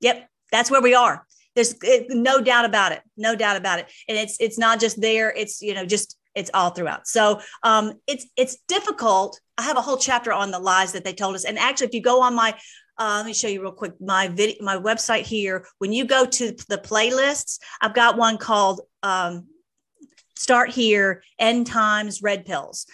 Yep. 0.01 0.29
That's 0.51 0.71
where 0.71 0.81
we 0.81 0.93
are. 0.93 1.25
There's 1.55 1.75
it, 1.81 2.07
no 2.09 2.41
doubt 2.41 2.65
about 2.65 2.91
it. 2.91 3.01
No 3.15 3.35
doubt 3.35 3.57
about 3.57 3.79
it. 3.79 3.91
And 4.07 4.17
it's 4.17 4.37
it's 4.39 4.57
not 4.57 4.79
just 4.79 4.99
there. 5.01 5.33
It's 5.35 5.61
you 5.61 5.73
know 5.73 5.85
just 5.85 6.17
it's 6.35 6.51
all 6.53 6.69
throughout. 6.69 7.07
So 7.07 7.41
um, 7.63 7.93
it's 8.07 8.27
it's 8.35 8.57
difficult. 8.67 9.39
I 9.57 9.63
have 9.63 9.77
a 9.77 9.81
whole 9.81 9.97
chapter 9.97 10.31
on 10.31 10.51
the 10.51 10.59
lies 10.59 10.93
that 10.93 11.03
they 11.03 11.13
told 11.13 11.35
us. 11.35 11.45
And 11.45 11.57
actually, 11.57 11.87
if 11.87 11.93
you 11.93 12.01
go 12.01 12.21
on 12.21 12.35
my 12.35 12.55
uh, 12.99 13.17
let 13.17 13.25
me 13.25 13.33
show 13.33 13.47
you 13.47 13.61
real 13.61 13.71
quick 13.71 13.93
my 14.01 14.27
video 14.27 14.55
my 14.63 14.77
website 14.77 15.21
here 15.21 15.65
when 15.77 15.93
you 15.93 16.05
go 16.05 16.25
to 16.25 16.51
the 16.67 16.79
playlists 16.79 17.59
i've 17.81 17.93
got 17.93 18.17
one 18.17 18.39
called 18.39 18.81
um, 19.03 19.45
start 20.37 20.69
here, 20.69 21.23
end 21.39 21.67
times, 21.67 22.21
red 22.21 22.45
pills. 22.45 22.85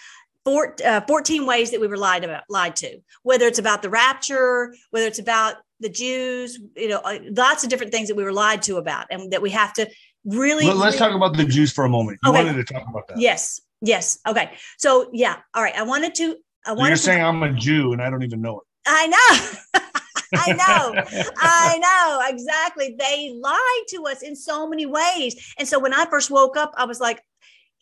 Four, 0.44 0.76
uh, 0.84 1.00
14 1.08 1.46
ways 1.46 1.70
that 1.70 1.80
we 1.80 1.86
were 1.86 1.96
lied 1.96 2.22
about, 2.22 2.42
lied 2.50 2.76
to, 2.76 2.98
whether 3.22 3.46
it's 3.46 3.58
about 3.58 3.80
the 3.80 3.88
rapture, 3.88 4.74
whether 4.90 5.06
it's 5.06 5.18
about 5.18 5.56
the 5.80 5.88
Jews, 5.88 6.58
you 6.76 6.88
know, 6.88 6.98
uh, 6.98 7.18
lots 7.30 7.64
of 7.64 7.70
different 7.70 7.92
things 7.92 8.08
that 8.08 8.14
we 8.14 8.24
were 8.24 8.32
lied 8.32 8.62
to 8.62 8.76
about, 8.76 9.06
and 9.10 9.32
that 9.32 9.40
we 9.40 9.50
have 9.50 9.72
to 9.74 9.88
really. 10.24 10.66
Well, 10.66 10.76
let's 10.76 11.00
really... 11.00 11.12
talk 11.12 11.16
about 11.16 11.36
the 11.36 11.44
Jews 11.44 11.72
for 11.72 11.84
a 11.84 11.88
moment. 11.88 12.18
You 12.24 12.30
okay. 12.30 12.44
wanted 12.44 12.66
to 12.66 12.74
talk 12.74 12.86
about 12.88 13.08
that. 13.08 13.18
Yes. 13.18 13.60
Yes. 13.80 14.18
Okay. 14.26 14.52
So 14.78 15.10
yeah. 15.12 15.36
All 15.54 15.62
right. 15.62 15.74
I 15.76 15.82
wanted 15.82 16.14
to. 16.16 16.36
I 16.66 16.72
wanted. 16.72 16.88
You're 16.88 16.96
to... 16.96 17.02
saying 17.02 17.22
I'm 17.22 17.42
a 17.42 17.52
Jew 17.52 17.92
and 17.92 18.02
I 18.02 18.10
don't 18.10 18.22
even 18.22 18.40
know 18.40 18.60
it. 18.60 18.66
I 18.86 19.06
know. 19.06 19.80
I 20.36 20.52
know. 20.52 21.32
I 21.36 21.78
know. 21.78 22.28
Exactly. 22.28 22.96
They 22.98 23.38
lied 23.40 23.84
to 23.90 24.06
us 24.06 24.22
in 24.22 24.34
so 24.34 24.68
many 24.68 24.86
ways. 24.86 25.54
And 25.58 25.68
so 25.68 25.78
when 25.78 25.94
I 25.94 26.06
first 26.06 26.30
woke 26.30 26.56
up, 26.56 26.72
I 26.76 26.84
was 26.84 27.00
like, 27.00 27.22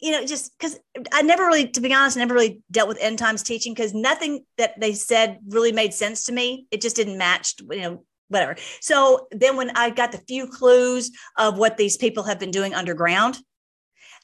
you 0.02 0.10
know, 0.10 0.26
just 0.26 0.52
because 0.58 0.78
I 1.12 1.22
never 1.22 1.46
really, 1.46 1.68
to 1.68 1.80
be 1.80 1.94
honest, 1.94 2.16
never 2.16 2.34
really 2.34 2.60
dealt 2.72 2.88
with 2.88 2.98
end 3.00 3.20
times 3.20 3.42
teaching 3.44 3.72
because 3.72 3.94
nothing 3.94 4.44
that 4.58 4.78
they 4.80 4.94
said 4.94 5.38
really 5.46 5.70
made 5.70 5.94
sense 5.94 6.24
to 6.24 6.32
me. 6.32 6.66
It 6.72 6.80
just 6.80 6.96
didn't 6.96 7.18
match, 7.18 7.54
you 7.70 7.80
know, 7.80 8.04
whatever. 8.28 8.56
So 8.80 9.28
then 9.30 9.56
when 9.56 9.70
I 9.76 9.90
got 9.90 10.10
the 10.10 10.18
few 10.18 10.48
clues 10.48 11.12
of 11.38 11.56
what 11.56 11.76
these 11.76 11.96
people 11.96 12.24
have 12.24 12.40
been 12.40 12.50
doing 12.50 12.74
underground, 12.74 13.38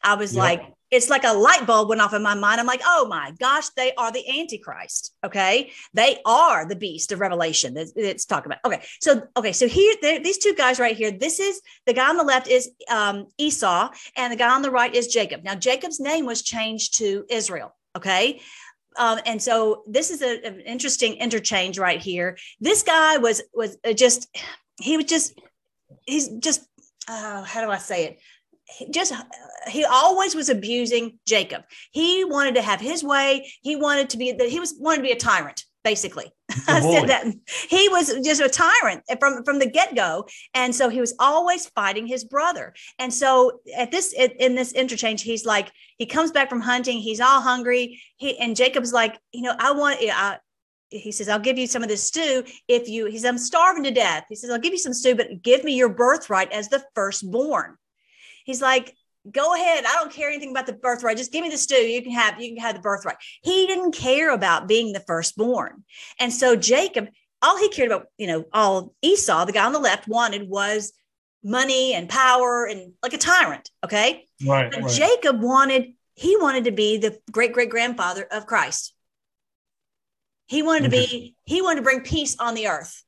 I 0.03 0.17
was 0.17 0.35
yeah. 0.35 0.43
like, 0.43 0.63
it's 0.91 1.11
like 1.11 1.25
a 1.25 1.33
light 1.33 1.67
bulb 1.67 1.89
went 1.89 2.01
off 2.01 2.15
in 2.15 2.23
my 2.23 2.35
mind. 2.35 2.61
I'm 2.61 2.67
like, 2.67 2.81
oh 2.85 3.07
my 3.09 3.33
gosh, 3.39 3.69
they 3.71 3.93
are 3.95 4.11
the 4.11 4.41
Antichrist. 4.41 5.15
Okay. 5.25 5.71
They 5.93 6.19
are 6.25 6.67
the 6.67 6.77
beast 6.77 7.13
of 7.13 7.21
Revelation 7.21 7.75
that 7.75 7.89
it's 7.97 8.25
talking 8.25 8.53
about. 8.53 8.65
Okay. 8.65 8.85
So, 9.01 9.23
okay. 9.37 9.53
So 9.53 9.69
here, 9.69 9.95
these 10.01 10.39
two 10.39 10.55
guys 10.55 10.79
right 10.79 10.97
here, 10.97 11.11
this 11.11 11.41
is 11.41 11.61
the 11.87 11.93
guy 11.93 12.09
on 12.09 12.17
the 12.17 12.25
left 12.25 12.49
is 12.49 12.71
um, 12.91 13.27
Esau, 13.37 13.91
and 14.17 14.33
the 14.33 14.37
guy 14.37 14.55
on 14.55 14.63
the 14.63 14.71
right 14.71 14.95
is 14.95 15.09
Jacob. 15.09 15.45
Now, 15.45 15.55
Jacob's 15.55 16.01
name 16.01 16.27
was 16.27 16.43
changed 16.43 16.99
to 16.99 17.25
Israel. 17.29 17.75
Okay. 17.97 18.41
Um, 18.97 19.21
and 19.27 19.41
so 19.41 19.85
this 19.87 20.11
is 20.11 20.23
a, 20.23 20.45
an 20.45 20.61
interesting 20.61 21.15
interchange 21.15 21.79
right 21.79 22.01
here. 22.01 22.37
This 22.61 22.83
guy 22.83 23.19
was 23.19 23.43
was 23.55 23.77
just 23.95 24.29
he 24.81 24.97
was 24.97 25.07
just 25.07 25.41
he's 26.07 26.29
just 26.29 26.67
uh, 27.09 27.43
how 27.43 27.65
do 27.65 27.71
I 27.71 27.79
say 27.79 28.05
it? 28.07 28.19
Just 28.91 29.13
he 29.69 29.85
always 29.85 30.35
was 30.35 30.49
abusing 30.49 31.19
Jacob. 31.27 31.63
He 31.91 32.25
wanted 32.25 32.55
to 32.57 32.63
have 32.63 32.81
his 32.81 33.03
way. 33.03 33.51
He 33.63 33.77
wanted 33.77 34.11
to 34.11 34.19
be 34.19 34.33
that 34.33 34.49
he 34.49 34.61
was 34.61 34.75
wanted 34.79 34.99
to 34.99 35.03
be 35.03 35.13
a 35.13 35.17
tyrant, 35.17 35.65
basically. 35.85 36.33
I 36.69 36.81
said 36.81 37.09
that 37.09 37.27
he 37.69 37.89
was 37.89 38.15
just 38.25 38.41
a 38.41 38.49
tyrant 38.49 39.03
from 39.21 39.45
from 39.45 39.59
the 39.59 39.71
get 39.71 39.95
go, 39.95 40.27
and 40.55 40.75
so 40.75 40.89
he 40.89 41.01
was 41.01 41.15
always 41.19 41.67
fighting 41.67 42.07
his 42.07 42.25
brother. 42.25 42.75
And 42.99 43.13
so 43.13 43.61
at 43.77 43.91
this 43.91 44.13
in 44.13 44.55
this 44.55 44.73
interchange, 44.73 45.23
he's 45.23 45.45
like 45.45 45.71
he 45.97 46.07
comes 46.07 46.31
back 46.31 46.49
from 46.49 46.61
hunting. 46.61 46.99
He's 46.99 47.21
all 47.21 47.41
hungry. 47.41 48.01
He 48.17 48.39
and 48.39 48.57
Jacob's 48.57 48.93
like, 48.93 49.19
you 49.33 49.43
know, 49.43 49.55
I 49.59 49.73
want. 49.73 49.99
I, 50.01 50.39
he 50.91 51.13
says, 51.13 51.29
I'll 51.29 51.39
give 51.39 51.59
you 51.59 51.67
some 51.67 51.83
of 51.83 51.91
this 51.91 52.07
stew 52.07 52.45
if 52.67 52.89
you, 52.89 53.05
he 53.05 53.19
says, 53.19 53.27
I'm 53.27 53.37
starving 53.37 53.85
to 53.85 53.91
death. 53.91 54.25
He 54.27 54.35
says, 54.35 54.49
I'll 54.49 54.59
give 54.59 54.73
you 54.73 54.79
some 54.79 54.95
stew, 54.95 55.15
but 55.15 55.43
give 55.43 55.63
me 55.63 55.75
your 55.75 55.91
birthright 55.91 56.51
as 56.51 56.71
the 56.71 56.83
firstborn. 56.95 57.77
He's 58.49 58.63
like, 58.63 58.97
go 59.31 59.55
ahead. 59.55 59.85
I 59.85 59.93
don't 59.93 60.11
care 60.11 60.31
anything 60.31 60.53
about 60.53 60.65
the 60.65 60.73
birthright. 60.73 61.19
Just 61.19 61.33
give 61.33 61.43
me 61.43 61.51
the 61.51 61.59
stew. 61.59 61.77
You 61.77 62.01
can 62.01 62.13
have, 62.13 62.41
you 62.41 62.55
can 62.55 62.63
have 62.63 62.75
the 62.75 62.81
birthright. 62.81 63.19
He 63.43 63.67
didn't 63.67 63.93
care 63.93 64.33
about 64.33 64.67
being 64.67 64.95
the 64.95 65.01
firstborn. 65.01 65.85
And 66.19 66.33
so 66.33 66.57
Jacob, 66.57 67.09
all 67.43 67.59
he 67.59 67.69
cared 67.69 67.93
about, 67.93 68.07
you 68.17 68.27
know, 68.27 68.47
all 68.55 68.95
Esau, 69.03 69.45
the 69.45 69.53
guy 69.53 69.67
on 69.67 69.75
the 69.75 69.79
left, 69.79 70.09
wanted 70.09 70.49
was 70.49 70.95
money 71.45 71.93
and 71.93 72.09
power 72.09 72.65
and 72.65 72.95
like 73.03 73.13
a 73.13 73.19
tyrant. 73.19 73.71
Okay. 73.85 74.25
Right, 74.47 74.73
But 74.73 74.81
right. 74.81 74.91
Jacob 74.93 75.43
wanted, 75.43 75.93
he 76.15 76.39
wanted 76.39 76.65
to 76.65 76.73
be 76.73 76.97
the 76.97 77.19
great 77.31 77.53
great 77.53 77.69
grandfather 77.69 78.27
of 78.33 78.47
Christ. 78.47 78.95
He 80.47 80.63
wanted 80.63 80.85
to 80.85 80.89
be, 80.89 81.37
he 81.45 81.61
wanted 81.61 81.81
to 81.81 81.83
bring 81.83 82.01
peace 82.01 82.35
on 82.41 82.55
the 82.55 82.69
earth. 82.69 83.05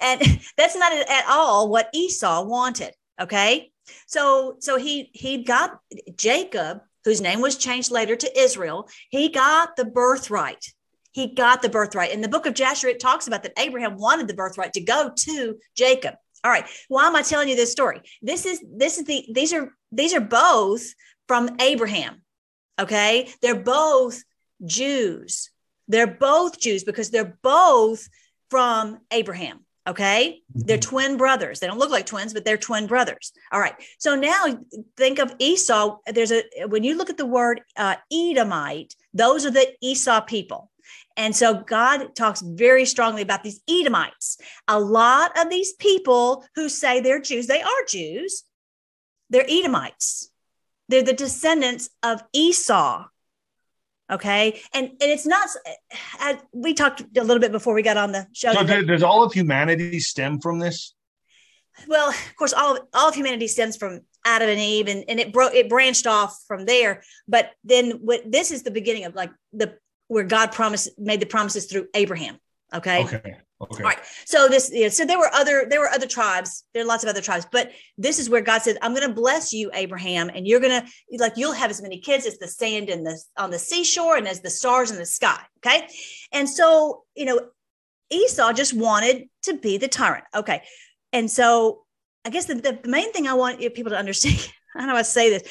And 0.00 0.20
that's 0.56 0.76
not 0.76 0.92
at 0.92 1.24
all 1.28 1.68
what 1.68 1.88
Esau 1.92 2.44
wanted. 2.44 2.94
Okay. 3.20 3.72
So, 4.06 4.56
so 4.60 4.76
he, 4.78 5.10
he 5.12 5.44
got 5.44 5.78
Jacob, 6.16 6.80
whose 7.04 7.20
name 7.20 7.40
was 7.40 7.56
changed 7.56 7.90
later 7.90 8.16
to 8.16 8.38
Israel. 8.38 8.88
He 9.10 9.28
got 9.28 9.76
the 9.76 9.84
birthright. 9.84 10.64
He 11.12 11.34
got 11.34 11.62
the 11.62 11.68
birthright. 11.68 12.12
In 12.12 12.20
the 12.20 12.28
book 12.28 12.46
of 12.46 12.54
Jasher, 12.54 12.88
it 12.88 13.00
talks 13.00 13.26
about 13.26 13.42
that 13.42 13.58
Abraham 13.58 13.96
wanted 13.96 14.28
the 14.28 14.34
birthright 14.34 14.72
to 14.74 14.80
go 14.80 15.10
to 15.16 15.58
Jacob. 15.74 16.14
All 16.44 16.50
right. 16.50 16.66
Why 16.88 17.06
am 17.06 17.16
I 17.16 17.22
telling 17.22 17.48
you 17.48 17.56
this 17.56 17.72
story? 17.72 18.00
This 18.22 18.46
is 18.46 18.62
this 18.70 18.98
is 18.98 19.04
the 19.04 19.26
these 19.32 19.52
are 19.52 19.72
these 19.90 20.14
are 20.14 20.20
both 20.20 20.86
from 21.26 21.56
Abraham. 21.60 22.22
Okay. 22.78 23.28
They're 23.42 23.60
both 23.60 24.22
Jews. 24.64 25.50
They're 25.88 26.06
both 26.06 26.60
Jews 26.60 26.84
because 26.84 27.10
they're 27.10 27.38
both 27.42 28.08
from 28.50 28.98
Abraham. 29.10 29.64
Okay. 29.88 30.42
They're 30.54 30.76
twin 30.76 31.16
brothers. 31.16 31.60
They 31.60 31.66
don't 31.66 31.78
look 31.78 31.90
like 31.90 32.04
twins, 32.04 32.34
but 32.34 32.44
they're 32.44 32.58
twin 32.58 32.86
brothers. 32.86 33.32
All 33.50 33.60
right. 33.60 33.74
So 33.98 34.14
now 34.14 34.44
think 34.96 35.18
of 35.18 35.34
Esau. 35.38 35.98
There's 36.06 36.30
a, 36.30 36.42
when 36.66 36.84
you 36.84 36.96
look 36.96 37.08
at 37.08 37.16
the 37.16 37.26
word 37.26 37.62
uh, 37.76 37.96
Edomite, 38.12 38.94
those 39.14 39.46
are 39.46 39.50
the 39.50 39.74
Esau 39.80 40.20
people. 40.20 40.70
And 41.16 41.34
so 41.34 41.54
God 41.54 42.14
talks 42.14 42.42
very 42.42 42.84
strongly 42.84 43.22
about 43.22 43.42
these 43.42 43.60
Edomites. 43.68 44.38
A 44.68 44.78
lot 44.78 45.36
of 45.38 45.50
these 45.50 45.72
people 45.72 46.44
who 46.54 46.68
say 46.68 47.00
they're 47.00 47.20
Jews, 47.20 47.46
they 47.46 47.62
are 47.62 47.84
Jews, 47.88 48.44
they're 49.30 49.46
Edomites. 49.48 50.30
They're 50.88 51.02
the 51.02 51.12
descendants 51.12 51.90
of 52.02 52.22
Esau. 52.32 53.06
Okay. 54.10 54.60
And, 54.72 54.88
and 54.88 54.96
it's 55.00 55.26
not, 55.26 55.48
as 56.20 56.36
we 56.52 56.74
talked 56.74 57.02
a 57.16 57.22
little 57.22 57.40
bit 57.40 57.52
before 57.52 57.74
we 57.74 57.82
got 57.82 57.96
on 57.96 58.12
the 58.12 58.26
show. 58.32 58.52
So 58.54 58.64
does 58.82 59.02
all 59.02 59.22
of 59.22 59.32
humanity 59.32 60.00
stem 60.00 60.40
from 60.40 60.58
this? 60.58 60.94
well, 61.86 62.08
of 62.08 62.36
course, 62.36 62.52
all 62.52 62.76
of, 62.76 62.82
all 62.94 63.08
of 63.08 63.14
humanity 63.14 63.46
stems 63.46 63.76
from 63.76 64.00
Adam 64.24 64.48
and 64.48 64.58
Eve, 64.58 64.88
and, 64.88 65.04
and 65.08 65.20
it 65.20 65.32
broke 65.32 65.54
it 65.54 65.68
branched 65.68 66.06
off 66.06 66.42
from 66.48 66.66
there. 66.66 67.02
But 67.28 67.52
then 67.64 67.92
what 68.02 68.30
this 68.30 68.50
is 68.50 68.62
the 68.62 68.70
beginning 68.70 69.04
of 69.04 69.14
like 69.14 69.30
the 69.52 69.78
where 70.08 70.24
God 70.24 70.52
promised 70.52 70.90
made 70.98 71.20
the 71.20 71.26
promises 71.26 71.66
through 71.66 71.88
Abraham. 71.94 72.38
Okay. 72.74 73.04
Okay. 73.04 73.36
Okay. 73.60 73.82
All 73.82 73.90
right. 73.90 73.98
So 74.24 74.46
this, 74.46 74.70
yeah, 74.72 74.88
so 74.88 75.04
there 75.04 75.18
were 75.18 75.32
other, 75.34 75.66
there 75.68 75.80
were 75.80 75.88
other 75.88 76.06
tribes. 76.06 76.64
There 76.74 76.84
are 76.84 76.86
lots 76.86 77.02
of 77.02 77.10
other 77.10 77.20
tribes, 77.20 77.44
but 77.50 77.72
this 77.96 78.20
is 78.20 78.30
where 78.30 78.40
God 78.40 78.62
says, 78.62 78.78
"I'm 78.82 78.94
going 78.94 79.08
to 79.08 79.12
bless 79.14 79.52
you, 79.52 79.70
Abraham, 79.74 80.30
and 80.32 80.46
you're 80.46 80.60
going 80.60 80.80
to 80.80 80.88
like 81.18 81.32
you'll 81.36 81.52
have 81.52 81.70
as 81.70 81.82
many 81.82 81.98
kids 81.98 82.24
as 82.24 82.38
the 82.38 82.46
sand 82.46 82.88
in 82.88 83.02
the 83.02 83.20
on 83.36 83.50
the 83.50 83.58
seashore 83.58 84.16
and 84.16 84.28
as 84.28 84.40
the 84.40 84.50
stars 84.50 84.92
in 84.92 84.96
the 84.96 85.06
sky." 85.06 85.40
Okay, 85.58 85.88
and 86.32 86.48
so 86.48 87.02
you 87.16 87.24
know, 87.24 87.40
Esau 88.10 88.52
just 88.52 88.74
wanted 88.74 89.28
to 89.42 89.58
be 89.58 89.76
the 89.76 89.88
tyrant. 89.88 90.24
Okay, 90.36 90.62
and 91.12 91.28
so 91.28 91.84
I 92.24 92.30
guess 92.30 92.44
the, 92.44 92.54
the 92.54 92.78
main 92.88 93.12
thing 93.12 93.26
I 93.26 93.34
want 93.34 93.58
people 93.74 93.90
to 93.90 93.98
understand, 93.98 94.36
I 94.76 94.80
don't 94.80 94.88
know 94.88 94.96
to 94.96 95.04
say 95.04 95.30
this. 95.30 95.42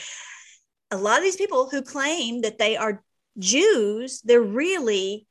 A 0.92 0.98
lot 0.98 1.18
of 1.18 1.24
these 1.24 1.36
people 1.36 1.70
who 1.70 1.82
claim 1.82 2.42
that 2.42 2.58
they 2.58 2.78
are 2.78 3.04
Jews, 3.38 4.22
they're 4.22 4.42
really 4.42 5.27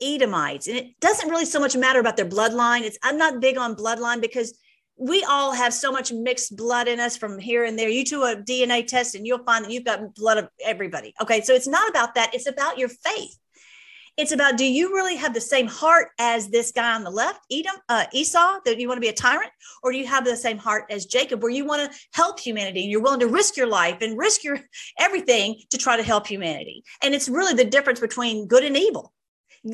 Edomites. 0.00 0.68
And 0.68 0.76
it 0.76 1.00
doesn't 1.00 1.28
really 1.28 1.44
so 1.44 1.60
much 1.60 1.76
matter 1.76 2.00
about 2.00 2.16
their 2.16 2.28
bloodline. 2.28 2.82
It's 2.82 2.98
I'm 3.02 3.18
not 3.18 3.40
big 3.40 3.56
on 3.56 3.74
bloodline 3.74 4.20
because 4.20 4.58
we 4.96 5.22
all 5.24 5.52
have 5.52 5.72
so 5.72 5.92
much 5.92 6.12
mixed 6.12 6.56
blood 6.56 6.88
in 6.88 6.98
us 6.98 7.16
from 7.16 7.38
here 7.38 7.64
and 7.64 7.78
there. 7.78 7.88
You 7.88 8.04
do 8.04 8.24
a 8.24 8.36
DNA 8.36 8.86
test 8.86 9.14
and 9.14 9.26
you'll 9.26 9.44
find 9.44 9.64
that 9.64 9.70
you've 9.70 9.84
got 9.84 10.14
blood 10.14 10.38
of 10.38 10.48
everybody. 10.64 11.14
Okay. 11.22 11.40
So 11.40 11.54
it's 11.54 11.68
not 11.68 11.88
about 11.88 12.16
that. 12.16 12.34
It's 12.34 12.48
about 12.48 12.78
your 12.78 12.88
faith. 12.88 13.38
It's 14.18 14.32
about 14.32 14.56
do 14.56 14.64
you 14.64 14.92
really 14.92 15.14
have 15.14 15.32
the 15.32 15.40
same 15.40 15.68
heart 15.68 16.08
as 16.18 16.48
this 16.48 16.72
guy 16.72 16.92
on 16.92 17.04
the 17.04 17.10
left, 17.10 17.40
Edom, 17.52 17.76
uh, 17.88 18.06
Esau, 18.12 18.58
that 18.64 18.80
you 18.80 18.88
want 18.88 18.96
to 18.96 19.00
be 19.00 19.08
a 19.08 19.12
tyrant, 19.12 19.52
or 19.84 19.92
do 19.92 19.98
you 19.98 20.08
have 20.08 20.24
the 20.24 20.36
same 20.36 20.58
heart 20.58 20.86
as 20.90 21.06
Jacob, 21.06 21.40
where 21.40 21.52
you 21.52 21.64
want 21.64 21.88
to 21.88 21.98
help 22.12 22.40
humanity 22.40 22.82
and 22.82 22.90
you're 22.90 23.00
willing 23.00 23.20
to 23.20 23.28
risk 23.28 23.56
your 23.56 23.68
life 23.68 23.98
and 24.00 24.18
risk 24.18 24.42
your 24.42 24.58
everything 24.98 25.62
to 25.70 25.78
try 25.78 25.96
to 25.96 26.02
help 26.02 26.26
humanity? 26.26 26.82
And 27.00 27.14
it's 27.14 27.28
really 27.28 27.54
the 27.54 27.64
difference 27.64 28.00
between 28.00 28.48
good 28.48 28.64
and 28.64 28.76
evil. 28.76 29.12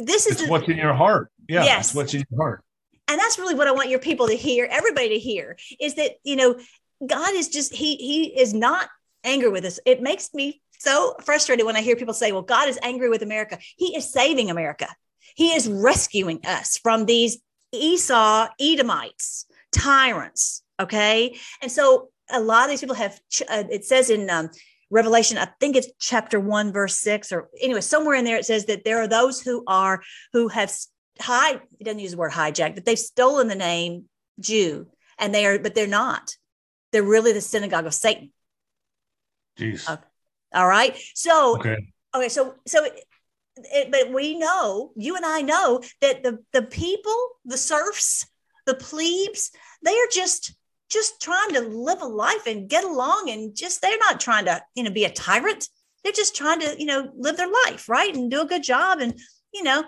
This 0.05 0.27
is 0.27 0.39
the, 0.39 0.47
what's 0.49 0.69
in 0.69 0.77
your 0.77 0.95
heart. 0.95 1.31
Yeah. 1.49 1.65
Yes. 1.65 1.95
What's 1.95 2.15
in 2.15 2.25
your 2.31 2.41
heart. 2.43 2.65
and 3.09 3.19
that's 3.19 3.39
really 3.39 3.55
what 3.55 3.69
I 3.69 3.73
want 3.73 3.91
your 3.91 3.99
people 3.99 4.27
to 4.29 4.35
hear, 4.35 4.67
everybody 4.71 5.11
to 5.11 5.19
hear, 5.19 5.57
is 5.81 5.95
that 5.95 6.13
you 6.25 6.37
know 6.37 6.59
God 7.07 7.35
is 7.35 7.49
just 7.49 7.75
he 7.75 7.97
he 7.97 8.41
is 8.41 8.55
not 8.55 8.89
angry 9.25 9.51
with 9.51 9.65
us. 9.65 9.79
It 9.85 10.01
makes 10.03 10.33
me 10.35 10.61
so 10.79 11.15
frustrated 11.23 11.65
when 11.67 11.77
I 11.77 11.83
hear 11.83 11.97
people 11.97 12.15
say, 12.15 12.33
"Well, 12.33 12.43
God 12.43 12.69
is 12.69 12.79
angry 12.83 13.09
with 13.09 13.23
America." 13.23 13.59
He 13.77 13.97
is 13.97 14.11
saving 14.13 14.51
America. 14.51 14.89
He 15.35 15.53
is 15.53 15.69
rescuing 15.69 16.41
us 16.47 16.79
from 16.79 17.07
these 17.07 17.39
Esau 17.73 18.49
Edomites, 18.61 19.47
tyrants. 19.73 20.63
Okay, 20.81 21.37
and 21.63 21.71
so 21.71 22.09
a 22.31 22.41
lot 22.41 22.65
of 22.65 22.71
these 22.71 22.81
people 22.81 22.97
have. 22.97 23.21
Uh, 23.49 23.65
it 23.71 23.85
says 23.85 24.11
in 24.11 24.31
um, 24.31 24.51
Revelation, 24.91 25.39
I 25.39 25.49
think 25.61 25.77
it's 25.77 25.89
chapter 25.99 26.39
one, 26.39 26.73
verse 26.73 26.97
six, 26.97 27.33
or 27.33 27.49
anyway, 27.61 27.81
somewhere 27.81 28.15
in 28.15 28.25
there 28.25 28.37
it 28.37 28.45
says 28.45 28.67
that 28.67 28.85
there 28.85 29.01
are 29.03 29.09
those 29.09 29.41
who 29.41 29.65
are 29.67 30.03
who 30.33 30.49
have 30.49 30.73
hide. 31.21 31.61
He 31.79 31.85
doesn't 31.85 32.01
use 32.01 32.13
the 32.13 32.17
word 32.19 32.33
hijack, 32.33 32.75
but 32.75 32.85
they've 32.85 32.99
stolen 32.99 33.49
the 33.49 33.55
name 33.55 34.05
Jew, 34.41 34.89
and 35.19 35.35
they 35.35 35.47
are, 35.47 35.59
but 35.59 35.75
they're 35.75 35.87
not. 35.87 36.37
They're 36.93 37.03
really 37.03 37.33
the 37.33 37.41
synagogue 37.41 37.87
of 37.87 37.95
Satan. 37.95 38.33
Jeez. 39.59 39.89
Okay. 39.89 40.03
All 40.55 40.69
right. 40.69 40.97
So 41.15 41.57
Okay. 41.59 41.93
okay, 42.15 42.29
so 42.29 42.55
so 42.67 42.85
it, 42.85 43.05
it, 43.57 43.91
but 43.91 44.13
we 44.13 44.39
know, 44.39 44.93
you 44.97 45.17
and 45.17 45.25
I 45.25 45.43
know 45.43 45.81
that 46.01 46.23
the 46.23 46.39
the 46.53 46.63
people, 46.63 47.31
the 47.45 47.57
serfs, 47.57 48.27
the 48.67 48.75
plebes, 48.75 49.51
they 49.83 49.93
are 49.93 50.09
just 50.13 50.55
just 50.95 51.21
trying 51.21 51.51
to 51.51 51.61
live 51.61 52.01
a 52.01 52.07
life 52.07 52.47
and 52.47 52.71
get 52.71 52.85
along 52.85 53.29
and 53.29 53.55
just 53.55 53.83
they're 53.83 53.99
not 53.99 54.21
trying 54.21 54.47
to, 54.47 54.63
you 54.75 54.85
know, 54.85 54.91
be 54.91 55.05
a 55.05 55.11
tyrant. 55.11 55.69
They're 56.03 56.13
just 56.13 56.37
trying 56.37 56.61
to, 56.61 56.77
you 56.79 56.87
know, 56.87 57.11
live 57.17 57.37
their 57.37 57.51
life, 57.67 57.89
right? 57.89 58.15
And 58.15 58.31
do 58.31 58.43
a 58.43 58.47
good 58.47 58.63
job 58.63 59.01
and, 59.01 59.19
you 59.53 59.63
know, 59.63 59.85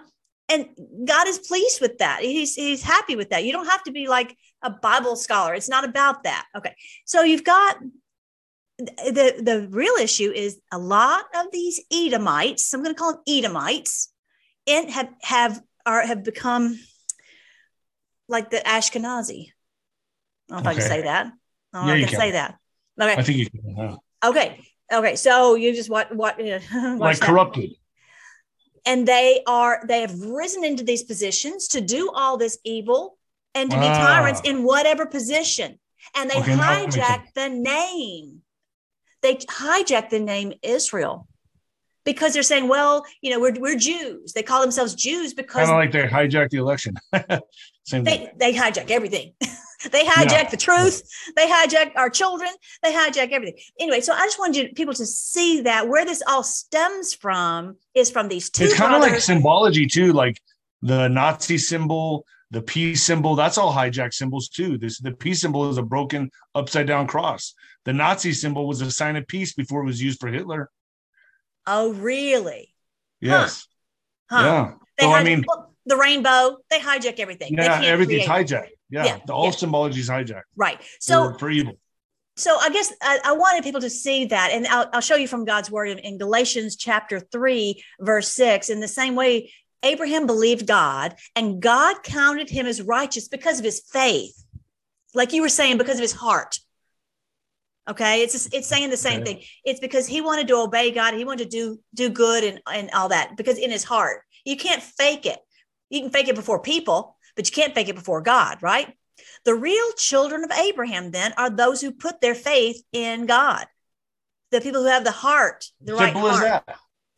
and 0.49 0.69
God 1.05 1.27
is 1.29 1.39
pleased 1.39 1.81
with 1.81 1.99
that. 1.99 2.21
He's 2.23 2.55
he's 2.55 2.83
happy 2.83 3.17
with 3.17 3.31
that. 3.31 3.45
You 3.45 3.53
don't 3.53 3.67
have 3.67 3.83
to 3.85 3.93
be 3.93 4.07
like 4.07 4.37
a 4.63 4.71
Bible 4.71 5.17
scholar. 5.17 5.55
It's 5.55 5.69
not 5.69 5.85
about 5.85 6.23
that. 6.23 6.47
Okay. 6.57 6.75
So 7.05 7.23
you've 7.23 7.45
got 7.45 7.79
the 8.79 9.41
the 9.43 9.69
real 9.71 9.95
issue 9.95 10.31
is 10.31 10.61
a 10.71 10.79
lot 10.79 11.25
of 11.35 11.47
these 11.53 11.81
Edomites. 11.93 12.73
I'm 12.73 12.83
going 12.83 12.95
to 12.95 12.99
call 12.99 13.13
them 13.15 13.23
Edomites, 13.27 14.13
and 14.67 14.91
have 14.91 15.09
have 15.23 15.61
are 15.85 16.07
have 16.07 16.23
become 16.23 16.79
like 18.29 18.51
the 18.51 18.59
Ashkenazi. 18.59 19.53
I 20.51 20.55
don't 20.55 20.65
know 20.65 20.71
if 20.71 20.77
I 20.77 20.81
can 20.81 20.89
say 20.89 21.03
that. 21.03 21.27
I 21.73 21.79
don't 21.79 21.87
know 21.87 21.93
Yeah, 21.93 21.95
if 21.95 21.99
you 22.01 22.07
I 22.07 22.09
can, 22.09 22.09
can. 22.09 22.21
say 22.21 22.31
that. 22.33 22.59
Okay. 23.01 23.11
I 23.11 23.13
Okay. 23.15 23.23
think 23.25 23.39
you 23.39 23.51
can. 23.51 23.77
yeah. 23.77 23.97
Okay. 24.29 24.61
Okay. 24.93 25.17
So 25.17 25.55
you 25.55 25.75
just 25.75 25.91
what 25.91 26.15
what 26.17 26.39
Like 26.41 27.19
that. 27.19 27.21
corrupted. 27.21 27.71
and 28.87 29.07
they 29.07 29.43
are 29.47 29.83
they 29.89 30.01
have 30.03 30.15
risen 30.21 30.65
into 30.65 30.85
these 30.85 31.03
positions 31.03 31.69
to 31.69 31.81
do 31.81 32.11
all 32.15 32.37
this 32.37 32.59
evil 32.65 33.19
and 33.55 33.71
to 33.71 33.77
be 33.79 33.87
Ah. 33.87 33.99
tyrants 33.99 34.41
in 34.45 34.63
whatever 34.63 35.07
position 35.07 35.79
and 36.15 36.31
they 36.31 36.39
Okay, 36.39 36.55
now 36.55 36.59
that 36.69 36.83
makes 36.85 36.97
hijack 36.97 37.23
the 37.35 37.49
name 37.49 38.43
they 39.23 39.35
hijack 39.37 40.09
the 40.11 40.21
name 40.21 40.53
israel 40.63 41.27
because 42.05 42.33
they're 42.35 42.45
saying 42.53 42.69
well 42.69 43.05
you 43.23 43.31
know 43.33 43.41
we're, 43.41 43.55
we're 43.59 43.77
jews 43.77 44.33
they 44.35 44.43
call 44.43 44.61
themselves 44.61 44.95
jews 44.95 45.35
because 45.35 45.67
Kind 45.69 45.71
of 45.71 45.77
like 45.83 45.91
they 45.93 46.07
hijacked 46.07 46.51
the 46.51 46.59
election. 46.59 46.95
Same 47.85 48.05
thing. 48.05 48.29
they, 48.39 48.53
they 48.53 48.59
hijack 48.59 48.91
everything 48.91 49.33
they 49.91 50.05
hijack 50.05 50.51
the 50.51 50.57
truth 50.57 51.03
they 51.37 51.47
hijack 51.47 51.93
our 51.97 52.11
children 52.11 52.49
they 52.83 52.93
hijack 52.93 53.31
everything 53.31 53.59
anyway 53.79 54.01
so 54.01 54.13
i 54.13 54.25
just 54.25 54.39
wanted 54.39 54.57
you 54.57 54.75
people 54.75 54.95
to 54.95 55.07
see 55.07 55.61
that 55.63 55.89
where 55.89 56.05
this 56.05 56.23
all 56.29 56.43
stems 56.43 57.15
from 57.15 57.77
is 57.95 58.11
from 58.11 58.29
these 58.29 58.51
two 58.51 58.65
It's 58.65 58.75
kind 58.75 58.95
of 58.95 59.01
like 59.01 59.21
symbology 59.21 59.87
too, 59.87 60.13
like 60.13 60.41
the 60.83 61.09
Nazi 61.09 61.59
symbol, 61.59 62.25
the 62.51 62.63
peace 62.63 63.03
symbol. 63.03 63.35
That's 63.35 63.59
all 63.59 63.73
hijacked 63.73 64.15
symbols 64.15 64.49
too. 64.49 64.79
This 64.79 64.99
the 64.99 65.13
peace 65.13 65.41
symbol 65.41 65.69
is 65.71 65.79
a 65.79 65.83
broken 65.83 66.31
upside 66.55 66.87
down 66.87 67.07
cross. 67.07 67.55
The 67.85 67.93
Nazi 67.93 68.33
symbol 68.33 68.67
was 68.67 68.81
a 68.81 68.91
sign 68.91 69.17
of 69.17 69.27
peace 69.27 69.55
before 69.55 69.83
it 69.83 69.87
was 69.87 70.03
used 70.03 70.21
for 70.21 70.29
Hitler. 70.29 70.71
oh 71.67 71.93
really 71.93 72.75
Yes. 73.21 73.67
Huh. 74.31 74.43
Yeah. 74.43 74.73
They 74.99 75.05
So 75.05 75.13
I 75.13 75.25
mean, 75.25 75.45
the 75.87 75.97
rainbow, 75.97 76.59
they 76.71 76.79
hijack 76.79 77.19
everything. 77.19 77.57
They 77.57 77.65
yeah, 77.65 77.81
everything's 77.83 78.27
hijacked. 78.27 78.76
Yeah. 78.91 79.05
Yeah, 79.05 79.19
The, 79.27 79.33
all 79.33 79.47
yeah. 79.47 79.51
symbology 79.51 80.01
is 80.01 80.09
hijacked. 80.09 80.43
Right. 80.57 80.81
So, 81.01 81.33
for, 81.33 81.39
for 81.39 81.51
evil. 81.51 81.75
so 82.37 82.57
I 82.61 82.71
guess 82.71 82.93
I, 83.03 83.19
I 83.25 83.33
wanted 83.33 83.65
people 83.65 83.81
to 83.81 83.91
see 83.91 84.27
that, 84.27 84.51
and 84.53 84.67
I'll, 84.67 84.89
I'll 84.93 85.01
show 85.01 85.17
you 85.17 85.29
from 85.29 85.45
God's 85.45 85.71
word 85.71 85.89
in, 85.89 85.99
in 85.99 86.19
Galatians 86.19 86.77
chapter 86.77 87.19
three, 87.21 87.83
verse 88.01 88.29
six. 88.29 88.69
In 88.71 88.81
the 88.81 88.89
same 88.89 89.15
way, 89.15 89.53
Abraham 89.83 90.27
believed 90.27 90.67
God, 90.67 91.15
and 91.35 91.61
God 91.61 92.03
counted 92.03 92.49
him 92.51 92.67
as 92.67 92.81
righteous 92.81 93.29
because 93.29 93.59
of 93.59 93.65
his 93.65 93.81
faith. 93.93 94.35
like 95.17 95.33
you 95.33 95.43
were 95.43 95.49
saying, 95.49 95.79
because 95.79 95.97
of 95.97 96.03
his 96.03 96.13
heart. 96.13 96.59
Okay, 97.89 98.23
it's 98.23 98.33
just, 98.33 98.53
it's 98.53 98.67
saying 98.67 98.91
the 98.91 98.97
same 98.97 99.23
okay. 99.23 99.35
thing. 99.35 99.43
It's 99.65 99.81
because 99.81 100.07
he 100.07 100.21
wanted 100.21 100.49
to 100.49 100.57
obey 100.57 100.91
God. 100.91 101.15
He 101.15 101.25
wanted 101.25 101.51
to 101.51 101.57
do 101.57 101.81
do 101.95 102.11
good 102.11 102.45
and 102.45 102.61
and 102.73 102.91
all 102.93 103.09
that 103.09 103.37
because 103.37 103.59
in 103.59 103.71
his 103.71 103.85
heart, 103.85 104.23
you 104.45 104.57
can't 104.57 104.83
fake 104.83 105.25
it. 105.25 105.39
You 105.89 106.01
can 106.01 106.11
fake 106.11 106.29
it 106.29 106.35
before 106.35 106.61
people, 106.61 107.16
but 107.37 107.49
you 107.49 107.55
can't 107.55 107.75
fake 107.75 107.89
it 107.89 107.95
before 107.95 108.21
God, 108.23 108.59
right? 108.63 108.93
The 109.45 109.55
real 109.55 109.93
children 109.97 110.45
of 110.45 110.51
Abraham 110.51 111.11
then 111.11 111.33
are 111.37 111.51
those 111.51 111.81
who 111.81 111.93
put 111.93 112.21
their 112.21 112.35
faith 112.35 112.83
in 112.93 113.27
God. 113.27 113.67
The 114.51 114.61
people 114.61 114.83
who 114.83 114.89
have 114.89 115.05
the 115.05 115.13
heart, 115.13 115.67
the 115.81 115.97
simple 115.97 116.23
right 116.23 116.37
heart. 116.39 116.63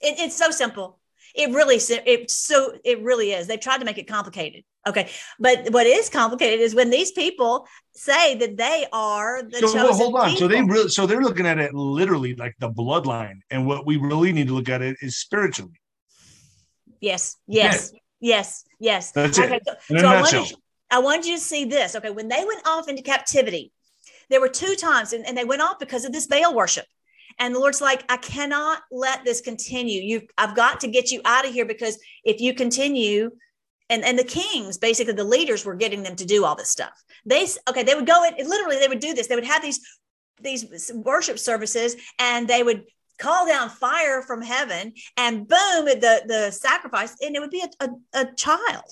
It, 0.01 0.19
it's 0.19 0.37
so 0.37 0.51
simple. 0.51 0.99
It 1.35 1.51
really, 1.51 1.77
it 1.77 2.31
so 2.31 2.73
it 2.85 3.03
really 3.03 3.33
is. 3.33 3.47
They've 3.47 3.61
tried 3.61 3.79
to 3.79 3.85
make 3.85 3.99
it 3.99 4.09
complicated. 4.09 4.65
Okay, 4.87 5.11
but 5.39 5.71
what 5.71 5.87
is 5.87 6.09
complicated 6.09 6.61
is 6.61 6.75
when 6.75 6.89
these 6.89 7.13
people 7.13 7.67
say 7.95 8.37
that 8.37 8.57
they 8.57 8.87
are 8.93 9.43
the 9.43 9.59
so, 9.59 9.67
chosen 9.67 9.83
well, 9.83 9.95
hold 9.95 10.17
on. 10.17 10.31
People. 10.31 10.39
So 10.39 10.49
they 10.49 10.63
really, 10.63 10.89
so 10.89 11.07
they're 11.07 11.21
looking 11.21 11.47
at 11.47 11.59
it 11.59 11.75
literally 11.75 12.35
like 12.35 12.55
the 12.59 12.71
bloodline, 12.71 13.41
and 13.51 13.67
what 13.67 13.87
we 13.87 13.99
really 13.99 14.33
need 14.33 14.47
to 14.49 14.55
look 14.55 14.69
at 14.69 14.81
it 14.81 14.97
is 15.03 15.19
spiritually. 15.19 15.79
Yes, 17.01 17.37
yes, 17.47 17.93
yeah. 17.93 18.37
yes, 18.37 18.65
yes. 18.79 19.13
That's 19.13 19.39
okay, 19.39 19.57
it. 19.57 19.63
So, 19.67 19.97
so 19.97 20.07
I, 20.07 20.21
wanted, 20.21 20.53
I 20.91 20.99
wanted 20.99 21.27
you 21.27 21.37
to 21.37 21.43
see 21.43 21.65
this. 21.65 21.95
Okay, 21.95 22.11
when 22.11 22.29
they 22.29 22.45
went 22.47 22.67
off 22.67 22.89
into 22.89 23.03
captivity, 23.03 23.73
there 24.31 24.41
were 24.41 24.49
two 24.49 24.75
times, 24.75 25.13
and, 25.13 25.27
and 25.27 25.37
they 25.37 25.45
went 25.45 25.63
off 25.63 25.79
because 25.79 26.05
of 26.05 26.13
this 26.13 26.27
Baal 26.27 26.55
worship. 26.55 26.87
And 27.39 27.55
the 27.55 27.61
Lord's 27.61 27.81
like, 27.81 28.05
I 28.09 28.17
cannot 28.17 28.83
let 28.91 29.25
this 29.25 29.41
continue. 29.41 30.03
You, 30.03 30.27
I've 30.37 30.57
got 30.57 30.81
to 30.81 30.89
get 30.89 31.13
you 31.13 31.21
out 31.25 31.47
of 31.47 31.53
here 31.53 31.65
because 31.65 31.99
if 32.25 32.41
you 32.41 32.55
continue, 32.55 33.31
and 33.91 34.05
and 34.05 34.19
the 34.19 34.25
kings, 34.25 34.77
basically 34.77 35.15
the 35.15 35.25
leaders, 35.25 35.65
were 35.65 35.75
getting 35.75 36.03
them 36.03 36.17
to 36.17 36.27
do 36.27 36.45
all 36.45 36.55
this 36.55 36.71
stuff. 36.71 36.93
They 37.25 37.47
okay, 37.69 37.83
they 37.83 37.95
would 37.95 38.07
go 38.07 38.25
in. 38.25 38.35
Literally, 38.47 38.79
they 38.79 38.89
would 38.89 39.01
do 39.01 39.15
this. 39.15 39.29
They 39.29 39.35
would 39.35 39.45
have 39.45 39.63
these 39.63 39.81
these 40.41 40.93
worship 40.95 41.39
services, 41.39 41.97
and 42.19 42.47
they 42.49 42.63
would 42.63 42.85
call 43.19 43.47
down 43.47 43.69
fire 43.69 44.23
from 44.23 44.43
heaven 44.43 44.93
and 45.17 45.49
boom 45.49 45.85
the 45.87 46.23
the 46.27 46.51
sacrifice 46.51 47.17
and 47.21 47.37
it 47.37 47.41
would 47.41 47.51
be 47.51 47.63
a, 47.63 47.85
a, 47.85 48.21
a 48.21 48.35
child. 48.35 48.85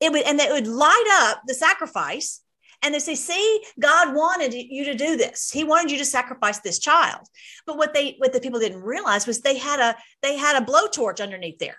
It 0.00 0.12
would 0.12 0.22
and 0.22 0.38
they 0.38 0.50
would 0.50 0.66
light 0.66 1.28
up 1.28 1.42
the 1.46 1.54
sacrifice. 1.54 2.40
And 2.82 2.94
they 2.94 2.98
say 2.98 3.14
see 3.14 3.62
god 3.78 4.14
wanted 4.14 4.54
you 4.54 4.84
to 4.86 4.94
do 4.94 5.16
this. 5.16 5.50
He 5.50 5.64
wanted 5.64 5.90
you 5.90 5.98
to 5.98 6.04
sacrifice 6.04 6.60
this 6.60 6.78
child. 6.78 7.26
But 7.66 7.76
what 7.76 7.92
they 7.92 8.14
what 8.18 8.32
the 8.32 8.40
people 8.40 8.58
didn't 8.58 8.82
realize 8.82 9.26
was 9.26 9.40
they 9.40 9.58
had 9.58 9.80
a 9.80 9.96
they 10.22 10.36
had 10.36 10.60
a 10.60 10.64
blowtorch 10.64 11.22
underneath 11.22 11.58
there 11.58 11.76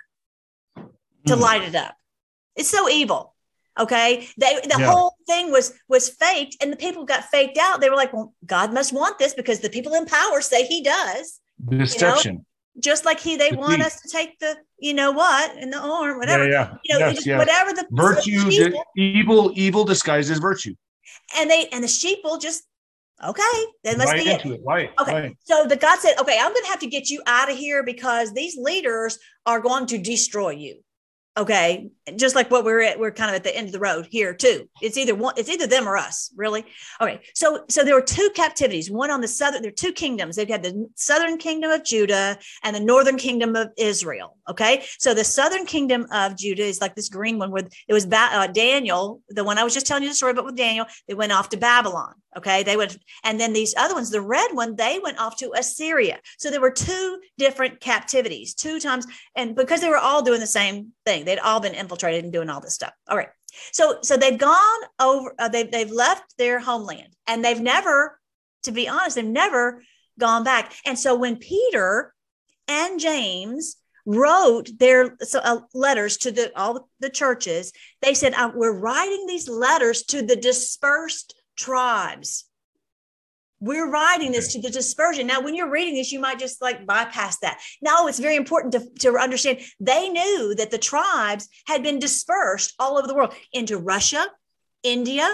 to 0.75 1.35
mm. 1.35 1.39
light 1.39 1.63
it 1.63 1.75
up. 1.75 1.95
It's 2.55 2.69
so 2.69 2.87
evil 2.89 3.35
okay? 3.79 4.27
They 4.37 4.59
the 4.61 4.77
yeah. 4.79 4.91
whole 4.91 5.15
thing 5.27 5.51
was 5.51 5.73
was 5.87 6.09
faked 6.09 6.57
and 6.61 6.71
the 6.71 6.77
people 6.77 7.05
got 7.05 7.25
faked 7.25 7.57
out. 7.57 7.81
They 7.81 7.89
were 7.89 7.95
like 7.95 8.13
well 8.13 8.33
god 8.45 8.73
must 8.73 8.93
want 8.93 9.17
this 9.17 9.33
because 9.33 9.59
the 9.59 9.69
people 9.69 9.95
in 9.95 10.05
power 10.05 10.39
say 10.41 10.65
he 10.65 10.83
does 10.83 11.40
deception. 11.70 12.34
You 12.34 12.38
know? 12.39 12.45
Just 12.80 13.05
like 13.05 13.20
he, 13.20 13.36
they 13.36 13.51
want 13.51 13.82
us 13.82 14.01
to 14.01 14.09
take 14.09 14.39
the, 14.39 14.57
you 14.80 14.93
know 14.93 15.12
what, 15.12 15.57
in 15.57 15.70
the 15.70 15.78
arm, 15.78 16.18
whatever. 16.18 16.47
Yeah, 16.47 16.76
yeah. 16.86 16.97
You 16.97 16.99
know, 16.99 17.07
yes, 17.09 17.28
whatever 17.28 17.74
the 17.74 17.86
virtue, 17.91 18.45
the 18.45 18.84
evil, 18.95 19.51
evil 19.55 19.84
disguises 19.84 20.39
virtue. 20.39 20.74
And 21.38 21.49
they 21.49 21.68
and 21.68 21.84
the 21.84 21.89
sheep 21.89 22.20
will 22.24 22.38
just 22.38 22.64
okay, 23.24 23.41
that 23.84 23.97
must 23.97 24.14
right 24.14 24.24
be 24.24 24.30
it. 24.30 24.45
it. 24.45 24.62
Right. 24.66 24.89
Okay. 24.99 25.14
Right. 25.14 25.38
So 25.43 25.66
the 25.68 25.76
God 25.76 25.99
said, 25.99 26.16
okay, 26.20 26.38
I'm 26.39 26.53
going 26.53 26.64
to 26.64 26.70
have 26.70 26.80
to 26.80 26.88
get 26.88 27.09
you 27.09 27.22
out 27.28 27.51
of 27.51 27.57
here 27.57 27.84
because 27.84 28.34
these 28.34 28.57
leaders 28.57 29.20
are 29.45 29.59
going 29.59 29.86
to 29.88 29.97
destroy 29.97 30.51
you 30.51 30.82
okay 31.38 31.89
just 32.16 32.36
like 32.36 32.49
what 32.49 32.66
we're 32.66 32.82
at 32.82 32.99
we're 32.99 33.12
kind 33.12 33.30
of 33.30 33.36
at 33.36 33.43
the 33.43 33.56
end 33.56 33.68
of 33.68 33.74
the 33.74 33.80
road 33.80 34.08
here 34.10 34.34
too. 34.34 34.68
It's 34.82 34.97
either 34.97 35.16
one 35.16 35.34
it's 35.38 35.49
either 35.49 35.68
them 35.68 35.88
or 35.88 35.97
us 35.97 36.32
really. 36.36 36.66
Okay 36.99 37.22
so 37.34 37.64
so 37.70 37.84
there 37.84 37.95
were 37.95 38.02
two 38.02 38.30
captivities 38.36 38.89
one 38.89 39.12
on 39.12 39.22
the 39.22 39.28
southern 39.28 39.62
there 39.62 39.70
are 39.70 39.76
two 39.76 39.93
kingdoms. 39.93 40.36
They've 40.36 40.47
had 40.47 40.64
the 40.64 40.89
southern 40.95 41.38
kingdom 41.38 41.72
of 41.72 41.84
judah 41.84 42.38
and 42.64 42.76
the 42.76 42.80
northern 42.80 43.18
kingdom 43.18 43.56
of 43.56 43.70
israel 43.78 44.38
okay? 44.49 44.84
So 44.99 45.14
the 45.14 45.24
southern 45.24 45.66
kingdom 45.66 46.08
of 46.12 46.38
judah 46.38 46.64
is 46.64 46.82
like 46.82 46.95
this 46.95 47.10
green 47.10 47.38
one 47.38 47.52
where 47.52 47.64
it 47.88 47.93
was 47.93 48.06
ba- 48.06 48.30
uh, 48.32 48.47
daniel 48.47 49.22
the 49.30 49.43
one 49.43 49.58
i 49.58 49.64
was 49.64 49.74
just 49.74 49.86
telling 49.86 50.04
you 50.04 50.10
the 50.10 50.16
story 50.16 50.32
about 50.32 50.45
with 50.45 50.56
daniel 50.56 50.86
they 51.08 51.14
went 51.14 51.32
off 51.32 51.49
to 51.49 51.58
babylon 51.58 52.14
okay? 52.38 52.64
They 52.64 52.78
went 52.78 52.97
and 53.24 53.39
then 53.39 53.54
these 53.54 53.74
other 53.78 53.93
ones 53.93 54.10
the 54.10 54.22
red 54.22 54.52
one 54.54 54.76
they 54.76 54.99
went 55.02 55.20
off 55.20 55.38
to 55.38 55.52
assyria. 55.58 56.20
So 56.38 56.49
there 56.49 56.62
were 56.62 56.72
two 56.72 57.20
different 57.38 57.80
captivities 57.80 58.54
two 58.54 58.80
times 58.80 59.06
and 59.36 59.56
because 59.56 59.82
they 59.82 59.89
were 59.89 59.97
all 59.97 60.22
doing 60.22 60.39
the 60.39 60.47
same 60.47 60.93
thing 61.06 61.26
they'd 61.26 61.39
all 61.39 61.60
been 61.60 61.74
infiltrated 61.74 62.01
and 62.08 62.34
doing 62.34 62.49
all 62.49 62.62
this 62.62 62.76
stuff. 62.76 62.93
All 63.10 63.18
right. 63.18 63.30
So 63.72 63.99
so 64.02 64.18
they've 64.18 64.38
gone 64.38 64.82
over 64.99 65.34
uh, 65.38 65.49
they've, 65.49 65.70
they've 65.70 65.91
left 65.91 66.38
their 66.38 66.60
homeland 66.60 67.16
and 67.28 67.43
they've 67.43 67.60
never 67.60 68.20
to 68.64 68.72
be 68.72 68.88
honest 68.88 69.16
they've 69.16 69.26
never 69.26 69.84
gone 70.20 70.43
back. 70.43 70.74
And 70.86 70.97
so 70.97 71.16
when 71.16 71.38
peter 71.38 72.14
and 72.68 72.99
james 72.99 73.78
wrote 74.06 74.70
their 74.80 75.18
so, 75.22 75.39
uh, 75.39 75.60
letters 75.74 76.18
to 76.18 76.32
the 76.32 76.52
all 76.58 76.89
the 76.99 77.10
churches 77.10 77.72
they 78.02 78.14
said 78.14 78.34
uh, 78.34 78.52
we're 78.56 78.78
writing 78.78 79.26
these 79.28 79.47
letters 79.47 80.04
to 80.04 80.22
the 80.22 80.36
dispersed 80.36 81.36
tribes. 81.56 82.45
We're 83.62 83.89
writing 83.89 84.32
this 84.32 84.51
to 84.53 84.62
the 84.62 84.72
dispersion. 84.72 85.28
Now, 85.28 85.39
when 85.39 85.55
you're 85.55 85.70
reading 85.70 85.95
this, 85.95 86.12
you 86.12 86.20
might 86.20 86.39
just 86.39 86.62
like 86.62 86.86
bypass 86.86 87.38
that. 87.39 87.62
No, 87.82 88.07
it's 88.07 88.20
very 88.20 88.36
important 88.36 88.74
to, 88.74 88.89
to 88.99 89.18
understand 89.18 89.59
they 89.80 90.09
knew 90.09 90.55
that 90.57 90.72
the 90.72 90.80
tribes 90.80 91.47
had 91.68 91.84
been 91.84 91.99
dispersed 91.99 92.74
all 92.80 92.97
over 92.97 93.07
the 93.07 93.14
world 93.14 93.36
into 93.53 93.78
Russia, 93.78 94.26
India, 94.84 95.30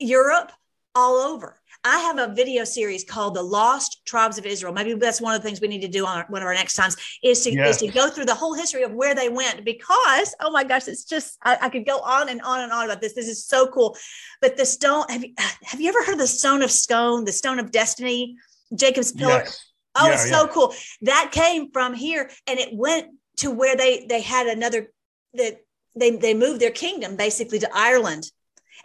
Europe, 0.00 0.50
all 0.94 1.14
over. 1.14 1.57
I 1.84 1.98
have 2.00 2.18
a 2.18 2.34
video 2.34 2.64
series 2.64 3.04
called 3.04 3.34
The 3.34 3.42
Lost 3.42 4.02
Tribes 4.04 4.36
of 4.36 4.46
Israel. 4.46 4.72
Maybe 4.72 4.94
that's 4.94 5.20
one 5.20 5.34
of 5.34 5.42
the 5.42 5.46
things 5.48 5.60
we 5.60 5.68
need 5.68 5.82
to 5.82 5.88
do 5.88 6.04
on 6.06 6.24
one 6.28 6.42
of 6.42 6.46
our 6.46 6.54
next 6.54 6.74
times 6.74 6.96
is 7.22 7.42
to, 7.44 7.52
yes. 7.52 7.76
is 7.80 7.88
to 7.88 7.88
go 7.88 8.10
through 8.10 8.24
the 8.24 8.34
whole 8.34 8.54
history 8.54 8.82
of 8.82 8.92
where 8.92 9.14
they 9.14 9.28
went 9.28 9.64
because, 9.64 10.34
oh 10.40 10.50
my 10.50 10.64
gosh, 10.64 10.88
it's 10.88 11.04
just, 11.04 11.38
I, 11.42 11.56
I, 11.62 11.68
could 11.68 11.86
go 11.86 12.00
on 12.00 12.28
and 12.28 12.42
on 12.42 12.60
and 12.60 12.72
on 12.72 12.86
about 12.86 13.00
this. 13.00 13.14
This 13.14 13.28
is 13.28 13.46
so 13.46 13.68
cool. 13.68 13.96
But 14.40 14.56
the 14.56 14.66
stone, 14.66 15.04
have 15.08 15.24
you, 15.24 15.34
have 15.62 15.80
you 15.80 15.88
ever 15.88 16.04
heard 16.04 16.18
the 16.18 16.26
stone 16.26 16.62
of 16.62 16.70
scone, 16.70 17.24
the 17.24 17.32
stone 17.32 17.58
of 17.58 17.70
destiny, 17.70 18.36
Jacob's 18.74 19.12
pillar? 19.12 19.44
Yes. 19.44 19.64
Oh, 19.94 20.06
yeah, 20.06 20.14
it's 20.14 20.30
yeah. 20.30 20.38
so 20.40 20.46
cool. 20.48 20.74
That 21.02 21.30
came 21.32 21.70
from 21.70 21.94
here 21.94 22.30
and 22.46 22.58
it 22.58 22.70
went 22.72 23.08
to 23.38 23.50
where 23.50 23.76
they, 23.76 24.04
they 24.08 24.20
had 24.20 24.46
another, 24.48 24.90
that 25.34 25.60
they, 25.96 26.10
they 26.10 26.34
moved 26.34 26.60
their 26.60 26.70
kingdom 26.70 27.16
basically 27.16 27.60
to 27.60 27.70
Ireland 27.72 28.30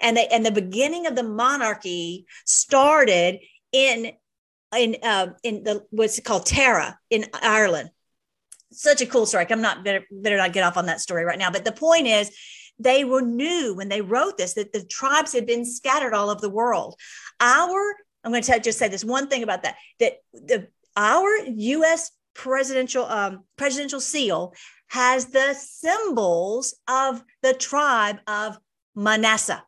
and 0.02 0.18
they 0.18 0.28
and 0.28 0.46
the 0.46 0.52
beginning 0.52 1.08
of 1.08 1.16
the 1.16 1.24
monarchy 1.24 2.26
started 2.46 3.40
in 3.72 4.12
in 4.76 4.98
uh, 5.04 5.28
in 5.44 5.64
the 5.64 5.86
what's 5.92 6.18
it 6.18 6.26
called 6.26 6.46
Tara 6.46 6.98
in 7.10 7.26
Ireland. 7.34 7.90
Such 8.72 9.02
a 9.02 9.06
cool 9.06 9.26
story. 9.26 9.46
I'm 9.50 9.62
not 9.62 9.84
better 9.84 10.06
better 10.12 10.38
not 10.38 10.54
get 10.54 10.64
off 10.64 10.78
on 10.78 10.88
that 10.88 11.02
story 11.02 11.26
right 11.26 11.40
now. 11.40 11.52
But 11.52 11.66
the 11.66 11.72
point 11.72 12.08
is, 12.08 12.32
they 12.80 13.04
were 13.04 13.22
knew 13.22 13.76
when 13.76 13.90
they 13.90 14.02
wrote 14.02 14.38
this 14.38 14.54
that 14.54 14.74
the 14.74 14.84
tribes 14.84 15.34
had 15.34 15.46
been 15.46 15.66
scattered 15.66 16.14
all 16.14 16.30
over 16.30 16.42
the 16.42 16.50
world. 16.50 16.96
Our 17.40 17.96
I'm 18.24 18.32
going 18.32 18.42
to 18.42 18.50
tell, 18.50 18.60
just 18.60 18.80
say 18.80 18.88
this 18.88 19.04
one 19.04 19.28
thing 19.28 19.44
about 19.44 19.64
that 19.64 19.76
that 20.00 20.14
the 20.34 20.68
our 20.96 21.30
U.S. 21.46 22.12
presidential 22.34 23.06
um, 23.06 23.44
presidential 23.58 24.00
seal 24.00 24.54
has 24.88 25.28
the 25.28 25.54
symbols 25.56 26.76
of 26.88 27.24
the 27.42 27.54
tribe 27.54 28.20
of 28.28 28.58
Manasseh. 28.96 29.64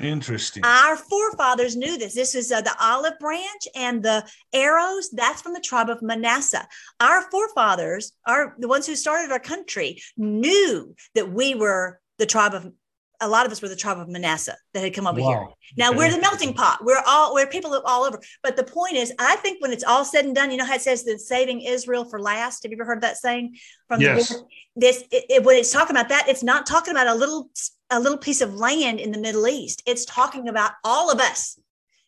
Interesting. 0.00 0.64
Our 0.64 0.96
forefathers 0.96 1.76
knew 1.76 1.96
this. 1.96 2.14
This 2.14 2.34
is 2.34 2.52
uh, 2.52 2.60
the 2.60 2.74
olive 2.80 3.18
branch 3.18 3.68
and 3.74 4.02
the 4.02 4.28
arrows. 4.52 5.10
That's 5.10 5.40
from 5.40 5.54
the 5.54 5.60
tribe 5.60 5.88
of 5.88 6.02
Manasseh. 6.02 6.66
Our 7.00 7.30
forefathers, 7.30 8.12
are 8.26 8.54
the 8.58 8.68
ones 8.68 8.86
who 8.86 8.94
started 8.96 9.32
our 9.32 9.40
country, 9.40 10.02
knew 10.16 10.94
that 11.14 11.32
we 11.32 11.54
were 11.54 12.00
the 12.18 12.26
tribe 12.26 12.54
of. 12.54 12.72
A 13.20 13.28
lot 13.28 13.46
of 13.46 13.52
us 13.52 13.62
were 13.62 13.68
the 13.68 13.76
tribe 13.76 13.98
of 13.98 14.08
Manasseh 14.08 14.56
that 14.74 14.80
had 14.82 14.94
come 14.94 15.06
over 15.06 15.20
wow. 15.20 15.28
here. 15.28 15.48
Now 15.76 15.92
we're 15.92 16.10
the 16.10 16.20
melting 16.20 16.54
pot. 16.54 16.84
We're 16.84 17.02
all 17.06 17.34
we're 17.34 17.46
people 17.46 17.74
all 17.84 18.04
over. 18.04 18.20
But 18.42 18.56
the 18.56 18.64
point 18.64 18.96
is, 18.96 19.12
I 19.18 19.36
think 19.36 19.62
when 19.62 19.72
it's 19.72 19.84
all 19.84 20.04
said 20.04 20.24
and 20.24 20.34
done, 20.34 20.50
you 20.50 20.56
know 20.56 20.64
how 20.64 20.74
it 20.74 20.82
says 20.82 21.04
that 21.04 21.20
saving 21.20 21.62
Israel 21.62 22.04
for 22.04 22.20
last. 22.20 22.62
Have 22.62 22.72
you 22.72 22.76
ever 22.78 22.84
heard 22.84 23.02
that 23.02 23.16
saying? 23.16 23.56
From 23.88 24.00
yes. 24.00 24.28
the 24.28 24.44
this 24.76 25.04
it, 25.10 25.24
it, 25.30 25.44
when 25.44 25.56
it's 25.56 25.72
talking 25.72 25.96
about 25.96 26.10
that, 26.10 26.28
it's 26.28 26.42
not 26.42 26.66
talking 26.66 26.92
about 26.92 27.06
a 27.06 27.14
little 27.14 27.50
a 27.90 28.00
little 28.00 28.18
piece 28.18 28.40
of 28.40 28.54
land 28.54 29.00
in 29.00 29.12
the 29.12 29.18
Middle 29.18 29.46
East. 29.46 29.82
It's 29.86 30.04
talking 30.04 30.48
about 30.48 30.72
all 30.84 31.10
of 31.10 31.18
us, 31.18 31.58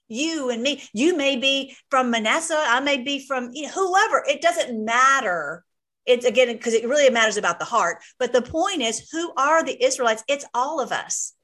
you 0.08 0.50
and 0.50 0.62
me. 0.62 0.82
You 0.92 1.16
may 1.16 1.36
be 1.36 1.76
from 1.90 2.10
Manasseh. 2.10 2.58
I 2.58 2.80
may 2.80 3.02
be 3.02 3.26
from 3.26 3.50
you 3.52 3.64
know, 3.64 3.68
whoever. 3.70 4.24
It 4.28 4.42
doesn't 4.42 4.84
matter. 4.84 5.64
It's 6.08 6.24
again 6.24 6.48
because 6.48 6.74
it 6.74 6.86
really 6.86 7.10
matters 7.10 7.36
about 7.36 7.58
the 7.58 7.64
heart. 7.64 7.98
But 8.18 8.32
the 8.32 8.42
point 8.42 8.82
is, 8.82 9.08
who 9.10 9.32
are 9.36 9.62
the 9.62 9.82
Israelites? 9.82 10.24
It's 10.28 10.44
all 10.54 10.80
of 10.80 10.92
us. 10.92 11.34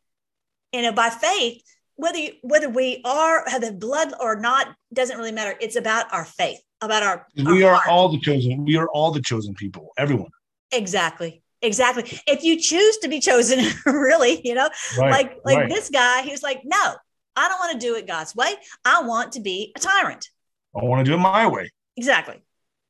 you 0.73 0.83
know 0.83 0.93
by 0.93 1.11
faith, 1.11 1.63
whether 1.97 2.19
you, 2.19 2.33
whether 2.43 2.69
we 2.69 3.01
are 3.05 3.49
have 3.49 3.61
the 3.61 3.73
blood 3.73 4.13
or 4.21 4.37
not 4.41 4.75
doesn't 4.93 5.17
really 5.17 5.33
matter. 5.33 5.57
It's 5.61 5.77
about 5.77 6.13
our 6.13 6.25
faith, 6.25 6.61
about 6.81 7.03
our. 7.03 7.27
We 7.37 7.63
our 7.63 7.73
are 7.73 7.75
heart. 7.77 7.89
all 7.89 8.09
the 8.09 8.21
chosen. 8.21 8.65
We 8.65 8.77
are 8.77 8.89
all 8.89 9.13
the 9.13 9.23
chosen 9.23 9.55
people. 9.55 9.93
Everyone. 9.99 10.31
Exactly 10.73 11.41
exactly 11.63 12.21
if 12.27 12.45
you 12.45 12.61
choose 12.61 12.99
to 12.99 13.09
be 13.09 13.21
chosen 13.21 13.65
really 13.87 14.39
you 14.47 14.55
know 14.55 14.69
right, 14.99 15.11
like 15.11 15.39
like 15.47 15.57
right. 15.57 15.71
this 15.71 15.89
guy 15.89 16.21
he 16.21 16.31
was 16.31 16.43
like 16.43 16.61
no 16.63 16.95
I 17.37 17.49
don't 17.49 17.59
want 17.59 17.81
to 17.81 17.87
do 17.87 17.97
it 17.97 18.07
God's 18.07 18.35
way. 18.35 18.55
I 18.85 19.03
want 19.03 19.33
to 19.33 19.41
be 19.41 19.73
a 19.77 19.81
tyrant. 19.81 20.29
I 20.77 20.85
want 20.85 21.05
to 21.05 21.11
do 21.11 21.15
it 21.15 21.19
my 21.19 21.47
way. 21.47 21.71
Exactly. 21.97 22.43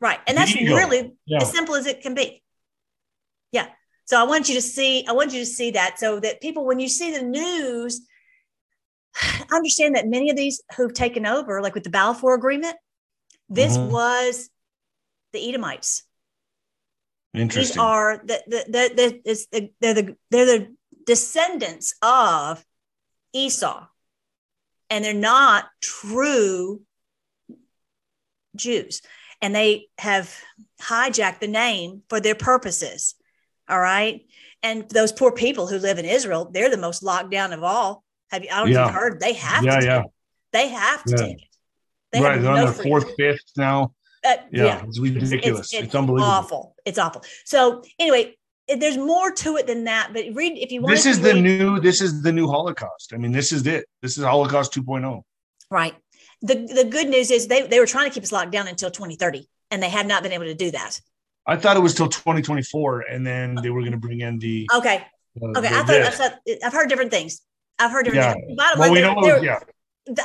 Right. 0.05 0.20
And 0.26 0.36
that's 0.36 0.55
really 0.55 1.16
Yeah. 1.24 1.38
as 1.40 1.50
simple 1.50 1.74
as 1.76 1.86
it 1.86 2.02
can 2.02 2.12
be. 2.12 2.42
Yeah. 3.52 3.68
So 4.05 4.20
I 4.20 4.24
want 4.24 4.50
you 4.50 4.55
to 4.57 4.61
see, 4.61 5.07
I 5.09 5.12
want 5.12 5.32
you 5.32 5.38
to 5.40 5.46
see 5.46 5.70
that 5.70 5.98
so 5.98 6.20
that 6.20 6.42
people, 6.42 6.66
when 6.66 6.78
you 6.78 6.90
see 6.90 7.11
the 7.11 7.22
news, 7.22 8.07
understand 9.50 9.96
that 9.96 10.07
many 10.07 10.28
of 10.28 10.36
these 10.36 10.61
who've 10.76 10.92
taken 10.92 11.24
over, 11.24 11.62
like 11.62 11.72
with 11.72 11.84
the 11.84 11.90
Balfour 11.90 12.34
Agreement, 12.34 12.76
this 13.48 13.78
Mhm. 13.78 13.88
was 13.90 14.50
the 15.32 15.48
Edomites. 15.48 16.02
Interesting. 17.32 17.72
These 17.72 17.78
are 17.78 18.18
the 18.18 18.42
the 18.46 18.64
the, 18.68 18.94
the, 18.94 19.22
it's 19.30 19.46
the 19.46 19.72
they're 19.80 19.94
the 19.94 20.16
they're 20.30 20.44
the 20.59 20.76
descendants 21.07 21.94
of 22.02 22.62
Esau, 23.32 23.86
and 24.90 25.02
they're 25.02 25.14
not 25.14 25.70
true 25.80 26.84
Jews, 28.55 29.00
and 29.45 29.55
they 29.55 29.88
have 29.99 30.34
hijacked 30.80 31.40
the 31.40 31.47
name 31.47 32.01
for 32.09 32.18
their 32.18 32.34
purposes. 32.34 33.14
All 33.68 33.78
right, 33.78 34.22
and 34.62 34.88
those 34.88 35.12
poor 35.12 35.32
people 35.32 35.66
who 35.66 35.78
live 35.78 35.99
in 35.99 36.07
Israel, 36.07 36.51
they're 36.51 36.70
the 36.70 36.78
most 36.78 37.03
locked 37.03 37.30
down 37.30 37.53
of 37.53 37.62
all. 37.62 38.05
Have 38.30 38.42
you? 38.42 38.49
I 38.51 38.61
don't 38.61 38.72
Yeah. 38.72 38.90
heard. 38.90 39.20
They 39.20 39.34
have 39.34 39.64
yeah, 39.64 39.80
to. 39.80 39.84
yeah. 39.86 39.97
Take 39.99 40.05
it. 40.07 40.12
They 40.53 40.68
have 40.68 41.05
to 41.05 41.11
Yeah. 41.11 41.26
take 41.26 41.42
it. 41.42 41.49
They 42.12 42.20
right. 42.20 42.40
They're 42.40 42.55
no 42.55 42.66
on 42.66 42.74
their 42.74 42.84
fourth, 42.84 43.14
fifth 43.16 43.51
now. 43.57 43.92
Uh, 44.24 44.36
Yeah. 44.51 44.82
It's 44.86 44.99
ridiculous. 44.99 45.74
It's, 45.74 45.95
unbelievable. 45.95 46.22
awful. 46.30 46.76
It's 46.86 46.99
awful. 46.99 47.22
So 47.45 47.82
anyway, 47.99 48.36
there's 48.68 48.97
more 48.97 49.30
to 49.32 49.57
it 49.57 49.66
than 49.66 49.84
that. 49.84 50.11
But 50.14 50.24
read 50.32 50.57
if 50.57 50.72
you 50.72 50.80
want. 50.80 50.95
This 50.95 51.05
is 51.05 51.20
the 51.20 51.34
new. 51.34 51.80
This 51.80 52.01
is 52.01 52.22
the 52.22 52.32
new 52.32 52.47
Holocaust. 52.49 53.12
I 53.12 53.18
mean, 53.18 53.32
this 53.32 53.53
is 53.53 53.66
it. 53.66 53.84
This 54.01 54.16
is 54.16 54.24
Holocaust 54.24 54.76
oh. 54.78 54.80
2.0. 54.82 55.22
right. 55.70 55.95
The 56.45 56.57
the 56.78 56.84
good 56.84 57.09
news 57.09 57.30
is 57.30 57.47
they 57.49 57.62
they 57.66 57.80
were 57.80 57.86
trying 57.86 58.09
to 58.09 58.14
keep 58.14 58.22
us 58.22 58.30
locked 58.30 58.53
down 58.53 58.68
until 58.68 58.90
2030, 58.90 59.49
and 59.70 59.82
they 59.82 59.88
have 59.88 60.07
not 60.07 60.22
been 60.22 60.32
able 60.32 60.45
to 60.45 60.55
do 60.55 60.70
that. 60.72 61.01
I 61.47 61.57
thought 61.57 61.76
it 61.76 61.80
was 61.80 61.95
till 61.95 62.09
2024, 62.09 63.01
and 63.11 63.26
then 63.26 63.55
they 63.62 63.70
were 63.70 63.80
going 63.80 63.92
to 63.92 63.99
bring 63.99 64.20
in 64.20 64.38
the. 64.38 64.68
Okay. 64.76 64.97
uh, 65.42 65.47
Okay. 65.59 65.68
the- 65.68 65.76
I 65.76 65.82
thought, 65.82 65.90
I 65.90 66.11
thought, 66.11 66.34
I've 66.64 66.72
heard 66.72 66.88
different 66.90 67.11
things. 67.11 67.40
I've 67.78 67.90
heard 67.90 68.05
different 68.05 68.24
Yeah. 68.26 68.32
things. 68.34 68.57
Bottom 68.57 68.78
Well, 68.78 68.88
line, 68.88 68.95
we 68.95 69.01
they- 69.01 69.14
know. 69.14 69.22
they 69.26 69.32
were- 69.32 69.45
Yeah. 69.45 69.59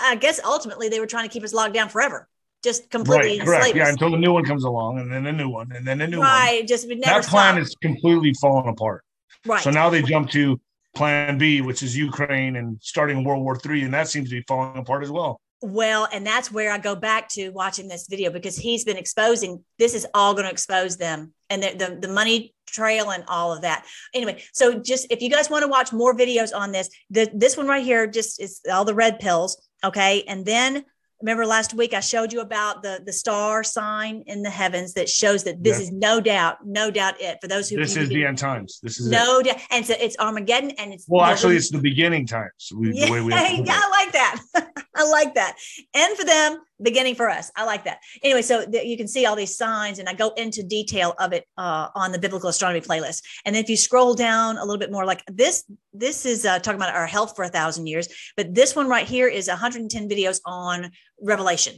I 0.01 0.15
guess 0.15 0.39
ultimately 0.43 0.89
they 0.89 0.99
were 0.99 1.07
trying 1.07 1.27
to 1.27 1.33
keep 1.33 1.43
us 1.43 1.53
locked 1.53 1.73
down 1.73 1.87
forever, 1.89 2.27
just 2.63 2.89
completely 2.89 3.39
Right. 3.39 3.45
Correct. 3.45 3.75
Yeah. 3.75 3.87
Until 3.89 4.11
the 4.11 4.17
new 4.17 4.33
one 4.33 4.43
comes 4.45 4.65
along, 4.65 4.99
and 4.99 5.11
then 5.11 5.25
a 5.25 5.31
new 5.31 5.49
one, 5.49 5.71
and 5.73 5.85
then 5.87 5.99
a 6.01 6.07
new 6.07 6.19
one. 6.19 6.27
Right. 6.27 6.67
Just 6.67 6.87
That 7.03 7.23
plan 7.25 7.57
is 7.57 7.75
completely 7.81 8.33
falling 8.41 8.67
apart. 8.69 9.03
right. 9.45 9.63
So 9.63 9.71
now 9.71 9.89
they 9.89 10.01
jump 10.01 10.29
to 10.31 10.59
Plan 10.95 11.37
B, 11.37 11.61
which 11.61 11.81
is 11.83 11.95
Ukraine 11.97 12.55
and 12.55 12.77
starting 12.81 13.23
World 13.23 13.43
War 13.43 13.55
Three, 13.57 13.83
and 13.83 13.93
that 13.93 14.07
seems 14.09 14.29
to 14.29 14.35
be 14.35 14.43
falling 14.47 14.77
apart 14.77 15.03
as 15.03 15.11
well. 15.11 15.39
Well, 15.61 16.07
and 16.13 16.25
that's 16.25 16.51
where 16.51 16.71
I 16.71 16.77
go 16.77 16.95
back 16.95 17.27
to 17.29 17.49
watching 17.49 17.89
this 17.89 18.07
video 18.07 18.31
because 18.31 18.55
he's 18.55 18.85
been 18.85 18.95
exposing 18.95 19.63
this 19.77 19.93
is 19.93 20.07
all 20.13 20.33
going 20.33 20.45
to 20.45 20.51
expose 20.51 20.95
them 20.95 21.33
and 21.49 21.61
the, 21.61 21.75
the, 21.75 22.07
the 22.07 22.13
money 22.13 22.53
trail 22.65 23.11
and 23.11 23.25
all 23.27 23.51
of 23.51 23.61
that. 23.63 23.85
Anyway, 24.13 24.41
so 24.53 24.79
just 24.79 25.07
if 25.09 25.21
you 25.21 25.29
guys 25.29 25.49
want 25.49 25.63
to 25.63 25.67
watch 25.67 25.91
more 25.91 26.15
videos 26.15 26.55
on 26.55 26.71
this, 26.71 26.89
the, 27.09 27.29
this 27.33 27.57
one 27.57 27.67
right 27.67 27.83
here 27.83 28.07
just 28.07 28.41
is 28.41 28.61
all 28.71 28.85
the 28.85 28.93
red 28.93 29.19
pills. 29.19 29.61
Okay. 29.83 30.23
And 30.27 30.45
then 30.45 30.85
remember 31.21 31.45
last 31.45 31.73
week 31.73 31.93
I 31.93 31.99
showed 31.99 32.31
you 32.31 32.41
about 32.41 32.81
the, 32.83 33.01
the 33.05 33.11
star 33.13 33.63
sign 33.63 34.23
in 34.27 34.41
the 34.41 34.49
heavens 34.49 34.93
that 34.93 35.09
shows 35.09 35.43
that 35.43 35.63
this 35.63 35.77
Yeah. 35.77 35.83
is 35.83 35.91
no 35.91 36.19
doubt, 36.21 36.57
no 36.65 36.89
doubt 36.91 37.19
it 37.19 37.37
for 37.41 37.47
those 37.47 37.69
who 37.69 37.77
This 37.77 37.97
is 37.97 38.09
the 38.09 38.25
end 38.25 38.37
times. 38.37 38.79
This 38.81 38.99
is 38.99 39.09
no 39.09 39.41
doubt. 39.41 39.57
And 39.71 39.85
so 39.85 39.95
it's 39.99 40.17
Armageddon 40.19 40.71
and 40.71 40.93
it's 40.93 41.05
Well, 41.07 41.25
the- 41.25 41.31
actually, 41.31 41.57
it's 41.57 41.69
the 41.71 41.79
beginning 41.79 42.25
times. 42.25 42.71
We, 42.75 42.93
yeah, 42.93 43.05
the 43.07 43.11
way 43.11 43.21
we 43.21 43.33
have 43.33 43.49
to 43.49 43.57
put 43.57 43.67
yeah. 43.67 43.81
I 43.83 43.89
like 43.89 44.11
that. 44.13 44.41
I 44.95 45.09
like 45.09 45.33
that. 45.35 45.55
and 45.93 46.17
for 46.17 46.25
them, 46.25 46.59
beginning 46.81 47.15
for 47.15 47.29
us. 47.29 47.51
I 47.55 47.65
like 47.65 47.83
that. 47.85 47.99
Anyway, 48.23 48.41
so 48.41 48.65
th- 48.65 48.85
you 48.85 48.97
can 48.97 49.07
see 49.07 49.25
all 49.25 49.35
these 49.35 49.55
signs, 49.55 49.99
and 49.99 50.07
I 50.07 50.13
go 50.13 50.29
into 50.37 50.63
detail 50.63 51.13
of 51.19 51.33
it 51.33 51.45
uh, 51.57 51.89
on 51.95 52.11
the 52.11 52.19
biblical 52.19 52.49
astronomy 52.49 52.81
playlist. 52.81 53.23
And 53.45 53.55
then 53.55 53.63
if 53.63 53.69
you 53.69 53.77
scroll 53.77 54.13
down 54.13 54.57
a 54.57 54.61
little 54.61 54.77
bit 54.77 54.91
more, 54.91 55.05
like 55.05 55.23
this, 55.27 55.65
this 55.93 56.25
is 56.25 56.45
uh, 56.45 56.59
talking 56.59 56.79
about 56.79 56.95
our 56.95 57.07
health 57.07 57.35
for 57.35 57.43
a 57.43 57.49
thousand 57.49 57.87
years, 57.87 58.07
but 58.35 58.53
this 58.53 58.75
one 58.75 58.87
right 58.87 59.07
here 59.07 59.27
is 59.27 59.47
110 59.47 60.09
videos 60.09 60.39
on 60.45 60.91
Revelation. 61.21 61.75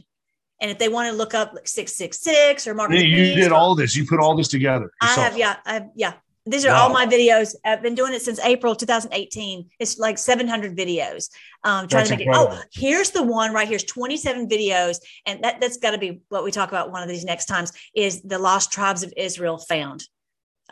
And 0.60 0.70
if 0.70 0.78
they 0.78 0.88
want 0.88 1.10
to 1.10 1.16
look 1.16 1.34
up 1.34 1.54
like 1.54 1.66
666 1.66 2.68
or 2.68 2.74
Mark, 2.74 2.92
Yeah, 2.92 3.00
you 3.00 3.34
did 3.34 3.50
all 3.50 3.74
this. 3.74 3.96
You 3.96 4.06
put 4.06 4.20
all 4.20 4.36
this 4.36 4.46
together. 4.46 4.92
I 5.00 5.14
have, 5.14 5.36
yeah, 5.36 5.56
I 5.66 5.74
have, 5.74 5.88
yeah. 5.96 6.12
These 6.44 6.64
are 6.64 6.74
all 6.74 6.90
my 6.90 7.06
videos. 7.06 7.54
I've 7.64 7.82
been 7.82 7.94
doing 7.94 8.14
it 8.14 8.22
since 8.22 8.40
April 8.40 8.74
2018. 8.74 9.70
It's 9.78 9.98
like 9.98 10.18
700 10.18 10.76
videos. 10.76 11.30
Um, 11.62 11.86
trying 11.86 12.00
That's 12.00 12.10
to 12.10 12.16
make 12.16 12.26
incredible. 12.26 12.56
it. 12.56 12.64
Oh, 12.64 12.68
here's 12.72 13.10
the 13.10 13.22
one 13.22 13.52
right 13.52 13.68
here's 13.68 13.84
27 13.84 14.48
videos, 14.48 14.98
and 15.24 15.44
that 15.44 15.60
that's 15.60 15.76
got 15.76 15.92
to 15.92 15.98
be 15.98 16.22
what 16.30 16.42
we 16.42 16.50
talk 16.50 16.70
about 16.70 16.90
one 16.90 17.02
of 17.02 17.08
these 17.08 17.24
next 17.24 17.46
times. 17.46 17.72
Is 17.94 18.22
the 18.22 18.38
lost 18.38 18.72
tribes 18.72 19.04
of 19.04 19.12
Israel 19.16 19.58
found? 19.58 20.04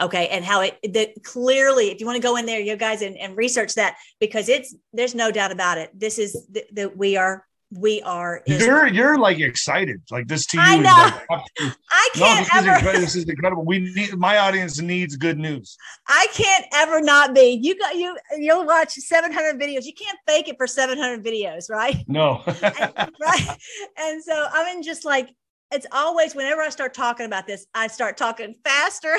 Okay, 0.00 0.28
and 0.28 0.44
how 0.44 0.62
it 0.62 0.78
that 0.92 1.22
clearly, 1.22 1.90
if 1.90 2.00
you 2.00 2.06
want 2.06 2.16
to 2.16 2.22
go 2.22 2.36
in 2.36 2.46
there, 2.46 2.58
you 2.58 2.74
guys, 2.76 3.02
and, 3.02 3.16
and 3.16 3.36
research 3.36 3.74
that 3.74 3.96
because 4.18 4.48
it's 4.48 4.74
there's 4.92 5.14
no 5.14 5.30
doubt 5.30 5.52
about 5.52 5.78
it. 5.78 5.90
This 5.94 6.18
is 6.18 6.48
that 6.72 6.96
we 6.96 7.16
are 7.16 7.46
we 7.72 8.02
are. 8.02 8.42
Israel. 8.46 8.66
You're 8.68 8.86
you're 8.88 9.18
like 9.18 9.38
excited. 9.38 10.02
Like 10.10 10.26
this 10.26 10.46
to 10.46 10.56
you. 10.56 10.62
I 10.62 10.74
is 10.76 10.82
know. 10.82 11.34
like, 11.60 11.74
I 11.90 12.08
can't 12.14 12.46
this 12.46 12.48
is, 12.48 12.54
ever. 12.58 12.68
incredible. 12.74 13.00
this 13.00 13.16
is 13.16 13.24
incredible. 13.28 13.64
We 13.64 13.78
need 13.78 14.16
my 14.16 14.38
audience 14.38 14.80
needs 14.80 15.16
good 15.16 15.38
news. 15.38 15.76
I 16.08 16.26
can't 16.32 16.64
ever 16.74 17.00
not 17.00 17.34
be. 17.34 17.60
You 17.62 17.78
got 17.78 17.96
you. 17.96 18.16
You'll 18.38 18.66
watch 18.66 18.92
700 18.94 19.60
videos. 19.60 19.84
You 19.84 19.94
can't 19.94 20.18
fake 20.26 20.48
it 20.48 20.56
for 20.56 20.66
700 20.66 21.24
videos, 21.24 21.70
right? 21.70 21.96
No. 22.08 22.42
And- 22.46 23.12
right. 23.20 23.56
And 23.98 24.22
so 24.22 24.46
I'm 24.52 24.76
in 24.76 24.82
just 24.82 25.04
like 25.04 25.30
it's 25.72 25.86
always 25.92 26.34
whenever 26.34 26.60
I 26.62 26.68
start 26.70 26.92
talking 26.94 27.26
about 27.26 27.46
this, 27.46 27.66
I 27.74 27.86
start 27.86 28.16
talking 28.16 28.56
faster 28.64 29.16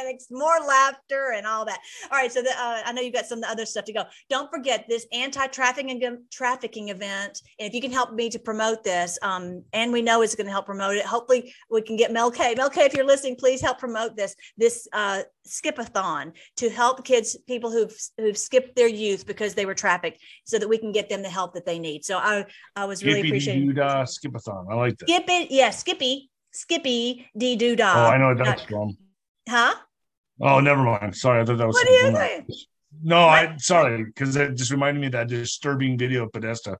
and 0.00 0.08
it's 0.14 0.28
more 0.30 0.58
laughter 0.66 1.32
and 1.36 1.46
all 1.46 1.64
that. 1.64 1.80
All 2.10 2.18
right. 2.18 2.32
So 2.32 2.42
the, 2.42 2.50
uh, 2.50 2.82
I 2.84 2.92
know 2.92 3.02
you've 3.02 3.14
got 3.14 3.26
some 3.26 3.42
other 3.44 3.66
stuff 3.66 3.84
to 3.86 3.92
go. 3.92 4.04
Don't 4.28 4.50
forget 4.50 4.86
this 4.88 5.06
anti-trafficking 5.12 6.24
trafficking 6.32 6.88
event. 6.88 7.40
And 7.58 7.68
if 7.68 7.74
you 7.74 7.80
can 7.80 7.92
help 7.92 8.12
me 8.12 8.30
to 8.30 8.38
promote 8.38 8.84
this, 8.84 9.18
um, 9.22 9.62
and 9.72 9.92
we 9.92 10.02
know 10.02 10.22
it's 10.22 10.34
going 10.34 10.46
to 10.46 10.52
help 10.52 10.66
promote 10.66 10.96
it. 10.96 11.04
Hopefully 11.04 11.52
we 11.70 11.82
can 11.82 11.96
get 11.96 12.12
Mel 12.12 12.30
K. 12.30 12.54
Mel 12.54 12.70
K, 12.70 12.84
if 12.84 12.94
you're 12.94 13.06
listening, 13.06 13.36
please 13.36 13.60
help 13.60 13.78
promote 13.78 14.16
this 14.16 14.34
this 14.56 14.88
uh, 14.92 15.22
skipathon 15.48 16.32
to 16.56 16.70
help 16.70 17.04
kids, 17.04 17.36
people 17.46 17.70
who've 17.70 17.94
who've 18.18 18.38
skipped 18.38 18.76
their 18.76 18.88
youth 18.88 19.26
because 19.26 19.54
they 19.54 19.66
were 19.66 19.74
trafficked, 19.74 20.18
so 20.44 20.58
that 20.58 20.68
we 20.68 20.78
can 20.78 20.92
get 20.92 21.08
them 21.08 21.22
the 21.22 21.28
help 21.28 21.54
that 21.54 21.66
they 21.66 21.78
need. 21.78 22.04
So 22.04 22.18
I 22.18 22.44
I 22.76 22.84
was 22.84 23.04
really 23.04 23.20
Skippy 23.20 23.28
appreciating. 23.28 23.78
uh, 23.78 24.04
skipathon. 24.04 24.66
I 24.70 24.74
like 24.74 24.98
that. 24.98 25.08
Skip 25.08 25.24
it, 25.28 25.50
yeah, 25.50 25.70
Skippy, 25.70 26.30
Skippy 26.52 27.26
dee 27.36 27.56
doo 27.56 27.76
Oh. 27.80 27.84
I 27.84 28.18
know 28.18 28.28
what 28.28 28.44
that's 28.44 28.62
from. 28.62 28.96
Huh? 29.48 29.74
Oh, 30.40 30.60
never 30.60 30.82
mind. 30.82 31.16
Sorry, 31.16 31.40
I 31.40 31.44
thought 31.44 31.58
that 31.58 31.66
was. 31.66 31.74
What 31.74 31.86
something 31.86 32.16
saying? 32.16 32.46
No, 33.02 33.18
I 33.18 33.56
sorry 33.58 34.04
because 34.04 34.36
it 34.36 34.54
just 34.54 34.70
reminded 34.70 35.00
me 35.00 35.06
of 35.06 35.12
that 35.12 35.28
disturbing 35.28 35.98
video 35.98 36.24
of 36.24 36.32
Podesta. 36.32 36.78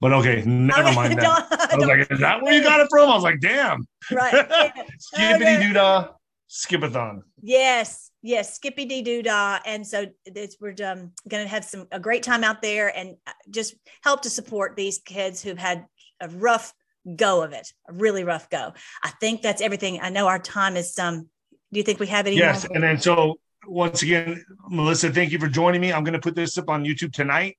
But 0.00 0.12
okay, 0.12 0.42
never 0.44 0.88
Okay, 0.88 0.94
mind 0.94 1.18
that. 1.18 1.68
I 1.72 1.76
was 1.76 1.86
like, 1.86 2.10
is 2.10 2.20
that 2.20 2.42
where 2.42 2.52
you 2.52 2.62
got 2.62 2.80
it 2.80 2.88
from? 2.90 3.10
I 3.10 3.14
was 3.14 3.22
like, 3.22 3.40
damn. 3.40 3.86
right. 4.12 4.34
Skippity 4.98 5.58
doo 5.58 5.72
dah, 5.72 6.08
skipathon. 6.50 7.22
Yes, 7.42 8.10
yes, 8.22 8.54
Skippy 8.54 8.84
Dee 8.84 9.02
Doo 9.02 9.22
Dah. 9.22 9.60
And 9.64 9.86
so 9.86 10.06
it's, 10.24 10.56
we're 10.60 10.74
um, 10.84 11.12
going 11.28 11.44
to 11.44 11.48
have 11.48 11.64
some 11.64 11.86
a 11.92 12.00
great 12.00 12.22
time 12.22 12.44
out 12.44 12.62
there 12.62 12.96
and 12.96 13.16
uh, 13.26 13.32
just 13.50 13.74
help 14.02 14.22
to 14.22 14.30
support 14.30 14.76
these 14.76 14.98
kids 14.98 15.42
who've 15.42 15.58
had 15.58 15.86
a 16.20 16.28
rough 16.28 16.72
go 17.14 17.42
of 17.42 17.52
it, 17.52 17.68
a 17.88 17.92
really 17.92 18.24
rough 18.24 18.50
go. 18.50 18.72
I 19.02 19.10
think 19.20 19.42
that's 19.42 19.62
everything. 19.62 20.00
I 20.00 20.10
know 20.10 20.26
our 20.26 20.38
time 20.38 20.76
is 20.76 20.98
um. 20.98 21.28
Do 21.72 21.78
you 21.78 21.84
think 21.84 22.00
we 22.00 22.06
have 22.06 22.26
any? 22.26 22.36
Yes, 22.36 22.68
more? 22.68 22.76
and 22.76 22.84
then 22.84 23.00
so 23.00 23.38
once 23.66 24.02
again, 24.02 24.44
Melissa, 24.68 25.10
thank 25.10 25.32
you 25.32 25.38
for 25.38 25.48
joining 25.48 25.80
me. 25.80 25.92
I'm 25.92 26.04
going 26.04 26.14
to 26.14 26.20
put 26.20 26.34
this 26.34 26.56
up 26.58 26.68
on 26.68 26.84
YouTube 26.84 27.12
tonight. 27.12 27.56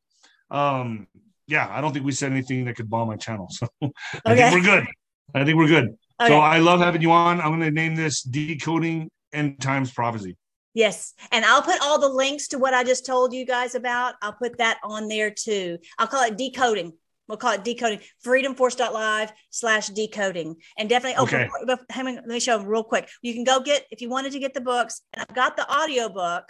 Um, 0.49 1.07
yeah, 1.47 1.67
I 1.69 1.81
don't 1.81 1.93
think 1.93 2.05
we 2.05 2.11
said 2.11 2.31
anything 2.31 2.65
that 2.65 2.75
could 2.75 2.89
bomb 2.89 3.07
my 3.07 3.17
channel, 3.17 3.47
so 3.51 3.67
I 4.25 4.35
think 4.35 4.53
we're 4.53 4.61
good. 4.61 4.87
I 5.35 5.43
think 5.43 5.57
we're 5.57 5.67
good. 5.67 5.95
Okay. 6.19 6.29
So 6.29 6.39
I 6.39 6.59
love 6.59 6.79
having 6.79 7.01
you 7.01 7.11
on. 7.11 7.41
I'm 7.41 7.49
going 7.49 7.61
to 7.61 7.71
name 7.71 7.95
this 7.95 8.21
"Decoding 8.23 9.09
End 9.33 9.59
Times 9.61 9.91
Prophecy." 9.91 10.37
Yes. 10.73 11.15
And 11.31 11.43
I'll 11.43 11.63
put 11.63 11.81
all 11.81 11.99
the 11.99 12.07
links 12.07 12.49
to 12.49 12.59
what 12.59 12.75
I 12.75 12.83
just 12.83 13.03
told 13.03 13.33
you 13.33 13.47
guys 13.47 13.73
about. 13.73 14.13
I'll 14.21 14.33
put 14.33 14.59
that 14.59 14.77
on 14.83 15.07
there 15.07 15.31
too. 15.31 15.79
I'll 15.97 16.05
call 16.05 16.23
it 16.23 16.37
decoding. 16.37 16.93
We'll 17.27 17.37
call 17.37 17.53
it 17.53 17.63
decoding 17.63 17.99
freedomforce.live 18.25 19.31
slash 19.49 19.87
decoding. 19.89 20.55
And 20.77 20.87
definitely, 20.89 21.17
oh, 21.17 21.23
Okay. 21.23 21.43
before- 21.45 21.65
before- 21.65 21.85
hang 21.89 22.07
on, 22.07 22.15
let 22.15 22.27
me 22.27 22.39
show 22.39 22.57
them 22.57 22.67
real 22.67 22.83
quick. 22.83 23.09
You 23.21 23.33
can 23.33 23.43
go 23.43 23.59
get, 23.59 23.85
if 23.91 24.01
you 24.01 24.09
wanted 24.09 24.31
to 24.33 24.39
get 24.39 24.53
the 24.53 24.61
books, 24.61 25.01
and 25.13 25.21
I've 25.27 25.35
got 25.35 25.57
the 25.57 25.67
audio 25.69 26.09
book 26.09 26.45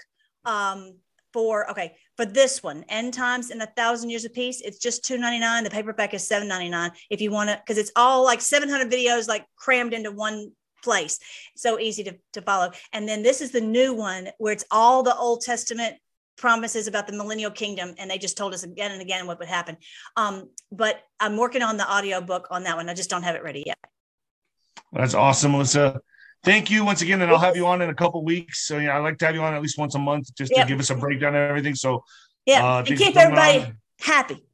um, 0.45 0.95
for, 1.34 1.69
okay, 1.71 1.97
for 2.15 2.25
this 2.25 2.63
one, 2.63 2.86
End 2.89 3.13
Times 3.13 3.49
in 3.51 3.61
a 3.61 3.65
Thousand 3.65 4.09
Years 4.09 4.23
of 4.25 4.34
Peace. 4.34 4.61
It's 4.61 4.78
just 4.80 5.03
two 5.03 5.17
ninety 5.17 5.39
nine. 5.39 5.63
The 5.63 5.69
paperback 5.69 6.13
is 6.13 6.25
seven 6.28 6.47
ninety 6.47 6.69
nine. 6.69 6.91
If 7.09 7.21
you 7.21 7.32
want 7.32 7.49
to, 7.49 7.57
because 7.57 7.78
it's 7.78 7.91
all 7.95 8.23
like 8.23 8.39
700 8.41 8.89
videos, 8.91 9.28
like 9.28 9.45
crammed 9.57 9.93
into 9.93 10.11
one 10.11 10.51
place 10.84 11.19
so 11.55 11.80
easy 11.80 12.03
to, 12.03 12.15
to 12.34 12.41
follow 12.43 12.71
and 12.93 13.09
then 13.09 13.23
this 13.23 13.41
is 13.41 13.51
the 13.51 13.59
new 13.59 13.93
one 13.95 14.30
where 14.38 14.53
it's 14.53 14.63
all 14.71 15.01
the 15.01 15.13
old 15.17 15.41
testament 15.41 15.95
promises 16.38 16.88
about 16.88 17.08
the 17.08 17.14
millennial 17.14 17.52
kingdom, 17.52 17.94
and 17.98 18.10
they 18.10 18.18
just 18.18 18.38
told 18.38 18.54
us 18.54 18.64
again 18.64 18.92
and 18.92 19.02
again 19.02 19.28
what 19.28 19.40
would 19.40 19.48
happen. 19.48 19.78
Um, 20.16 20.50
but 20.72 21.02
I'm 21.20 21.36
working 21.36 21.62
on 21.62 21.78
the 21.78 21.88
audio 21.88 22.22
book 22.22 22.48
on 22.52 22.64
that 22.64 22.78
one. 22.78 22.90
I 22.90 22.94
just 22.94 23.10
don't 23.10 23.24
have 23.24 23.36
it 23.36 23.44
ready 23.44 23.64
yet. 23.66 23.78
That's 24.94 25.14
awesome, 25.14 25.52
Melissa. 25.52 26.00
Thank 26.44 26.70
you 26.72 26.86
once 26.86 27.02
again, 27.02 27.22
and 27.22 27.32
I'll 27.32 27.40
have 27.40 27.58
you 27.58 27.66
on 27.68 27.82
in 27.82 27.90
a 27.90 27.96
couple 27.96 28.24
weeks. 28.24 28.66
So 28.68 28.78
yeah, 28.78 28.96
I 28.96 29.00
like 29.00 29.18
to 29.18 29.26
have 29.26 29.36
you 29.36 29.42
on 29.42 29.54
at 29.54 29.62
least 29.62 29.78
once 29.78 29.96
a 29.96 30.00
month 30.00 30.34
just 30.36 30.52
yep. 30.56 30.66
to 30.66 30.74
give 30.74 30.80
us 30.80 30.90
a 30.90 30.96
breakdown 30.96 31.36
of 31.36 31.50
everything. 31.50 31.76
So 31.76 32.04
yeah, 32.46 32.66
uh, 32.66 32.84
and 32.88 32.98
keep 32.98 33.18
everybody 33.18 33.60
on. 33.60 33.78
happy. 34.00 34.46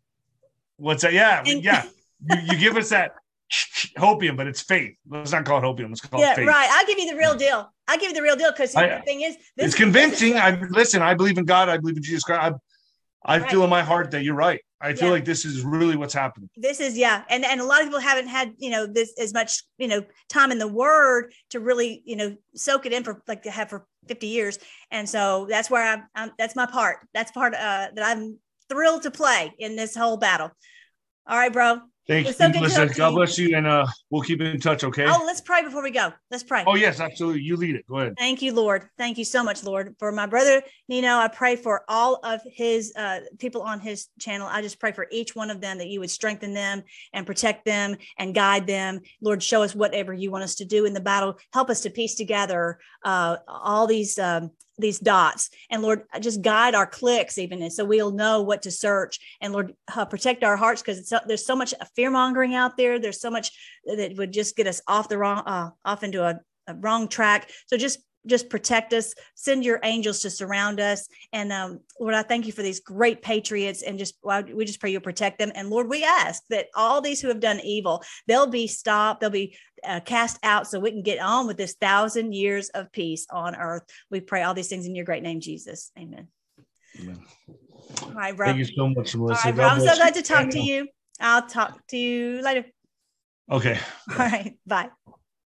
What's 0.78 1.04
that? 1.04 1.14
Yeah, 1.14 1.44
and- 1.46 1.64
yeah. 1.64 1.84
you, 2.30 2.38
you 2.52 2.58
give 2.58 2.78
us 2.78 2.90
that 2.90 3.16
hopium, 3.98 4.38
but 4.38 4.48
it's 4.48 4.62
faith. 4.62 4.96
Let's 5.08 5.32
not 5.32 5.46
call 5.46 5.60
it 5.60 5.64
hopium. 5.64 5.89
Let's 5.89 6.02
call 6.02 6.20
yeah, 6.20 6.34
it 6.34 6.36
faith. 6.38 6.48
right. 6.48 6.68
I'll 6.72 6.86
give 6.86 7.00
you 7.00 7.10
the 7.10 7.18
real 7.18 7.36
deal. 7.36 7.72
I'll 7.88 7.98
give 7.98 8.10
you 8.10 8.16
the 8.16 8.22
real 8.22 8.36
deal 8.36 8.52
because 8.52 8.74
the 8.74 9.02
thing 9.06 9.22
is, 9.22 9.38
it's 9.58 9.76
convincing. 9.76 10.38
I 10.38 10.60
listen. 10.70 11.02
I 11.02 11.14
believe 11.14 11.38
in 11.38 11.46
God. 11.46 11.70
I 11.70 11.78
believe 11.78 11.98
in 11.98 12.04
Jesus 12.04 12.24
Christ. 12.24 12.41
I, 12.41 13.36
I 13.36 13.39
right. 13.39 13.50
feel 13.50 13.64
in 13.64 13.70
my 13.70 13.82
heart 13.82 14.12
that 14.12 14.24
you're 14.24 14.36
right. 14.36 14.62
I 14.82 14.94
feel 14.94 15.08
yeah. 15.08 15.14
like 15.14 15.26
this 15.26 15.46
is 15.46 15.64
really 15.64 15.96
what's 15.96 16.14
happening. 16.14 16.50
This 16.58 16.82
is 16.82 16.98
yeah, 16.98 17.24
and 17.30 17.46
and 17.46 17.62
a 17.62 17.64
lot 17.64 17.80
of 17.80 17.88
people 17.88 18.02
haven't 18.02 18.28
had 18.28 18.54
you 18.58 18.70
know 18.70 18.86
this 18.86 19.14
as 19.18 19.34
much 19.34 19.64
you 19.78 19.88
know 19.88 20.04
time 20.30 20.52
in 20.52 20.60
the 20.60 20.68
Word 20.68 21.32
to 21.52 21.60
really 21.60 22.04
you 22.06 22.18
know 22.18 22.36
soak 22.54 22.86
it 22.86 22.91
in 22.91 23.04
for 23.04 23.22
like 23.28 23.44
to 23.44 23.52
have 23.52 23.70
for 23.70 23.86
50 24.08 24.28
years, 24.28 24.60
and 24.91 25.08
so 25.08 25.48
that's 25.50 25.70
where 25.70 25.84
I'm. 25.84 26.04
I'm 26.16 26.32
that's 26.38 26.56
my 26.56 26.66
part. 26.66 26.98
That's 27.14 27.32
part 27.32 27.54
uh, 27.54 27.88
that 27.96 28.04
I'm 28.04 28.39
thrilled 28.70 29.04
to 29.04 29.12
play 29.12 29.54
in 29.58 29.76
this 29.76 29.96
whole 29.96 30.18
battle. 30.18 30.52
All 31.28 31.38
right, 31.38 31.54
bro. 31.54 31.80
Thanks. 32.08 32.36
So 32.36 32.47
Listen, 32.47 32.89
God 32.95 33.12
bless 33.12 33.38
you, 33.38 33.56
and 33.56 33.66
uh, 33.66 33.86
we'll 34.10 34.22
keep 34.22 34.41
in 34.41 34.60
touch. 34.60 34.84
Okay. 34.84 35.06
Oh, 35.08 35.24
let's 35.26 35.39
pray 35.39 35.64
before 35.64 35.82
we 35.82 35.91
go. 35.91 36.12
Let's 36.30 36.43
pray. 36.43 36.64
Oh 36.68 36.76
yes, 36.76 36.99
absolutely. 36.99 37.41
You 37.41 37.56
lead 37.56 37.76
it. 37.76 37.88
Go 37.88 37.99
ahead. 37.99 38.16
Thank 38.18 38.41
you, 38.41 38.54
Lord. 38.54 38.89
Thank 38.97 39.18
you 39.18 39.24
so 39.24 39.41
much, 39.41 39.64
Lord, 39.64 39.95
for 39.99 40.12
my 40.12 40.26
brother 40.26 40.62
Nino. 40.89 41.16
I 41.16 41.30
pray 41.30 41.56
for 41.56 41.84
all 41.88 42.20
of 42.24 42.41
his 42.45 42.93
uh, 42.97 43.22
people 43.39 43.62
on 43.62 43.80
his 43.80 44.08
channel. 44.20 44.47
I 44.51 44.62
just 44.62 44.80
pray 44.80 44.91
for 44.91 45.08
each 45.12 45.34
one 45.34 45.49
of 45.49 45.62
them 45.62 45.78
that 45.78 45.88
you 45.88 46.01
would 46.01 46.12
strengthen 46.12 46.54
them 46.54 46.84
and 47.14 47.26
protect 47.26 47.64
them 47.64 47.95
and 48.18 48.36
guide 48.36 48.68
them. 48.68 48.99
Lord, 49.22 49.41
show 49.41 49.64
us 49.64 49.74
whatever 49.74 50.12
you 50.12 50.30
want 50.30 50.43
us 50.43 50.56
to 50.56 50.66
do 50.66 50.86
in 50.86 50.93
the 50.93 50.99
battle. 50.99 51.38
Help 51.54 51.70
us 51.70 51.82
to 51.82 51.89
piece 51.89 52.16
together 52.16 52.80
uh, 53.04 53.38
all 53.47 53.88
these 53.88 54.20
um, 54.20 54.51
these 54.80 54.99
dots 54.99 55.49
and 55.69 55.84
lord 55.84 56.03
just 56.19 56.41
guide 56.41 56.74
our 56.74 56.88
clicks 56.88 57.38
even 57.38 57.61
and 57.61 57.71
so 57.74 57.86
we'll 57.86 58.11
know 58.11 58.41
what 58.41 58.61
to 58.61 58.71
search. 58.71 59.19
And 59.41 59.53
lord 59.53 59.74
uh, 59.95 60.05
protect 60.05 60.43
our 60.43 60.55
hearts 60.55 60.82
because 60.82 61.11
there's 61.26 61.45
so 61.45 61.55
much 61.55 61.74
fear 61.95 62.11
mongering 62.11 62.55
out 62.55 62.78
there. 62.78 62.99
There's 62.99 63.21
so 63.21 63.32
much 63.32 63.51
that 63.86 64.15
would 64.17 64.32
just 64.32 64.55
get 64.55 64.67
us 64.67 64.82
off 64.88 65.09
the 65.09 65.17
wrong 65.17 65.43
uh, 65.45 65.69
off 65.84 66.03
into 66.03 66.24
a, 66.24 66.39
a 66.67 66.76
wrong 66.76 67.07
track. 67.07 67.49
So 67.67 67.78
just 67.78 67.99
just 68.26 68.49
protect 68.49 68.93
us 68.93 69.13
send 69.36 69.65
your 69.65 69.80
angels 69.84 70.21
to 70.21 70.30
surround 70.30 70.80
us. 70.80 71.07
And 71.32 71.51
um, 71.51 71.80
lord 71.99 72.13
i 72.13 72.24
thank 72.24 72.45
you 72.45 72.51
for 72.51 72.63
these 72.63 72.80
great 72.80 73.21
patriots 73.21 73.82
and 73.82 73.99
just 73.99 74.15
we 74.53 74.65
just 74.65 74.80
pray 74.80 74.91
you'll 74.91 75.01
protect 75.01 75.39
them. 75.39 75.51
And 75.55 75.69
lord 75.69 75.89
we 75.89 76.03
ask 76.03 76.43
that 76.49 76.67
all 76.76 77.01
these 77.01 77.21
who 77.21 77.28
have 77.28 77.39
done 77.39 77.59
evil 77.61 78.03
they'll 78.28 78.47
be 78.47 78.67
stopped 78.67 79.21
they'll 79.21 79.30
be 79.30 79.57
uh, 79.84 79.99
cast 79.99 80.39
out 80.43 80.67
so 80.67 80.80
we 80.80 80.91
can 80.91 81.03
get 81.03 81.19
on 81.19 81.47
with 81.47 81.57
this 81.57 81.74
thousand 81.74 82.34
years 82.34 82.69
of 82.69 82.91
peace 82.91 83.28
on 83.30 83.55
earth. 83.55 83.84
We 84.09 84.21
pray 84.21 84.43
all 84.43 84.53
these 84.53 84.69
things 84.69 84.86
in 84.86 84.95
your 84.95 85.05
great 85.05 85.24
name 85.24 85.39
jesus. 85.39 85.91
Amen, 85.97 86.28
amen. 86.99 87.19
all 88.01 88.13
right 88.13 88.36
bro 88.36 88.47
thank 88.47 88.59
you 88.59 88.65
so 88.65 88.89
much 88.89 89.15
Melissa. 89.15 89.39
all 89.39 89.51
right 89.51 89.55
bro 89.55 89.67
i'm 89.67 89.80
so 89.82 89.95
glad 89.95 90.13
to 90.15 90.21
talk 90.21 90.49
to 90.49 90.59
you. 90.59 90.88
I'll 91.19 91.47
talk 91.47 91.80
to 91.89 91.97
you 91.97 92.41
later. 92.41 92.65
Okay. 93.49 93.78
All 94.11 94.17
right 94.17 94.57
bye 94.65 94.89